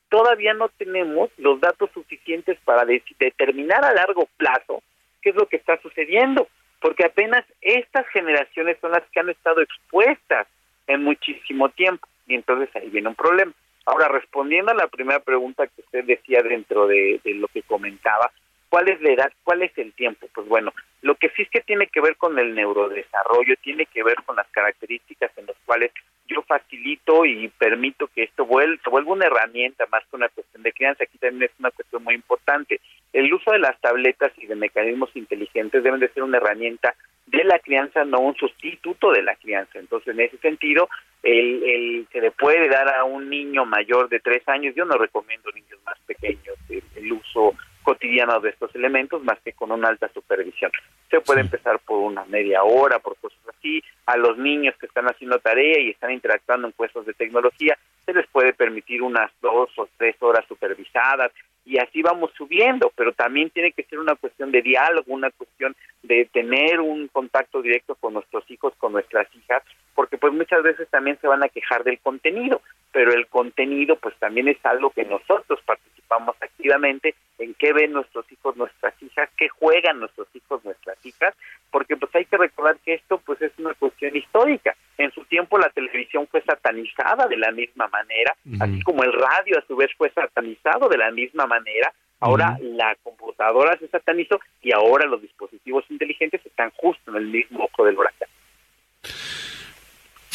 Todavía 0.08 0.54
no 0.54 0.68
tenemos 0.70 1.30
los 1.38 1.60
datos 1.60 1.90
suficientes 1.92 2.58
para 2.64 2.84
determinar 2.84 3.84
a 3.84 3.94
largo 3.94 4.28
plazo 4.36 4.82
qué 5.22 5.30
es 5.30 5.36
lo 5.36 5.46
que 5.46 5.56
está 5.56 5.80
sucediendo, 5.80 6.48
porque 6.80 7.04
apenas 7.04 7.44
estas 7.60 8.06
generaciones 8.08 8.76
son 8.80 8.92
las 8.92 9.04
que 9.12 9.20
han 9.20 9.30
estado 9.30 9.60
expuestas 9.60 10.46
en 10.86 11.04
muchísimo 11.04 11.68
tiempo 11.70 12.06
y 12.26 12.34
entonces 12.34 12.74
ahí 12.76 12.90
viene 12.90 13.08
un 13.08 13.14
problema. 13.14 13.52
Ahora, 13.84 14.08
respondiendo 14.08 14.72
a 14.72 14.76
la 14.76 14.88
primera 14.88 15.20
pregunta 15.20 15.66
que 15.66 15.80
usted 15.80 16.04
decía 16.04 16.42
dentro 16.42 16.86
de, 16.86 17.20
lo 17.24 17.48
que 17.48 17.62
comentaba, 17.62 18.30
¿cuál 18.68 18.88
es 18.88 19.00
la 19.00 19.10
edad? 19.10 19.32
¿Cuál 19.42 19.62
es 19.62 19.76
el 19.76 19.92
tiempo? 19.92 20.28
Pues 20.34 20.46
bueno, 20.48 20.72
lo 21.00 21.16
que 21.16 21.30
sí 21.30 21.42
es 21.42 21.50
que 21.50 21.60
tiene 21.60 21.88
que 21.88 22.00
ver 22.00 22.16
con 22.16 22.38
el 22.38 22.54
neurodesarrollo, 22.54 23.56
tiene 23.62 23.86
que 23.86 24.04
ver 24.04 24.16
con 24.24 24.36
las 24.36 24.48
características 24.48 25.30
en 25.36 25.46
las 25.46 25.56
cuales 25.66 25.90
yo 26.32 26.42
facilito 26.42 27.24
y 27.24 27.48
permito 27.48 28.08
que 28.08 28.24
esto 28.24 28.44
vuelva, 28.44 28.80
se 28.82 28.90
vuelva 28.90 29.12
una 29.12 29.26
herramienta 29.26 29.86
más 29.90 30.02
que 30.08 30.16
una 30.16 30.28
cuestión 30.28 30.62
de 30.62 30.72
crianza. 30.72 31.04
Aquí 31.04 31.18
también 31.18 31.50
es 31.50 31.60
una 31.60 31.70
cuestión 31.70 32.02
muy 32.02 32.14
importante. 32.14 32.80
El 33.12 33.32
uso 33.32 33.52
de 33.52 33.58
las 33.58 33.80
tabletas 33.80 34.32
y 34.38 34.46
de 34.46 34.54
mecanismos 34.54 35.10
inteligentes 35.14 35.82
deben 35.82 36.00
de 36.00 36.08
ser 36.08 36.22
una 36.22 36.38
herramienta 36.38 36.94
de 37.26 37.44
la 37.44 37.58
crianza, 37.58 38.04
no 38.04 38.20
un 38.20 38.34
sustituto 38.36 39.12
de 39.12 39.22
la 39.22 39.36
crianza. 39.36 39.78
Entonces, 39.78 40.14
en 40.14 40.20
ese 40.20 40.38
sentido, 40.38 40.88
el, 41.22 41.62
el, 41.62 42.06
se 42.12 42.20
le 42.20 42.30
puede 42.32 42.68
dar 42.68 42.88
a 42.94 43.04
un 43.04 43.30
niño 43.30 43.64
mayor 43.64 44.08
de 44.08 44.20
tres 44.20 44.46
años, 44.48 44.74
yo 44.74 44.84
no 44.84 44.96
recomiendo 44.96 45.50
niños 45.52 45.78
más 45.84 45.98
pequeños 46.06 46.56
el, 46.68 47.12
uso 47.12 47.54
cotidiano 47.82 48.40
de 48.40 48.50
estos 48.50 48.74
elementos 48.74 49.22
más 49.22 49.38
que 49.40 49.52
con 49.52 49.72
una 49.72 49.88
alta 49.88 50.08
supervisión. 50.12 50.70
Se 51.10 51.20
puede 51.20 51.40
empezar 51.40 51.78
por 51.80 51.98
una 51.98 52.24
media 52.24 52.62
hora, 52.62 52.98
por 52.98 53.16
cosas 53.16 53.38
así. 53.48 53.82
A 54.06 54.16
los 54.16 54.38
niños 54.38 54.74
que 54.78 54.86
están 54.86 55.06
haciendo 55.06 55.38
tarea 55.38 55.78
y 55.80 55.90
están 55.90 56.10
interactuando 56.10 56.66
en 56.66 56.72
puestos 56.72 57.06
de 57.06 57.14
tecnología, 57.14 57.78
se 58.04 58.12
les 58.12 58.26
puede 58.28 58.52
permitir 58.52 59.02
unas 59.02 59.30
dos 59.40 59.70
o 59.76 59.88
tres 59.96 60.16
horas 60.20 60.44
supervisadas 60.48 61.32
y 61.64 61.78
así 61.78 62.02
vamos 62.02 62.32
subiendo, 62.36 62.92
pero 62.96 63.12
también 63.12 63.50
tiene 63.50 63.72
que 63.72 63.84
ser 63.84 63.98
una 64.00 64.16
cuestión 64.16 64.50
de 64.50 64.62
diálogo, 64.62 65.12
una 65.12 65.30
cuestión 65.30 65.76
de 66.02 66.24
tener 66.32 66.80
un 66.80 67.08
contacto 67.08 67.62
directo 67.62 67.94
con 67.94 68.14
nuestros 68.14 68.48
hijos, 68.50 68.74
con 68.78 68.92
nuestras 68.92 69.28
hijas, 69.36 69.62
porque 69.94 70.18
pues 70.18 70.32
muchas 70.32 70.62
veces 70.62 70.88
también 70.88 71.18
se 71.20 71.28
van 71.28 71.44
a 71.44 71.48
quejar 71.48 71.84
del 71.84 72.00
contenido, 72.00 72.62
pero 72.90 73.12
el 73.12 73.28
contenido 73.28 73.96
pues 73.96 74.16
también 74.16 74.48
es 74.48 74.58
algo 74.64 74.90
que 74.90 75.04
nosotros 75.04 75.60
participamos 75.64 76.34
activamente 76.40 77.14
en 77.42 77.54
qué 77.54 77.72
ven 77.72 77.92
nuestros 77.92 78.30
hijos, 78.30 78.56
nuestras 78.56 78.94
hijas, 79.02 79.28
qué 79.36 79.48
juegan 79.48 80.00
nuestros 80.00 80.28
hijos, 80.34 80.64
nuestras 80.64 81.04
hijas, 81.04 81.34
porque 81.70 81.96
pues 81.96 82.14
hay 82.14 82.24
que 82.24 82.36
recordar 82.36 82.78
que 82.84 82.94
esto 82.94 83.20
pues 83.24 83.40
es 83.42 83.52
una 83.58 83.74
cuestión 83.74 84.16
histórica. 84.16 84.76
En 84.98 85.12
su 85.12 85.24
tiempo 85.24 85.58
la 85.58 85.70
televisión 85.70 86.26
fue 86.30 86.42
satanizada 86.42 87.26
de 87.26 87.36
la 87.36 87.50
misma 87.50 87.88
manera, 87.88 88.36
así 88.60 88.82
como 88.82 89.02
el 89.04 89.12
radio 89.12 89.58
a 89.58 89.66
su 89.66 89.76
vez 89.76 89.90
fue 89.96 90.10
satanizado 90.10 90.88
de 90.88 90.98
la 90.98 91.10
misma 91.10 91.46
manera. 91.46 91.92
Ahora 92.20 92.56
la 92.60 92.94
computadora 93.02 93.76
se 93.78 93.88
satanizó 93.88 94.38
y 94.62 94.72
ahora 94.72 95.06
los 95.06 95.20
dispositivos 95.20 95.84
inteligentes 95.90 96.44
están 96.46 96.70
justo 96.76 97.10
en 97.10 97.16
el 97.16 97.26
mismo 97.26 97.64
ojo 97.64 97.84
del 97.84 97.98
huracán. 97.98 98.28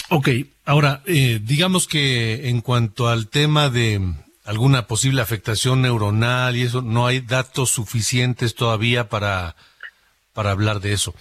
Ok, 0.09 0.29
ahora, 0.65 1.01
eh, 1.05 1.39
digamos 1.41 1.87
que 1.87 2.49
en 2.49 2.61
cuanto 2.61 3.07
al 3.09 3.29
tema 3.29 3.69
de 3.69 3.99
alguna 4.47 4.87
posible 4.87 5.21
afectación 5.21 5.81
neuronal 5.81 6.55
y 6.55 6.63
eso, 6.63 6.81
no 6.81 7.05
hay 7.05 7.19
datos 7.19 7.69
suficientes 7.69 8.55
todavía 8.55 9.09
para, 9.09 9.55
para 10.33 10.51
hablar 10.51 10.79
de 10.79 10.93
eso. 10.93 11.13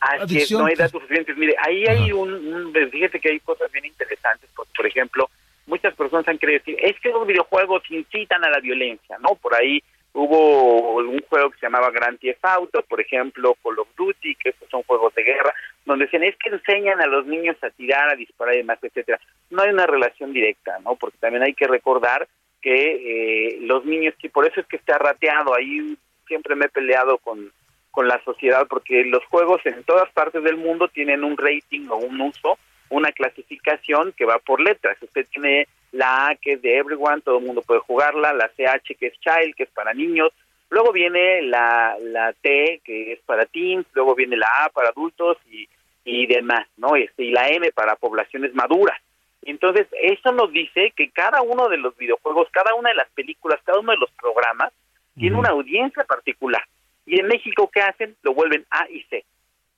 Así 0.00 0.38
es, 0.38 0.50
no 0.50 0.66
hay 0.66 0.74
datos 0.74 1.02
suficientes. 1.02 1.36
Mire, 1.36 1.54
ahí 1.62 1.84
hay 1.86 2.12
un, 2.12 2.32
un, 2.32 2.72
fíjate 2.90 3.20
que 3.20 3.30
hay 3.30 3.40
cosas 3.40 3.70
bien 3.70 3.84
interesantes, 3.84 4.48
porque, 4.56 4.72
por 4.76 4.86
ejemplo, 4.86 5.30
muchas 5.66 5.94
personas 5.94 6.26
han 6.26 6.38
querido 6.38 6.58
decir, 6.58 6.76
es 6.80 6.98
que 7.00 7.10
los 7.10 7.26
videojuegos 7.26 7.82
incitan 7.90 8.44
a 8.44 8.50
la 8.50 8.60
violencia, 8.60 9.16
¿no? 9.18 9.34
Por 9.36 9.54
ahí 9.54 9.82
hubo 10.14 10.96
un 10.96 11.20
juego 11.28 11.50
que 11.50 11.58
se 11.58 11.66
llamaba 11.66 11.90
Grand 11.90 12.18
Theft 12.18 12.44
Auto, 12.44 12.82
por 12.82 13.00
ejemplo, 13.00 13.56
Call 13.62 13.78
of 13.78 13.88
Duty, 13.96 14.36
que 14.36 14.50
estos 14.50 14.70
son 14.70 14.82
juegos 14.84 15.14
de 15.14 15.24
guerra, 15.24 15.52
donde 15.84 16.06
dicen 16.06 16.22
es 16.22 16.36
que 16.36 16.50
enseñan 16.50 17.00
a 17.00 17.06
los 17.06 17.26
niños 17.26 17.56
a 17.62 17.70
tirar, 17.70 18.10
a 18.10 18.16
disparar 18.16 18.54
y 18.54 18.58
demás, 18.58 18.78
etcétera. 18.80 19.20
No 19.50 19.62
hay 19.62 19.70
una 19.70 19.86
relación 19.86 20.32
directa, 20.32 20.78
¿no? 20.82 20.96
Porque 20.96 21.18
también 21.18 21.42
hay 21.42 21.54
que 21.54 21.66
recordar 21.66 22.26
que 22.64 23.50
eh, 23.50 23.58
los 23.60 23.84
niños, 23.84 24.14
y 24.22 24.30
por 24.30 24.46
eso 24.46 24.58
es 24.58 24.66
que 24.66 24.76
está 24.76 24.96
rateado, 24.96 25.54
ahí 25.54 25.98
siempre 26.26 26.56
me 26.56 26.64
he 26.64 26.70
peleado 26.70 27.18
con, 27.18 27.52
con 27.90 28.08
la 28.08 28.24
sociedad, 28.24 28.66
porque 28.66 29.04
los 29.04 29.22
juegos 29.26 29.60
en 29.66 29.84
todas 29.84 30.10
partes 30.12 30.42
del 30.42 30.56
mundo 30.56 30.88
tienen 30.88 31.24
un 31.24 31.36
rating 31.36 31.86
o 31.90 31.96
un 31.96 32.18
uso, 32.22 32.58
una 32.88 33.12
clasificación 33.12 34.14
que 34.16 34.24
va 34.24 34.38
por 34.38 34.62
letras. 34.62 34.96
Usted 35.02 35.26
tiene 35.30 35.68
la 35.92 36.28
A 36.28 36.36
que 36.36 36.52
es 36.52 36.62
de 36.62 36.78
everyone, 36.78 37.20
todo 37.20 37.38
el 37.38 37.44
mundo 37.44 37.60
puede 37.60 37.80
jugarla, 37.80 38.32
la 38.32 38.48
CH 38.48 38.96
que 38.98 39.08
es 39.08 39.20
child, 39.20 39.54
que 39.54 39.64
es 39.64 39.70
para 39.70 39.92
niños, 39.92 40.32
luego 40.70 40.90
viene 40.90 41.42
la, 41.42 41.98
la 42.00 42.32
T 42.32 42.80
que 42.82 43.12
es 43.12 43.20
para 43.26 43.44
teens, 43.44 43.84
luego 43.92 44.14
viene 44.14 44.38
la 44.38 44.48
A 44.64 44.70
para 44.70 44.88
adultos 44.88 45.36
y, 45.50 45.68
y 46.02 46.26
demás, 46.26 46.66
¿no? 46.78 46.96
Este, 46.96 47.24
y 47.24 47.30
la 47.30 47.50
M 47.50 47.70
para 47.72 47.96
poblaciones 47.96 48.54
maduras. 48.54 48.98
Entonces, 49.44 49.86
eso 50.02 50.32
nos 50.32 50.50
dice 50.52 50.92
que 50.96 51.10
cada 51.10 51.42
uno 51.42 51.68
de 51.68 51.76
los 51.76 51.96
videojuegos, 51.96 52.48
cada 52.50 52.74
una 52.74 52.90
de 52.90 52.96
las 52.96 53.10
películas, 53.10 53.60
cada 53.64 53.78
uno 53.78 53.92
de 53.92 53.98
los 53.98 54.10
programas 54.12 54.72
tiene 55.16 55.36
una 55.36 55.50
audiencia 55.50 56.04
particular. 56.04 56.62
Y 57.06 57.20
en 57.20 57.26
México, 57.26 57.70
¿qué 57.72 57.82
hacen? 57.82 58.16
Lo 58.22 58.32
vuelven 58.32 58.64
A 58.70 58.88
y 58.88 59.02
C. 59.04 59.24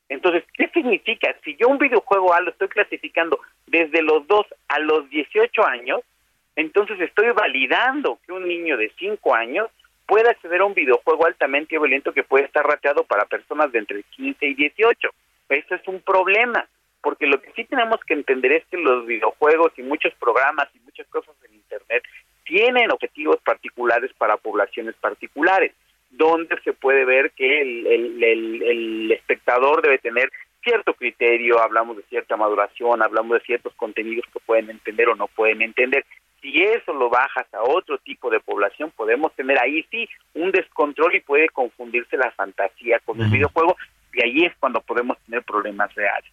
Entonces, 0.09 0.45
¿qué 0.55 0.69
significa? 0.69 1.35
Si 1.45 1.57
yo 1.57 1.69
un 1.69 1.79
videojuego 1.79 2.33
A 2.33 2.41
lo 2.41 2.51
estoy 2.51 2.69
clasificando 2.69 3.41
desde 3.67 4.03
los 4.03 4.27
2 4.29 4.47
a 4.69 4.79
los 4.79 5.11
18 5.11 5.67
años, 5.67 6.01
entonces 6.55 7.01
estoy 7.01 7.31
validando 7.31 8.21
que 8.25 8.33
un 8.33 8.47
niño 8.47 8.77
de 8.77 8.93
5 8.99 9.35
años 9.35 9.69
pueda 10.07 10.31
acceder 10.31 10.61
a 10.61 10.65
un 10.65 10.75
videojuego 10.75 11.27
altamente 11.27 11.77
violento 11.77 12.13
que 12.13 12.23
puede 12.23 12.45
estar 12.45 12.65
rateado 12.65 13.03
para 13.03 13.25
personas 13.25 13.73
de 13.73 13.81
entre 13.81 14.05
15 14.05 14.47
y 14.47 14.55
18. 14.55 15.09
Eso 15.49 15.75
es 15.75 15.89
un 15.89 16.01
problema 16.01 16.67
porque 17.03 17.27
lo 17.27 17.41
que 17.41 17.53
sí 17.53 17.65
tenemos 17.65 18.01
que 18.07 18.15
entender 18.15 18.53
es 18.53 18.65
que 18.67 18.77
los 18.77 19.07
videojuegos 19.07 19.73
y 19.77 19.83
muchos 19.83 20.13
programas 20.15 20.69
y 20.75 20.81
muchas 20.81 21.07
cosas 21.09 21.35
en 21.45 21.55
Internet 21.55 22.03
tienen 22.45 22.91
objetivos 22.91 23.37
particulares 23.45 24.11
para 24.17 24.37
poblaciones 24.37 24.95
particulares, 24.97 25.73
donde 26.11 26.59
se 26.63 26.73
puede 26.73 27.05
ver 27.05 27.33
que 27.33 27.61
el, 27.61 28.23
el, 28.23 29.13
espectador 29.13 29.83
debe 29.83 29.99
tener 29.99 30.31
cierto 30.63 30.95
criterio, 30.95 31.61
hablamos 31.61 31.97
de 31.97 32.03
cierta 32.05 32.37
maduración, 32.37 33.03
hablamos 33.03 33.39
de 33.39 33.45
ciertos 33.45 33.75
contenidos 33.75 34.25
que 34.33 34.41
pueden 34.41 34.71
entender 34.71 35.09
o 35.09 35.15
no 35.15 35.29
pueden 35.29 35.63
entender. 35.63 36.05
Si 36.41 36.63
eso 36.63 36.93
lo 36.93 37.09
bajas 37.09 37.47
a 37.53 37.63
otro 37.63 37.99
tipo 37.99 38.31
de 38.31 38.41
población, 38.41 38.93
podemos 38.97 39.33
tener 39.35 39.61
ahí 39.61 39.85
sí 39.91 40.09
un 40.35 40.51
descontrol 40.53 41.15
y 41.15 41.21
puede 41.21 41.49
confundirse 41.49 42.17
la 42.17 42.31
fantasía 42.33 43.01
con 43.05 43.21
el 43.21 43.29
videojuego, 43.29 43.77
y 44.13 44.25
ahí 44.25 44.45
es 44.45 44.53
cuando 44.59 44.81
podemos 44.81 45.19
tener 45.21 45.43
problemas 45.43 45.95
reales. 45.95 46.31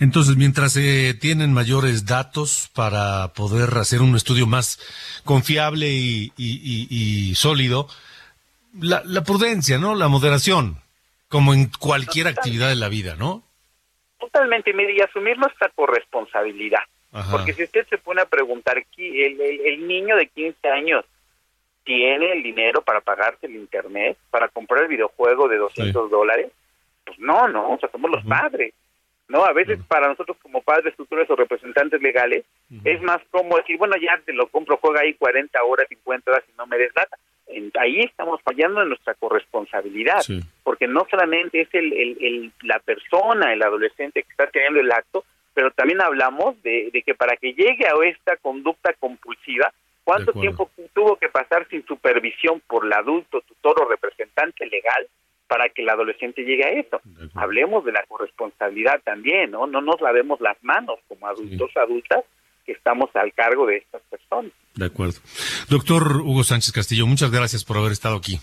Entonces, 0.00 0.36
mientras 0.36 0.72
se 0.72 1.12
tienen 1.12 1.52
mayores 1.52 2.06
datos 2.06 2.70
para 2.74 3.34
poder 3.34 3.76
hacer 3.76 4.00
un 4.00 4.16
estudio 4.16 4.46
más 4.46 4.80
confiable 5.26 5.88
y, 5.90 7.34
sólido, 7.34 7.86
la, 8.80 9.22
prudencia, 9.24 9.76
¿no? 9.76 9.94
La 9.94 10.08
moderación, 10.08 10.76
como 11.28 11.52
en 11.52 11.70
cualquier 11.78 12.28
actividad 12.28 12.70
de 12.70 12.76
la 12.76 12.88
vida, 12.88 13.14
¿no? 13.14 13.42
Totalmente, 14.18 14.72
mire, 14.72 14.94
y 14.94 15.02
asumir 15.02 15.36
nuestra 15.36 15.68
corresponsabilidad. 15.68 16.80
Porque 17.30 17.52
si 17.52 17.64
usted 17.64 17.86
se 17.88 17.98
pone 17.98 18.22
a 18.22 18.26
preguntar, 18.26 18.82
el, 18.96 19.40
el, 19.40 19.86
niño 19.86 20.16
de 20.16 20.28
15 20.28 20.68
años 20.68 21.04
tiene 21.84 22.32
el 22.32 22.42
dinero 22.42 22.80
para 22.82 23.02
pagarse 23.02 23.46
el 23.46 23.56
internet, 23.56 24.16
para 24.30 24.48
comprar 24.48 24.84
el 24.84 24.88
videojuego 24.88 25.46
de 25.48 25.58
200 25.58 26.10
dólares, 26.10 26.50
pues 27.04 27.18
no, 27.18 27.48
no, 27.48 27.72
o 27.72 27.78
sea, 27.78 27.90
somos 27.90 28.10
los 28.10 28.24
padres. 28.24 28.72
¿No? 29.30 29.44
A 29.44 29.52
veces 29.52 29.78
para 29.86 30.08
nosotros 30.08 30.36
como 30.42 30.60
padres, 30.60 30.94
tutores 30.96 31.30
o 31.30 31.36
representantes 31.36 32.02
legales 32.02 32.44
es 32.84 33.00
más 33.00 33.20
cómodo 33.30 33.58
decir, 33.58 33.78
bueno, 33.78 33.94
ya 33.96 34.20
te 34.24 34.32
lo 34.32 34.48
compro, 34.48 34.76
juega 34.78 35.02
ahí 35.02 35.14
40 35.14 35.62
horas, 35.62 35.86
50 35.88 36.30
horas 36.30 36.44
y 36.48 36.56
no 36.58 36.66
me 36.66 36.76
des 36.76 36.92
data. 36.92 37.16
ahí 37.78 38.00
estamos 38.00 38.40
fallando 38.42 38.82
en 38.82 38.88
nuestra 38.88 39.14
corresponsabilidad, 39.14 40.20
porque 40.64 40.88
no 40.88 41.06
solamente 41.08 41.60
es 41.60 41.68
el, 41.72 41.92
el, 41.92 42.52
la 42.62 42.80
persona, 42.80 43.52
el 43.52 43.62
adolescente 43.62 44.24
que 44.24 44.30
está 44.30 44.48
teniendo 44.48 44.80
el 44.80 44.90
acto, 44.90 45.24
pero 45.54 45.70
también 45.70 46.00
hablamos 46.00 46.60
de, 46.62 46.90
de 46.92 47.02
que 47.02 47.14
para 47.14 47.36
que 47.36 47.52
llegue 47.52 47.86
a 47.86 47.94
esta 48.08 48.36
conducta 48.36 48.92
compulsiva, 48.98 49.72
¿cuánto 50.02 50.32
tiempo 50.32 50.70
tuvo 50.92 51.16
que 51.16 51.28
pasar 51.28 51.68
sin 51.68 51.86
supervisión 51.86 52.60
por 52.66 52.84
el 52.84 52.92
adulto, 52.92 53.42
tutor 53.42 53.80
o 53.80 53.88
representante 53.88 54.66
legal 54.66 55.06
para 55.50 55.68
que 55.68 55.82
el 55.82 55.88
adolescente 55.88 56.42
llegue 56.42 56.64
a 56.64 56.68
eso. 56.68 57.00
Hablemos 57.34 57.84
de 57.84 57.90
la 57.90 58.04
corresponsabilidad 58.06 59.02
también, 59.02 59.50
¿no? 59.50 59.66
No 59.66 59.80
nos 59.80 60.00
lavemos 60.00 60.40
las 60.40 60.56
manos 60.62 61.00
como 61.08 61.26
adultos, 61.26 61.76
adultas, 61.76 62.22
que 62.64 62.70
estamos 62.70 63.10
al 63.14 63.32
cargo 63.32 63.66
de 63.66 63.78
estas 63.78 64.00
personas. 64.02 64.52
De 64.76 64.86
acuerdo. 64.86 65.18
Doctor 65.68 66.18
Hugo 66.18 66.44
Sánchez 66.44 66.70
Castillo, 66.70 67.04
muchas 67.04 67.32
gracias 67.32 67.64
por 67.64 67.78
haber 67.78 67.90
estado 67.90 68.14
aquí. 68.14 68.38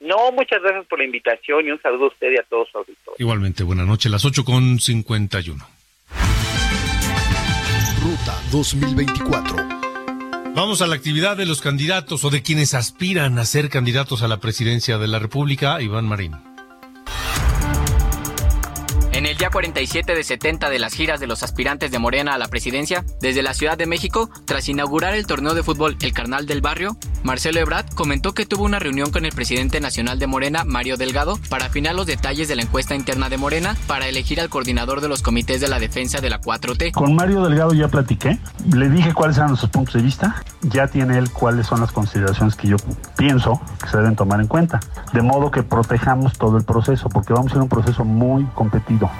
No, 0.00 0.32
muchas 0.32 0.60
gracias 0.60 0.86
por 0.86 0.98
la 0.98 1.04
invitación 1.04 1.68
y 1.68 1.70
un 1.70 1.80
saludo 1.80 2.06
a 2.06 2.08
usted 2.08 2.32
y 2.32 2.36
a 2.40 2.42
todos 2.42 2.66
los 2.74 2.84
auditores. 2.84 3.20
Igualmente, 3.20 3.62
buenas 3.62 3.86
noches, 3.86 4.10
las 4.10 4.24
8 4.24 4.44
con 4.44 4.80
51. 4.80 5.64
Ruta 8.02 8.40
2024. 8.50 9.81
Vamos 10.54 10.82
a 10.82 10.86
la 10.86 10.94
actividad 10.94 11.38
de 11.38 11.46
los 11.46 11.62
candidatos 11.62 12.24
o 12.24 12.30
de 12.30 12.42
quienes 12.42 12.74
aspiran 12.74 13.38
a 13.38 13.46
ser 13.46 13.70
candidatos 13.70 14.22
a 14.22 14.28
la 14.28 14.38
presidencia 14.38 14.98
de 14.98 15.08
la 15.08 15.18
República, 15.18 15.80
Iván 15.80 16.04
Marín. 16.04 16.51
En 19.22 19.28
el 19.28 19.36
día 19.36 19.50
47 19.50 20.16
de 20.16 20.24
70 20.24 20.68
de 20.68 20.80
las 20.80 20.94
giras 20.94 21.20
de 21.20 21.28
los 21.28 21.44
aspirantes 21.44 21.92
de 21.92 22.00
Morena 22.00 22.34
a 22.34 22.38
la 22.38 22.48
presidencia, 22.48 23.04
desde 23.20 23.44
la 23.44 23.54
Ciudad 23.54 23.78
de 23.78 23.86
México, 23.86 24.28
tras 24.46 24.68
inaugurar 24.68 25.14
el 25.14 25.28
torneo 25.28 25.54
de 25.54 25.62
fútbol 25.62 25.96
El 26.00 26.12
Carnal 26.12 26.44
del 26.44 26.60
Barrio, 26.60 26.96
Marcelo 27.22 27.60
Ebrard 27.60 27.86
comentó 27.94 28.34
que 28.34 28.46
tuvo 28.46 28.64
una 28.64 28.80
reunión 28.80 29.12
con 29.12 29.24
el 29.24 29.32
presidente 29.32 29.78
nacional 29.78 30.18
de 30.18 30.26
Morena, 30.26 30.64
Mario 30.64 30.96
Delgado, 30.96 31.38
para 31.48 31.66
afinar 31.66 31.94
los 31.94 32.08
detalles 32.08 32.48
de 32.48 32.56
la 32.56 32.62
encuesta 32.62 32.96
interna 32.96 33.28
de 33.28 33.38
Morena 33.38 33.76
para 33.86 34.08
elegir 34.08 34.40
al 34.40 34.48
coordinador 34.48 35.00
de 35.00 35.06
los 35.06 35.22
comités 35.22 35.60
de 35.60 35.68
la 35.68 35.78
defensa 35.78 36.20
de 36.20 36.28
la 36.28 36.40
4T. 36.40 36.90
Con 36.90 37.14
Mario 37.14 37.44
Delgado 37.44 37.74
ya 37.74 37.86
platiqué, 37.86 38.40
le 38.74 38.88
dije 38.88 39.14
cuáles 39.14 39.36
eran 39.36 39.50
nuestros 39.50 39.70
puntos 39.70 39.94
de 39.94 40.02
vista, 40.02 40.42
ya 40.62 40.88
tiene 40.88 41.16
él 41.16 41.30
cuáles 41.30 41.68
son 41.68 41.80
las 41.80 41.92
consideraciones 41.92 42.56
que 42.56 42.66
yo 42.66 42.76
pienso 43.16 43.60
que 43.80 43.88
se 43.88 43.98
deben 43.98 44.16
tomar 44.16 44.40
en 44.40 44.48
cuenta, 44.48 44.80
de 45.12 45.22
modo 45.22 45.52
que 45.52 45.62
protejamos 45.62 46.36
todo 46.36 46.56
el 46.56 46.64
proceso, 46.64 47.08
porque 47.08 47.32
vamos 47.32 47.52
a 47.52 47.54
ser 47.54 47.62
un 47.62 47.68
proceso 47.68 48.04
muy 48.04 48.44
competido 48.46 49.11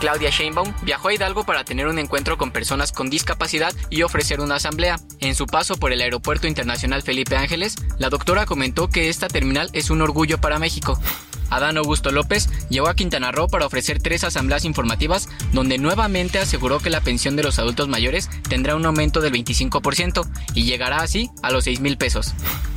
Claudia 0.00 0.30
Sheinbaum 0.30 0.74
viajó 0.82 1.08
a 1.08 1.14
Hidalgo 1.14 1.44
para 1.44 1.64
tener 1.64 1.86
un 1.86 1.98
encuentro 1.98 2.36
con 2.36 2.50
personas 2.50 2.92
con 2.92 3.08
discapacidad 3.08 3.74
y 3.88 4.02
ofrecer 4.02 4.40
una 4.40 4.56
asamblea. 4.56 5.00
En 5.20 5.34
su 5.34 5.46
paso 5.46 5.76
por 5.76 5.92
el 5.92 6.02
Aeropuerto 6.02 6.46
Internacional 6.46 7.02
Felipe 7.02 7.36
Ángeles, 7.36 7.76
la 7.98 8.10
doctora 8.10 8.46
comentó 8.46 8.88
que 8.88 9.08
esta 9.08 9.28
terminal 9.28 9.70
es 9.72 9.90
un 9.90 10.02
orgullo 10.02 10.38
para 10.38 10.58
México. 10.58 11.00
Adán 11.48 11.78
Augusto 11.78 12.10
López 12.10 12.48
llegó 12.68 12.88
a 12.88 12.94
Quintana 12.94 13.30
Roo 13.30 13.48
para 13.48 13.66
ofrecer 13.66 14.02
tres 14.02 14.24
asambleas 14.24 14.64
informativas 14.64 15.28
donde 15.52 15.78
nuevamente 15.78 16.38
aseguró 16.38 16.80
que 16.80 16.90
la 16.90 17.00
pensión 17.00 17.36
de 17.36 17.44
los 17.44 17.58
adultos 17.58 17.88
mayores 17.88 18.28
tendrá 18.48 18.74
un 18.76 18.84
aumento 18.84 19.20
del 19.20 19.32
25% 19.32 20.28
y 20.54 20.64
llegará 20.64 20.98
así 20.98 21.30
a 21.42 21.50
los 21.50 21.64
6 21.64 21.80
mil 21.80 21.96
pesos. 21.96 22.34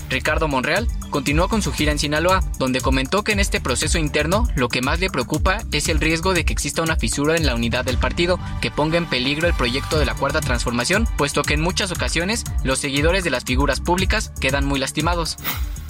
Ricardo 0.10 0.48
Monreal 0.48 0.88
continuó 1.10 1.48
con 1.48 1.62
su 1.62 1.72
gira 1.72 1.92
en 1.92 2.00
Sinaloa, 2.00 2.44
donde 2.58 2.82
comentó 2.82 3.24
que 3.24 3.32
en 3.32 3.40
este 3.40 3.60
proceso 3.60 3.98
interno 3.98 4.48
lo 4.56 4.70
que 4.70 4.82
más 4.82 5.00
le 5.00 5.10
preocupa 5.10 5.60
es 5.72 5.90
el 5.90 6.00
riesgo 6.00 6.34
de 6.34 6.46
que 6.46 6.54
exista 6.54 6.82
una 6.82 6.96
fisura 6.96 7.36
en 7.36 7.46
la 7.46 7.56
unidad 7.56 7.86
del 7.86 7.98
partido 7.98 8.40
que 8.62 8.72
ponga 8.72 8.98
en 8.98 9.06
peligro 9.06 9.48
el 9.48 9.54
proyecto 9.54 10.00
de 10.00 10.06
la 10.06 10.16
cuarta 10.16 10.42
transformación, 10.42 11.08
puesto 11.18 11.44
que 11.44 11.56
en 11.56 11.62
muchas 11.62 11.92
ocasiones 11.92 12.44
los 12.64 12.80
seguidores 12.80 13.24
de 13.24 13.30
las 13.30 13.44
figuras 13.44 13.80
públicas 13.80 14.32
quedan 14.40 14.66
muy 14.66 14.80
lastimados. 14.80 15.38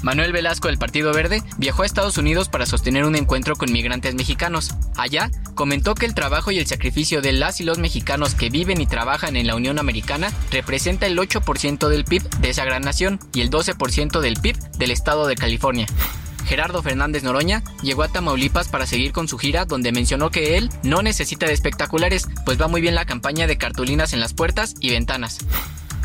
Manuel 0.02 0.32
Velasco 0.32 0.70
del 0.70 0.78
Partido 0.78 1.12
Verde 1.12 1.44
viajó 1.58 1.84
a 1.84 1.86
Estados 1.86 2.18
Unidos 2.18 2.48
para 2.48 2.66
sostener 2.66 3.04
un 3.04 3.16
encuentro 3.16 3.56
con 3.56 3.72
migrantes 3.72 4.16
mexicanos. 4.16 4.76
Allá, 4.96 5.30
comentó 5.56 5.94
que 5.94 6.06
el 6.06 6.16
trabajo 6.16 6.52
y 6.52 6.58
el 6.58 6.68
sacrificio 6.68 7.22
de 7.22 7.34
las 7.34 7.60
y 7.60 7.66
los 7.66 7.80
mexicanos 7.80 8.34
que 8.34 8.50
viven 8.50 8.80
y 8.80 8.88
trabajan 8.88 9.36
en 9.36 9.48
la 9.48 9.56
Unión 9.56 9.78
Americana 9.78 10.32
representa 10.52 11.06
el 11.06 11.18
8% 11.18 11.90
del 11.90 12.06
PIB 12.06 12.30
de 12.40 12.50
esa 12.50 12.64
gran 12.64 12.84
nación 12.84 13.20
y 13.34 13.42
el 13.42 13.50
12% 13.50 14.22
del 14.22 14.36
PIB 14.36 14.58
del 14.78 14.92
estado 14.92 15.09
de 15.10 15.36
California. 15.36 15.88
Gerardo 16.46 16.84
Fernández 16.84 17.24
Noroña 17.24 17.64
llegó 17.82 18.04
a 18.04 18.10
Tamaulipas 18.10 18.68
para 18.70 18.86
seguir 18.86 19.12
con 19.12 19.28
su 19.28 19.40
gira 19.40 19.66
donde 19.66 19.92
mencionó 19.92 20.30
que 20.30 20.56
él 20.56 20.70
no 20.84 21.02
necesita 21.02 21.48
de 21.48 21.54
espectaculares, 21.54 22.28
pues 22.46 22.62
va 22.62 22.68
muy 22.68 22.80
bien 22.80 22.96
la 22.96 23.06
campaña 23.06 23.48
de 23.48 23.58
cartulinas 23.58 24.14
en 24.14 24.20
las 24.20 24.34
puertas 24.34 24.76
y 24.80 24.92
ventanas. 24.92 25.40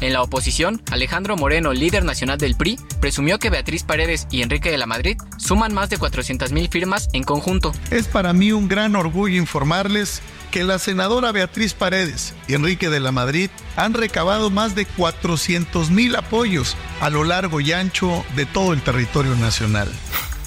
En 0.01 0.13
la 0.13 0.23
oposición, 0.23 0.83
Alejandro 0.91 1.37
Moreno, 1.37 1.73
líder 1.73 2.05
nacional 2.05 2.39
del 2.39 2.57
PRI, 2.57 2.79
presumió 3.01 3.39
que 3.39 3.51
Beatriz 3.51 3.85
Paredes 3.85 4.27
y 4.31 4.43
Enrique 4.43 4.71
de 4.71 4.79
la 4.79 4.87
Madrid 4.87 5.17
suman 5.39 5.73
más 5.73 5.91
de 5.91 5.99
400.000 5.99 6.69
firmas 6.69 7.09
en 7.13 7.23
conjunto. 7.23 7.73
Es 7.91 8.07
para 8.09 8.33
mí 8.33 8.53
un 8.53 8.69
gran 8.69 8.97
orgullo 8.97 9.37
informarles 9.37 10.21
que 10.51 10.63
la 10.63 10.79
senadora 10.79 11.33
Beatriz 11.33 11.75
Paredes 11.75 12.35
y 12.47 12.55
Enrique 12.55 12.89
de 12.89 13.01
la 13.01 13.13
Madrid 13.13 13.51
han 13.77 13.93
recabado 13.93 14.51
más 14.51 14.75
de 14.75 14.87
400.000 14.87 16.17
apoyos 16.17 16.77
a 17.01 17.11
lo 17.11 17.25
largo 17.25 17.61
y 17.61 17.73
ancho 17.73 18.25
de 18.37 18.47
todo 18.47 18.73
el 18.73 18.83
territorio 18.83 19.35
nacional. 19.37 19.89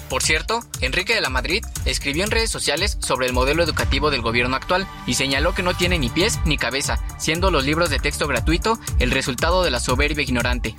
Por 0.10 0.24
cierto, 0.24 0.62
Enrique 0.80 1.14
de 1.14 1.22
la 1.22 1.30
Madrid 1.30 1.66
escribió 1.86 2.24
en 2.24 2.32
redes 2.32 2.50
sociales 2.50 2.98
sobre 3.02 3.28
el 3.28 3.34
modelo 3.34 3.62
educativo 3.64 4.10
del 4.10 4.22
gobierno 4.22 4.56
actual 4.56 4.88
y 5.06 5.16
señaló 5.16 5.54
que 5.54 5.64
no 5.64 5.76
tiene 5.76 6.00
ni 6.00 6.10
pies 6.10 6.40
ni 6.46 6.58
cabeza, 6.58 7.00
siendo 7.18 7.52
los 7.52 7.66
libros 7.66 7.90
de 7.90 8.00
texto 8.00 8.28
gratuito 8.28 8.80
el 9.00 9.12
resultado 9.12 9.64
de 9.64 9.72
la 9.72 9.82
soberbia 9.82 10.24
ignorante. 10.24 10.76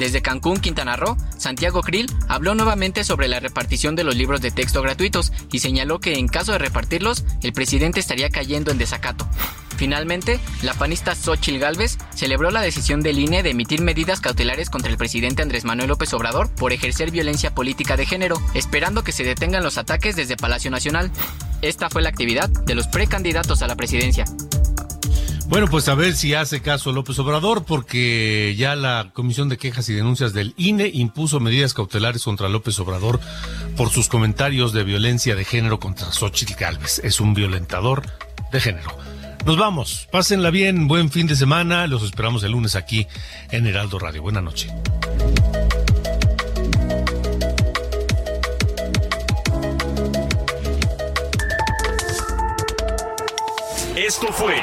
Desde 0.00 0.22
Cancún, 0.22 0.56
Quintana 0.56 0.96
Roo, 0.96 1.18
Santiago 1.36 1.82
Krill 1.82 2.10
habló 2.26 2.54
nuevamente 2.54 3.04
sobre 3.04 3.28
la 3.28 3.38
repartición 3.38 3.96
de 3.96 4.02
los 4.02 4.16
libros 4.16 4.40
de 4.40 4.50
texto 4.50 4.80
gratuitos 4.80 5.30
y 5.52 5.58
señaló 5.58 6.00
que 6.00 6.14
en 6.14 6.26
caso 6.26 6.52
de 6.52 6.58
repartirlos, 6.58 7.22
el 7.42 7.52
presidente 7.52 8.00
estaría 8.00 8.30
cayendo 8.30 8.70
en 8.70 8.78
desacato. 8.78 9.28
Finalmente, 9.76 10.40
la 10.62 10.72
panista 10.72 11.14
Xochil 11.14 11.58
Gálvez 11.58 11.98
celebró 12.14 12.50
la 12.50 12.62
decisión 12.62 13.02
del 13.02 13.18
INE 13.18 13.42
de 13.42 13.50
emitir 13.50 13.82
medidas 13.82 14.22
cautelares 14.22 14.70
contra 14.70 14.90
el 14.90 14.96
presidente 14.96 15.42
Andrés 15.42 15.66
Manuel 15.66 15.90
López 15.90 16.14
Obrador 16.14 16.48
por 16.48 16.72
ejercer 16.72 17.10
violencia 17.10 17.54
política 17.54 17.98
de 17.98 18.06
género, 18.06 18.40
esperando 18.54 19.04
que 19.04 19.12
se 19.12 19.24
detengan 19.24 19.62
los 19.62 19.76
ataques 19.76 20.16
desde 20.16 20.38
Palacio 20.38 20.70
Nacional. 20.70 21.10
Esta 21.60 21.90
fue 21.90 22.00
la 22.00 22.08
actividad 22.08 22.48
de 22.48 22.74
los 22.74 22.88
precandidatos 22.88 23.60
a 23.60 23.66
la 23.66 23.76
presidencia. 23.76 24.24
Bueno, 25.50 25.66
pues 25.66 25.88
a 25.88 25.96
ver 25.96 26.14
si 26.14 26.32
hace 26.32 26.62
caso 26.62 26.92
López 26.92 27.18
Obrador, 27.18 27.64
porque 27.64 28.54
ya 28.56 28.76
la 28.76 29.10
Comisión 29.12 29.48
de 29.48 29.58
Quejas 29.58 29.88
y 29.88 29.94
Denuncias 29.94 30.32
del 30.32 30.54
INE 30.56 30.88
impuso 30.94 31.40
medidas 31.40 31.74
cautelares 31.74 32.22
contra 32.22 32.48
López 32.48 32.78
Obrador 32.78 33.18
por 33.76 33.90
sus 33.90 34.08
comentarios 34.08 34.72
de 34.72 34.84
violencia 34.84 35.34
de 35.34 35.44
género 35.44 35.80
contra 35.80 36.12
Xochitl 36.12 36.54
Gálvez. 36.54 37.00
Es 37.02 37.20
un 37.20 37.34
violentador 37.34 38.04
de 38.52 38.60
género. 38.60 38.96
Nos 39.44 39.58
vamos, 39.58 40.06
pásenla 40.12 40.50
bien, 40.50 40.86
buen 40.86 41.10
fin 41.10 41.26
de 41.26 41.34
semana, 41.34 41.88
los 41.88 42.04
esperamos 42.04 42.44
el 42.44 42.52
lunes 42.52 42.76
aquí 42.76 43.08
en 43.50 43.66
Heraldo 43.66 43.98
Radio. 43.98 44.22
Buenas 44.22 44.44
noches. 44.44 44.72
Esto 53.96 54.28
fue 54.32 54.62